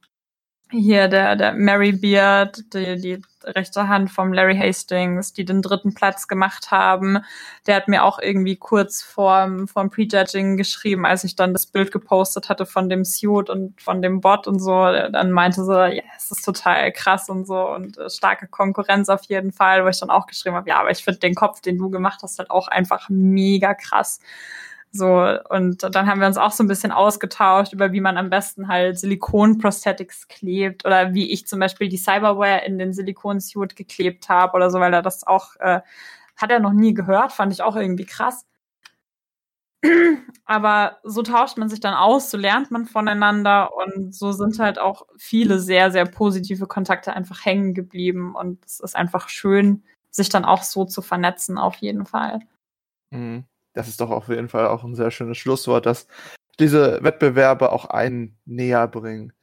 hier 0.72 1.08
der, 1.08 1.36
der 1.36 1.54
Mary 1.54 1.92
Beard, 1.92 2.74
die, 2.74 3.00
die 3.00 3.22
rechte 3.44 3.88
Hand 3.88 4.12
vom 4.12 4.34
Larry 4.34 4.58
Hastings, 4.58 5.34
die 5.34 5.46
den 5.46 5.62
dritten 5.62 5.94
Platz 5.94 6.28
gemacht 6.28 6.72
haben. 6.72 7.20
Der 7.68 7.76
hat 7.76 7.88
mir 7.88 8.04
auch 8.04 8.20
irgendwie 8.20 8.56
kurz 8.56 9.02
vorm, 9.02 9.68
vorm 9.68 9.90
Prejudging 9.90 10.58
geschrieben, 10.58 11.06
als 11.06 11.24
ich 11.24 11.36
dann 11.36 11.54
das 11.54 11.66
Bild 11.66 11.92
gepostet 11.92 12.50
hatte 12.50 12.66
von 12.66 12.90
dem 12.90 13.06
Suit 13.06 13.50
und 13.50 13.82
von 13.82 14.02
dem 14.02 14.22
Bot 14.22 14.48
und 14.48 14.60
so. 14.60 14.72
Dann 14.72 15.32
meinte 15.32 15.64
so, 15.64 15.74
ja, 15.74 16.04
es 16.18 16.32
ist 16.32 16.44
total 16.46 16.92
krass 16.92 17.30
und 17.30 17.46
so 17.46 17.70
und 17.70 17.98
äh, 17.98 18.10
starke 18.10 18.48
Konkurrenz 18.48 19.10
auf 19.10 19.24
jeden 19.24 19.52
Fall, 19.52 19.84
wo 19.84 19.90
ich 19.90 20.00
dann 20.00 20.10
auch 20.10 20.28
geschrieben 20.28 20.56
habe, 20.56 20.70
ja, 20.70 20.80
aber 20.80 20.92
ich 20.92 21.04
finde 21.04 21.20
den 21.20 21.36
Kopf, 21.36 21.62
den 21.62 21.78
du 21.78 21.90
gemacht 21.90 22.22
hast, 22.24 22.40
halt 22.40 22.52
auch 22.52 22.68
einfach 22.68 23.10
mega 23.10 23.74
krass. 23.74 24.20
So, 24.94 25.26
und 25.50 25.84
dann 25.96 26.08
haben 26.08 26.20
wir 26.20 26.28
uns 26.28 26.38
auch 26.38 26.52
so 26.52 26.64
ein 26.64 26.68
bisschen 26.68 26.92
ausgetauscht 26.92 27.72
über, 27.72 27.94
wie 27.94 28.02
man 28.02 28.18
am 28.18 28.30
besten 28.30 28.68
halt 28.68 29.00
Silikon-Prosthetics 29.00 30.28
klebt 30.28 30.86
oder 30.86 31.14
wie 31.14 31.32
ich 31.32 31.48
zum 31.48 31.60
Beispiel 31.62 31.88
die 31.88 31.98
Cyberware 31.98 32.66
in 32.66 32.78
den 32.78 32.92
Silikon-Suit 32.92 33.78
geklebt 33.78 34.28
habe 34.28 34.54
oder 34.58 34.70
so, 34.70 34.82
weil 34.82 34.94
er 34.94 35.02
das 35.02 35.26
auch, 35.26 35.56
äh, 35.60 35.80
hat 36.36 36.52
er 36.52 36.60
noch 36.60 36.74
nie 36.74 36.94
gehört, 36.94 37.32
fand 37.32 37.54
ich 37.54 37.62
auch 37.64 37.78
irgendwie 37.78 38.06
krass. 38.06 38.46
Aber 40.46 41.00
so 41.04 41.22
tauscht 41.24 41.58
man 41.58 41.70
sich 41.70 41.80
dann 41.80 41.94
aus, 41.94 42.30
so 42.30 42.38
lernt 42.38 42.70
man 42.72 42.86
voneinander 42.86 43.70
und 43.76 44.14
so 44.14 44.34
sind 44.34 44.60
halt 44.60 44.78
auch 44.78 45.08
viele 45.18 45.60
sehr, 45.60 45.92
sehr 45.92 46.06
positive 46.06 46.68
Kontakte 46.68 47.14
einfach 47.14 47.46
hängen 47.46 47.74
geblieben 47.74 48.36
und 48.36 48.64
es 48.66 48.82
ist 48.82 48.96
einfach 48.98 49.30
schön, 49.30 49.84
sich 50.10 50.28
dann 50.30 50.44
auch 50.44 50.64
so 50.64 50.84
zu 50.84 51.02
vernetzen, 51.02 51.58
auf 51.58 51.78
jeden 51.78 52.06
Fall. 52.06 52.40
Mhm 53.12 53.46
das 53.74 53.88
ist 53.88 54.02
doch 54.02 54.10
auf 54.10 54.30
jeden 54.30 54.50
Fall 54.50 54.68
auch 54.68 54.84
ein 54.84 54.96
sehr 54.96 55.12
schönes 55.12 55.38
Schlusswort, 55.38 55.86
dass 55.86 56.08
diese 56.60 57.04
Wettbewerbe 57.04 57.72
auch 57.72 57.86
einen 57.86 58.38
näher 58.46 58.88
bringen. 58.88 59.34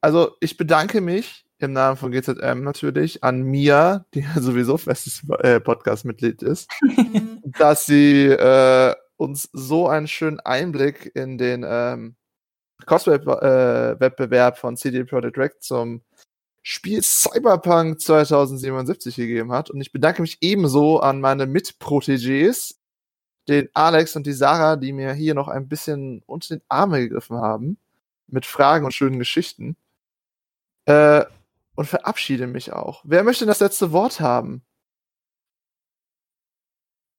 Also 0.00 0.36
ich 0.40 0.56
bedanke 0.56 1.00
mich 1.00 1.44
im 1.58 1.72
Namen 1.72 1.96
von 1.96 2.12
GZM 2.12 2.62
natürlich 2.62 3.24
an 3.24 3.42
Mia, 3.42 4.06
die 4.14 4.24
sowieso 4.36 4.78
festes 4.78 5.22
äh, 5.40 5.60
Podcast-Mitglied 5.60 6.42
ist, 6.42 6.70
dass 7.44 7.86
sie 7.86 8.26
äh, 8.26 8.94
uns 9.16 9.48
so 9.52 9.88
einen 9.88 10.06
schönen 10.06 10.40
Einblick 10.40 11.10
in 11.14 11.36
den 11.36 11.64
ähm, 11.68 12.16
Cosplay-Wettbewerb 12.86 14.56
von 14.56 14.76
CD 14.76 15.04
Projekt 15.04 15.36
Red 15.36 15.52
zum 15.60 16.02
Spiel 16.62 17.02
Cyberpunk 17.02 18.00
2077 18.00 19.16
gegeben 19.16 19.52
hat. 19.52 19.70
Und 19.70 19.80
ich 19.80 19.90
bedanke 19.90 20.22
mich 20.22 20.38
ebenso 20.40 21.00
an 21.00 21.20
meine 21.20 21.46
Mitprotégés 21.46 22.77
den 23.48 23.68
Alex 23.74 24.14
und 24.16 24.26
die 24.26 24.32
Sarah, 24.32 24.76
die 24.76 24.92
mir 24.92 25.12
hier 25.12 25.34
noch 25.34 25.48
ein 25.48 25.68
bisschen 25.68 26.22
unter 26.26 26.56
den 26.56 26.62
Arme 26.68 27.00
gegriffen 27.00 27.38
haben, 27.38 27.78
mit 28.26 28.46
Fragen 28.46 28.84
und 28.84 28.92
schönen 28.92 29.18
Geschichten. 29.18 29.76
Äh, 30.84 31.24
und 31.74 31.86
verabschiede 31.86 32.48
mich 32.48 32.72
auch. 32.72 33.02
Wer 33.04 33.22
möchte 33.22 33.46
das 33.46 33.60
letzte 33.60 33.92
Wort 33.92 34.18
haben? 34.20 34.62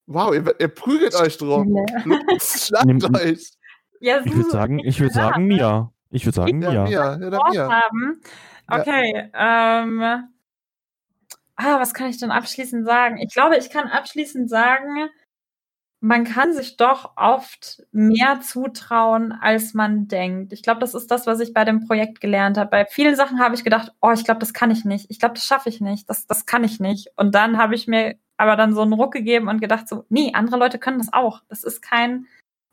Wow, 0.06 0.34
ihr, 0.34 0.54
ihr 0.58 0.68
prügelt 0.68 1.14
euch 1.14 1.38
drum. 1.38 1.74
Schlagt 2.40 2.84
Nimm, 2.84 3.00
euch. 3.14 3.52
Ja, 4.00 4.20
ich 4.24 4.34
würde 4.34 4.50
sagen, 4.50 4.78
ich 4.80 5.00
würde 5.00 5.14
sagen 5.14 5.46
Mia. 5.46 5.92
Ich 6.10 6.26
würde 6.26 6.36
sagen 6.36 6.58
Mia. 6.58 6.72
Ja, 6.72 6.84
Mia. 6.84 7.18
Ja, 7.20 7.50
Mia. 7.50 7.70
Haben. 7.70 8.20
Okay, 8.66 9.30
ja. 9.32 9.82
ähm, 9.82 10.02
ah, 11.56 11.80
was 11.80 11.94
kann 11.94 12.10
ich 12.10 12.18
denn 12.18 12.30
abschließend 12.30 12.84
sagen? 12.84 13.18
Ich 13.18 13.32
glaube, 13.32 13.56
ich 13.56 13.70
kann 13.70 13.88
abschließend 13.88 14.50
sagen, 14.50 15.08
man 16.00 16.24
kann 16.24 16.54
sich 16.54 16.78
doch 16.78 17.12
oft 17.16 17.82
mehr 17.92 18.40
zutrauen, 18.40 19.32
als 19.32 19.74
man 19.74 20.08
denkt. 20.08 20.52
Ich 20.54 20.62
glaube, 20.62 20.80
das 20.80 20.94
ist 20.94 21.10
das, 21.10 21.26
was 21.26 21.40
ich 21.40 21.52
bei 21.52 21.64
dem 21.64 21.86
Projekt 21.86 22.22
gelernt 22.22 22.56
habe. 22.56 22.70
Bei 22.70 22.86
vielen 22.86 23.16
Sachen 23.16 23.38
habe 23.38 23.54
ich 23.54 23.64
gedacht, 23.64 23.92
oh, 24.00 24.10
ich 24.10 24.24
glaube, 24.24 24.40
das 24.40 24.54
kann 24.54 24.70
ich 24.70 24.86
nicht. 24.86 25.10
Ich 25.10 25.18
glaube, 25.18 25.34
das 25.34 25.44
schaffe 25.44 25.68
ich 25.68 25.82
nicht. 25.82 26.08
Das, 26.08 26.26
das 26.26 26.46
kann 26.46 26.64
ich 26.64 26.80
nicht. 26.80 27.08
Und 27.16 27.34
dann 27.34 27.58
habe 27.58 27.74
ich 27.74 27.86
mir 27.86 28.16
aber 28.38 28.56
dann 28.56 28.74
so 28.74 28.80
einen 28.80 28.94
Ruck 28.94 29.12
gegeben 29.12 29.48
und 29.48 29.60
gedacht 29.60 29.88
so, 29.88 30.06
nee, 30.08 30.32
andere 30.32 30.56
Leute 30.56 30.78
können 30.78 30.98
das 30.98 31.12
auch. 31.12 31.42
Das 31.50 31.64
ist 31.64 31.82
kein, 31.82 32.26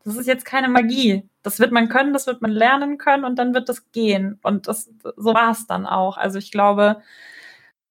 das 0.06 0.16
ist 0.16 0.28
jetzt 0.28 0.46
keine 0.46 0.70
Magie. 0.70 1.30
Das 1.44 1.60
wird 1.60 1.74
man 1.74 1.90
können, 1.90 2.14
das 2.14 2.28
wird 2.28 2.42
man 2.42 2.52
lernen 2.52 2.98
können 2.98 3.26
und 3.26 3.38
dann 3.38 3.54
wird 3.54 3.68
das 3.68 3.92
gehen. 3.92 4.40
Und 4.42 4.70
das, 4.70 4.90
so 5.18 5.34
war 5.34 5.52
es 5.52 5.68
dann 5.68 5.86
auch. 5.86 6.16
Also 6.16 6.40
ich 6.40 6.52
glaube, 6.52 7.02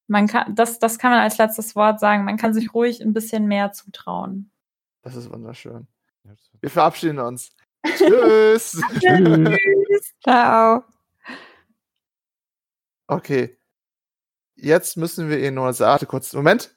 man 0.09 0.29
kann, 0.29 0.55
das, 0.55 0.79
das 0.79 0.99
kann 0.99 1.11
man 1.11 1.21
als 1.21 1.37
letztes 1.37 1.77
Wort 1.77 2.01
sagen. 2.01 2.25
Man 2.25 2.39
kann 2.39 2.55
sich 2.55 2.73
ruhig 2.73 3.03
ein 3.03 3.13
bisschen 3.13 3.47
mehr 3.47 3.73
zutrauen. 3.73 4.51
Das 5.07 5.15
ist 5.15 5.31
wunderschön. 5.31 5.87
Wir 6.59 6.69
verabschieden 6.69 7.21
uns. 7.21 7.55
Tschüss. 7.97 8.83
Tschüss. 8.99 10.15
Ciao. 10.21 10.83
Okay. 13.07 13.57
Jetzt 14.57 14.97
müssen 14.97 15.31
wir 15.31 15.39
ihn 15.39 15.55
nur 15.55 15.73
sagen. 15.75 16.09
Kurz, 16.09 16.33
Moment. 16.33 16.76